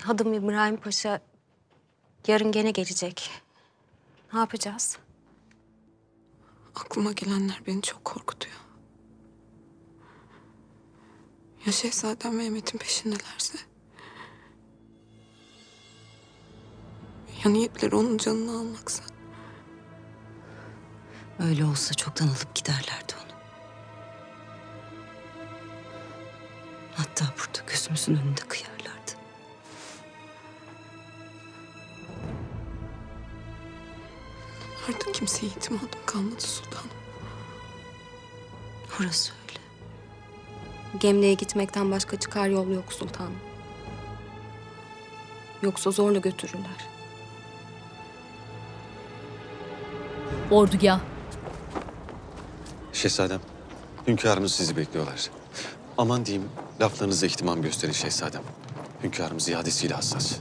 [0.00, 1.20] Hadım İbrahim Paşa
[2.26, 3.30] yarın gene gelecek.
[4.32, 4.98] Ne yapacağız?
[6.74, 8.56] Aklıma gelenler beni çok korkutuyor.
[11.66, 13.58] Ya Şehzadem Mehmet'in peşindelerse?
[17.44, 19.02] Ya niyetleri onun canını almaksa?
[21.38, 23.38] Öyle olsa çoktan alıp giderlerdi onu.
[26.94, 29.12] Hatta burada gözümüzün önünde kıyarlardı.
[34.88, 36.90] Artık kimseye itimadım kalmadı sultanım.
[39.00, 39.35] Öyle.
[41.00, 43.36] Gemliğe gitmekten başka çıkar yol yok sultanım.
[45.62, 46.86] Yoksa zorla götürürler.
[50.50, 51.00] Ordugah.
[52.92, 53.40] Şehzadem,
[54.06, 55.30] hünkârımız sizi bekliyorlar.
[55.98, 56.48] Aman diyeyim,
[56.80, 58.42] laflarınıza ihtimam gösterin şehzadem.
[59.02, 60.36] Hünkârımız iadesiyle hassas.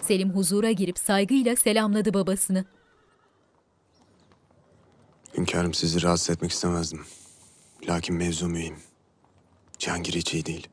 [0.00, 2.64] Selim huzura girip saygıyla selamladı babasını.
[5.38, 7.06] Hünkârım sizi rahatsız etmek istemezdim.
[7.88, 8.76] Lakin mevzu mühim.
[9.78, 10.68] Cihangir hiç iyi değil.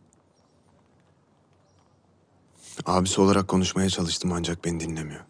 [2.85, 5.21] Abisi olarak konuşmaya çalıştım ancak beni dinlemiyor.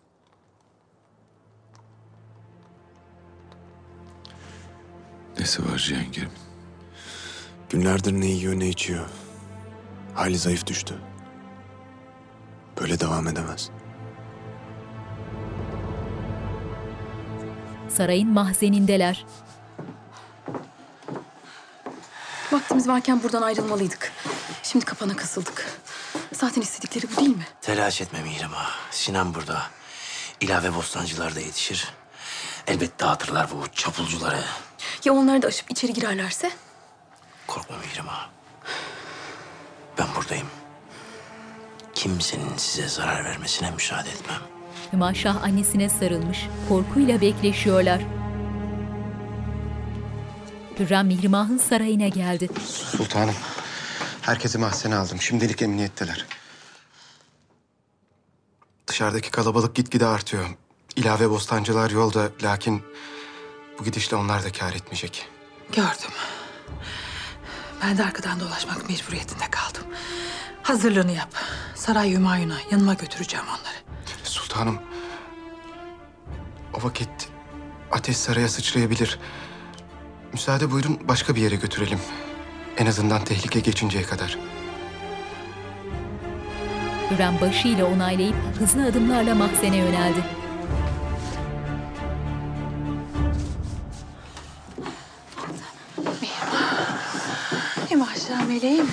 [5.40, 6.32] Nesi var Cihangir'im?
[7.70, 9.10] Günlerdir ne yiyor ne içiyor.
[10.14, 10.96] Hali zayıf düştü.
[12.82, 13.70] Böyle devam edemez.
[17.98, 19.26] Sarayın mahzenindeler.
[22.52, 24.12] Vaktimiz varken buradan ayrılmalıydık.
[24.64, 25.66] Şimdi kapana kasıldık.
[26.34, 27.48] Zaten istedikleri bu değil mi?
[27.62, 28.70] Telaş etme Mihrim Ağa.
[28.92, 29.62] Sinan burada.
[30.42, 31.94] İlave bostancılar da yetişir.
[32.68, 34.42] Elbet dağıtırlar bu çapulcuları.
[35.06, 36.52] Ya onlar da aşıp içeri girerlerse?
[37.48, 38.30] Korkma Mihrim Ağa.
[39.98, 40.48] Ben buradayım.
[41.94, 44.55] Kimsenin size zarar vermesine müsaade etmem.
[44.94, 46.48] Hümaşah annesine sarılmış.
[46.70, 48.02] Korkuyla bekleşiyorlar.
[50.80, 52.50] Hürrem Mihrimah'ın sarayına geldi.
[52.68, 53.36] Sultanım,
[54.22, 55.22] herkesi mahzene aldım.
[55.22, 56.26] Şimdilik emniyetteler.
[58.88, 60.46] Dışarıdaki kalabalık gitgide artıyor.
[60.96, 62.84] İlave bostancılar yolda lakin
[63.80, 65.28] bu gidişle onlar da kâr etmeyecek.
[65.72, 66.12] Gördüm.
[67.84, 69.84] Ben de arkadan dolaşmak mecburiyetinde kaldım.
[70.64, 71.30] Hazırlığını yap.
[71.76, 73.85] Saray Hümayun'a yanıma götüreceğim onları.
[74.56, 74.80] Sultanım,
[76.74, 77.30] o vakit
[77.92, 79.20] ateş saraya sıçrayabilir.
[80.34, 82.00] Müsaade buyurun başka bir yere götürelim.
[82.78, 84.38] En azından tehlike geçinceye kadar.
[87.12, 90.24] Hürrem başıyla onaylayıp hızlı adımlarla mahzene yöneldi.
[98.48, 98.88] Meleğim.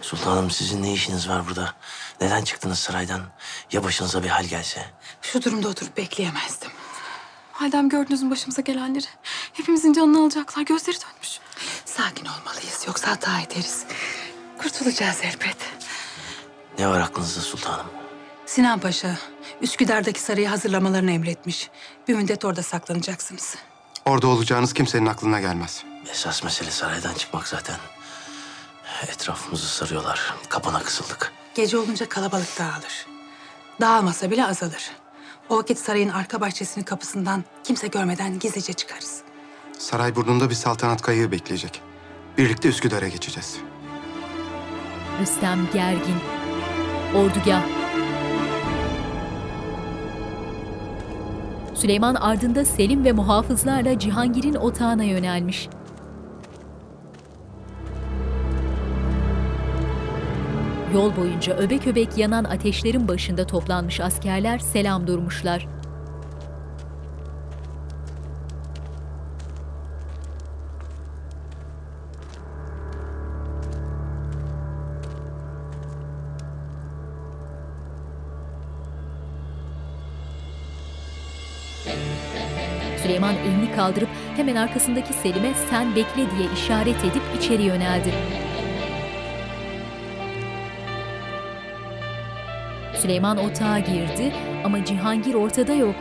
[0.00, 1.74] Sultanım sizin ne işiniz var burada?
[2.20, 3.20] Neden çıktınız saraydan?
[3.72, 4.86] Ya başınıza bir hal gelse?
[5.22, 6.70] Şu durumda oturup bekleyemezdim.
[7.52, 9.06] Halidem gördünüz mü başımıza gelenleri?
[9.52, 10.62] Hepimizin canını alacaklar.
[10.62, 11.38] Gözleri dönmüş.
[11.84, 13.84] Sakin olmalıyız yoksa hata ederiz.
[14.58, 15.56] Kurtulacağız elbet.
[16.78, 17.86] Ne var aklınızda sultanım?
[18.46, 19.18] Sinan Paşa,
[19.60, 21.70] Üsküdar'daki sarayı hazırlamalarını emretmiş.
[22.08, 23.56] Bir müddet orada saklanacaksınız.
[24.04, 25.84] Orada olacağınız kimsenin aklına gelmez.
[26.10, 27.76] Esas mesele saraydan çıkmak zaten.
[29.08, 30.34] Etrafımızı sarıyorlar.
[30.48, 31.32] Kapana kısıldık.
[31.54, 33.06] Gece olunca kalabalık dağılır.
[33.80, 34.90] Dağılmasa bile azalır.
[35.48, 39.20] O vakit sarayın arka bahçesinin kapısından kimse görmeden gizlice çıkarız.
[39.78, 41.82] Saray burnunda bir saltanat kayığı bekleyecek.
[42.38, 43.56] Birlikte Üsküdar'a geçeceğiz.
[45.20, 46.16] Rüstem gergin.
[47.14, 47.62] Ordugah.
[51.74, 55.68] Süleyman ardında Selim ve muhafızlarla Cihangir'in otağına yönelmiş.
[60.94, 65.66] Yol boyunca öbek öbek yanan ateşlerin başında toplanmış askerler selam durmuşlar.
[83.02, 88.14] Süleyman elini kaldırıp hemen arkasındaki Selim'e sen bekle diye işaret edip içeri yöneldi.
[93.02, 94.32] Süleyman otağa girdi
[94.64, 95.94] ama Cihangir ortada yok.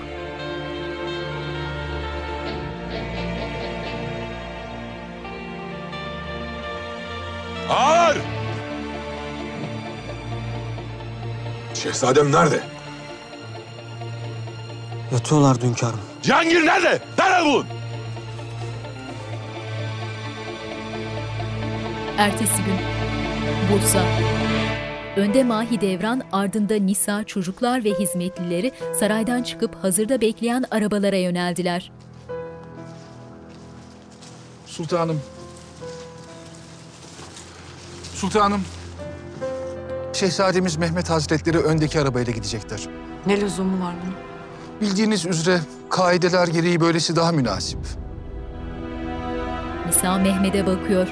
[7.69, 8.17] Ağır!
[11.73, 12.59] Şehzadem nerede?
[15.11, 15.99] Yatıyorlar hünkârım.
[16.21, 16.99] Cihangir nerede?
[17.19, 17.63] Nerede bu?
[22.17, 22.75] Ertesi gün
[23.71, 23.99] Bursa.
[25.15, 31.91] Önde Mahidevran, ardında Nisa, çocuklar ve hizmetlileri saraydan çıkıp hazırda bekleyen arabalara yöneldiler.
[34.65, 35.21] Sultanım.
[38.13, 38.61] Sultanım.
[40.13, 42.87] Şehzademiz Mehmet Hazretleri öndeki arabayla gidecekler.
[43.25, 44.15] Ne lüzumu var bunun?
[44.81, 45.59] Bildiğiniz üzere
[45.89, 47.79] kaideler gereği böylesi daha münasip.
[49.87, 51.07] Nisa Mehmet'e bakıyor.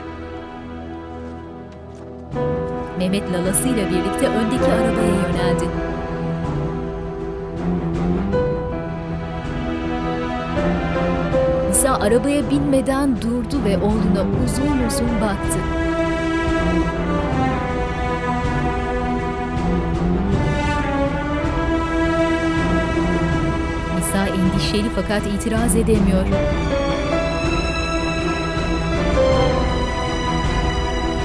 [2.97, 5.65] Mehmet lalasıyla birlikte öndeki arabaya yöneldi.
[11.69, 15.59] Nisa arabaya binmeden durdu ve oğluna uzun uzun baktı.
[23.97, 26.25] Nisa endişeli fakat itiraz edemiyor.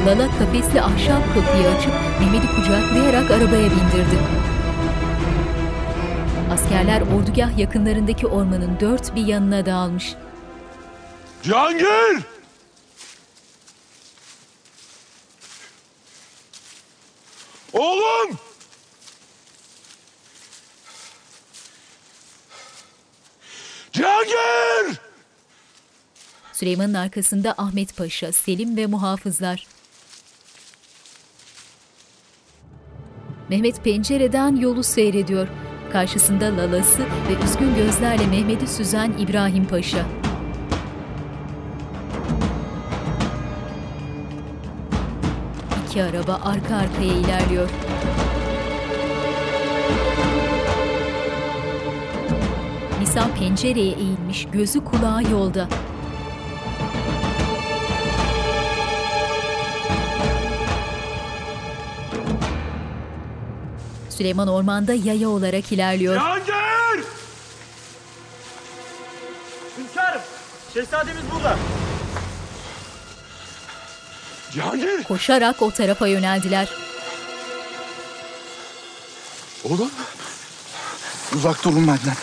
[0.07, 4.19] Lala kafesli ahşap kapıyı açıp Mehmet'i kucaklayarak arabaya bindirdi.
[6.53, 10.15] Askerler ordugah yakınlarındaki ormanın dört bir yanına dağılmış.
[11.43, 12.23] Cihangir!
[17.73, 18.39] Oğlum!
[23.93, 25.01] Cihangir!
[26.53, 29.72] Süleyman'ın arkasında Ahmet Paşa, Selim ve muhafızlar.
[33.53, 35.49] Mehmet pencereden yolu seyrediyor.
[35.93, 40.07] Karşısında lalası ve üzgün gözlerle Mehmet'i süzen İbrahim Paşa.
[45.87, 47.71] İki araba arka arkaya ilerliyor.
[53.01, 55.69] Nisa pencereye eğilmiş, gözü kulağı yolda.
[64.17, 66.15] Süleyman ormanda yaya olarak ilerliyor.
[66.15, 67.05] Cihangir!
[69.79, 70.21] Hünkârım,
[70.75, 71.59] şehzademiz burada.
[74.53, 75.05] Cihangir!
[75.05, 76.69] Koşarak o tarafa yöneldiler.
[79.65, 79.91] Oğlum!
[81.37, 82.17] Uzak durun benden.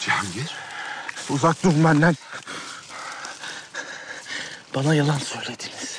[0.00, 0.50] Cihangir!
[1.30, 2.16] Uzak durun benden.
[4.74, 5.98] Bana yalan söylediniz.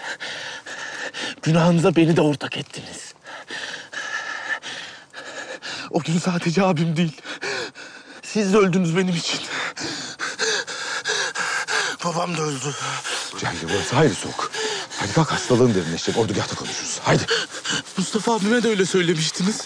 [1.42, 3.07] Günahınıza beni de ortak ettiniz.
[5.92, 7.22] O gün sadece abim değil.
[8.24, 9.40] Siz de öldünüz benim için.
[12.06, 12.76] Babam da öldü.
[13.40, 14.52] Cihangir burası hayır soğuk.
[15.00, 16.18] Hadi kalk hastalığın derinleşecek.
[16.18, 17.00] Ordugahta konuşuruz.
[17.04, 17.26] Haydi.
[17.98, 19.62] Mustafa abime de öyle söylemiştiniz.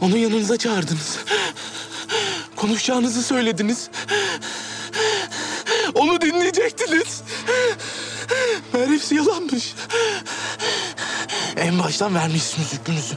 [0.00, 1.18] Onu yanınıza çağırdınız.
[2.56, 3.90] Konuşacağınızı söylediniz.
[5.94, 7.22] Onu dinleyecektiniz.
[8.72, 9.74] Meğer hepsi yalanmış.
[11.56, 13.14] En baştan vermişsiniz hükmünüzü.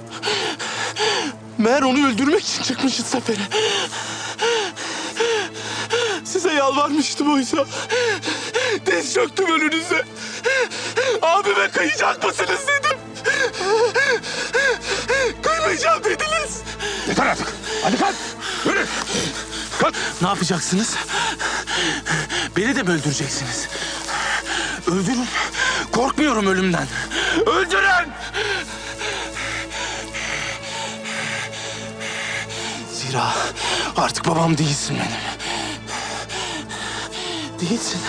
[1.57, 3.37] Meğer onu öldürmek için çıkmışız sefere.
[6.23, 7.65] Size yalvarmıştım oysa.
[8.85, 10.03] Diz çöktüm önünüze.
[11.21, 12.97] Abime kıyacak mısınız dedim.
[15.43, 16.61] Kıymayacağım dediniz.
[17.07, 17.47] Yeter artık.
[17.83, 18.15] Hadi kalk.
[18.65, 18.85] Yürü.
[19.81, 19.95] Kalk.
[20.21, 20.95] Ne yapacaksınız?
[22.57, 23.67] Beni de mi öldüreceksiniz?
[24.87, 25.27] Öldürün.
[25.91, 26.87] Korkmuyorum ölümden.
[27.45, 28.11] Öldürün!
[33.15, 33.33] Zira
[33.97, 35.17] artık babam değilsin benim.
[37.59, 38.01] Değilsin.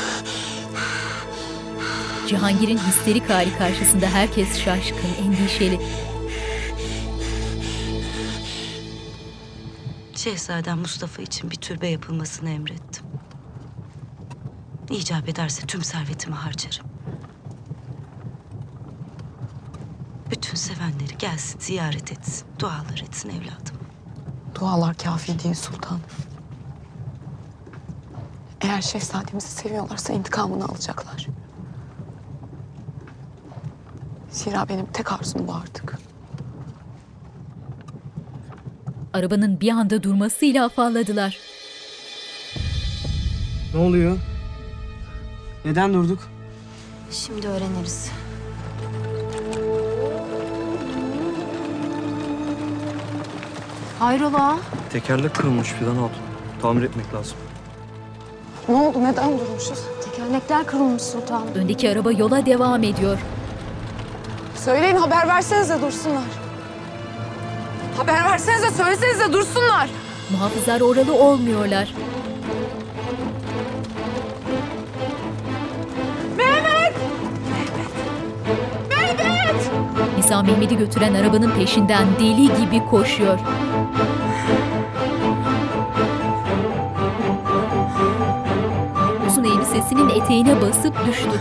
[2.29, 5.81] Cihangir'in histerik hali karşısında herkes şaşkın, endişeli.
[10.15, 13.05] Şehzadem Mustafa için bir türbe yapılmasını emrettim.
[14.91, 16.87] İcap ederse tüm servetimi harcarım.
[20.31, 23.86] Bütün sevenleri gelsin, ziyaret etsin, dualar etsin evladım.
[24.61, 26.01] Dualar kafi değil sultanım.
[28.61, 31.27] Eğer şehzademizi seviyorlarsa intikamını alacaklar.
[34.31, 35.99] Zira benim tek arzum bu artık.
[39.13, 41.39] Arabanın bir anda durmasıyla afalladılar.
[43.75, 44.19] Ne oluyor?
[45.65, 46.29] Neden durduk?
[47.11, 48.11] Şimdi öğreniriz.
[53.99, 54.57] Hayrola?
[54.93, 56.09] Tekerlek kırılmış Fidan abla.
[56.63, 57.37] Tamir etmek lazım.
[58.69, 59.05] Ne oldu?
[59.05, 59.79] Neden durmuşuz?
[60.05, 61.49] Tekerlekler kırılmış sultanım.
[61.55, 63.19] Öndeki araba yola devam ediyor.
[64.57, 66.23] Söyleyin haber versenize dursunlar.
[67.97, 69.91] Haber versenize söylesenize dursunlar.
[70.33, 71.95] Muhafızlar oralı olmuyorlar.
[76.37, 76.95] Mehmet!
[78.89, 79.71] Mehmet!
[80.17, 83.39] Nisa Mehmet'i götüren arabanın peşinden deli gibi koşuyor.
[89.29, 91.41] Uzun elbisesinin eteğine basıp düştü.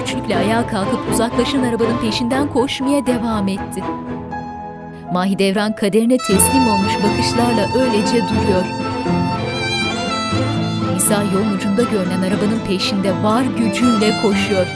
[0.00, 3.82] Güçlükle ayağa kalkıp uzaklaşan arabanın peşinden koşmaya devam etti.
[5.12, 8.64] Mahidevran kaderine teslim olmuş bakışlarla öylece duruyor.
[10.94, 14.66] Nisa yolun ucunda görünen arabanın peşinde var gücüyle koşuyor.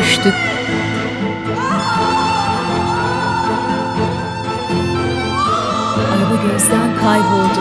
[0.00, 0.34] Düştü.
[6.12, 7.60] Araba gözden kayboldu.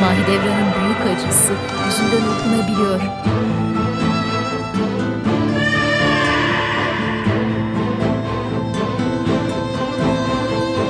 [0.00, 1.52] Mahidevran'ın büyük acısı
[1.86, 3.00] yüzünden okunabiliyor.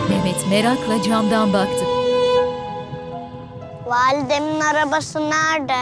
[0.09, 1.85] Mehmet merakla camdan baktı.
[3.87, 5.79] Validemin arabası nerede?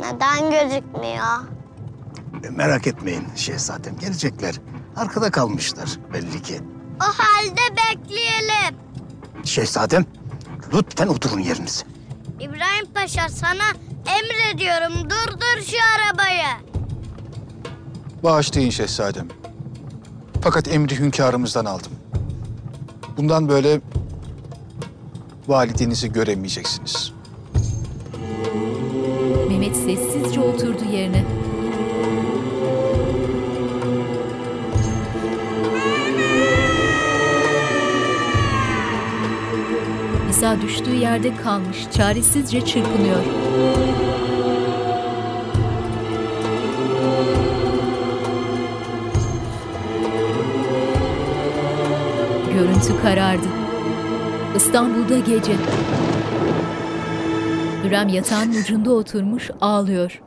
[0.00, 1.53] Neden gözükmüyor?
[2.56, 4.54] Merak etmeyin şehzadem gelecekler.
[4.96, 6.60] Arkada kalmışlar belli ki.
[7.00, 8.76] O halde bekleyelim.
[9.44, 10.04] Şehzadem
[10.74, 11.84] lütfen oturun yerinize.
[12.40, 13.64] İbrahim Paşa sana
[14.06, 16.46] emrediyorum durdur şu arabayı.
[18.22, 19.28] Bağışlayın şehzadem.
[20.42, 21.92] Fakat emri hünkârımızdan aldım.
[23.16, 23.80] Bundan böyle
[25.48, 27.12] validenizi göremeyeceksiniz.
[29.48, 31.24] Mehmet sessizce oturdu yerine.
[40.34, 43.24] Nisa düştüğü yerde kalmış, çaresizce çırpınıyor.
[52.54, 53.46] Görüntü karardı.
[54.56, 55.52] İstanbul'da gece.
[57.84, 60.22] Hürrem yatağın ucunda oturmuş ağlıyor.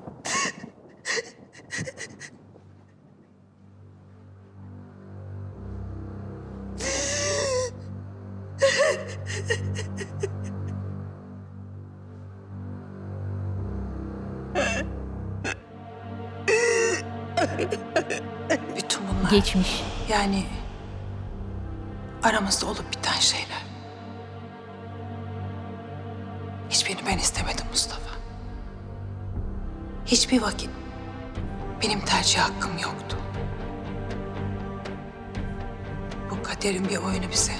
[26.69, 28.09] Hiçbirini ben istemedim Mustafa.
[30.05, 30.69] Hiçbir vakit
[31.83, 33.17] benim tercih hakkım yoktu.
[36.31, 37.53] Bu kaderin bir oyunu bize.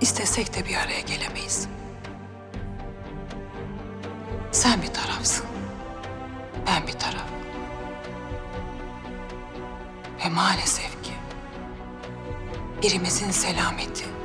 [0.00, 1.68] İstesek de bir araya gelemeyiz.
[4.52, 5.46] Sen bir tarafsın.
[6.66, 7.26] Ben bir taraf.
[10.24, 11.12] Ve maalesef ki
[12.82, 14.15] birimizin selameti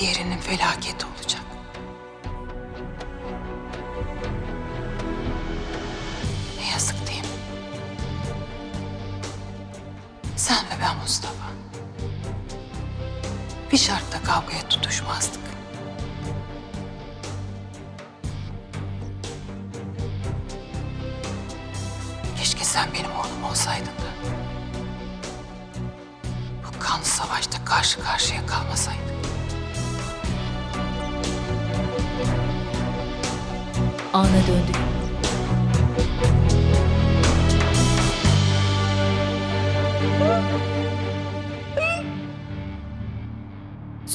[0.00, 1.45] diğerinin felaketi olacak.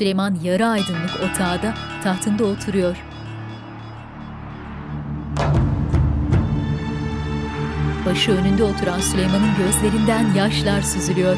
[0.01, 1.73] Süleyman yarı aydınlık otağda
[2.03, 2.97] tahtında oturuyor.
[8.05, 11.37] Başı önünde oturan Süleyman'ın gözlerinden yaşlar süzülüyor.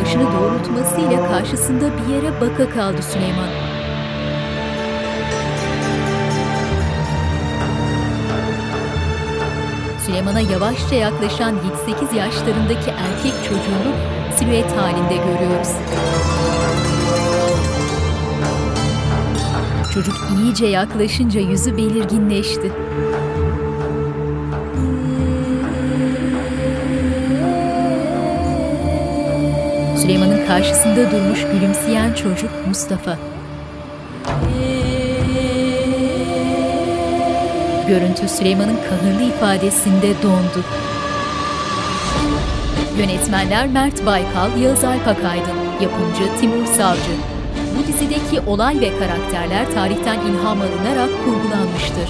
[0.00, 3.71] Başını doğrultmasıyla karşısında bir yere baka kaldı Süleyman.
[10.12, 11.54] Süleyman'a yavaşça yaklaşan
[11.86, 13.94] 7-8 yaşlarındaki erkek çocuğunu
[14.36, 15.68] silüet halinde görüyoruz.
[19.94, 22.72] Çocuk iyice yaklaşınca yüzü belirginleşti.
[29.96, 33.18] Süleyman'ın karşısında durmuş gülümseyen çocuk Mustafa.
[37.88, 40.64] Görüntü Süleyman'ın kahırlı ifadesinde dondu.
[42.98, 47.12] Yönetmenler Mert Baykal, Yağız Alpakaydın, yapımcı Timur Savcı.
[47.78, 52.08] Bu dizideki olay ve karakterler tarihten ilham alınarak kurgulanmıştır.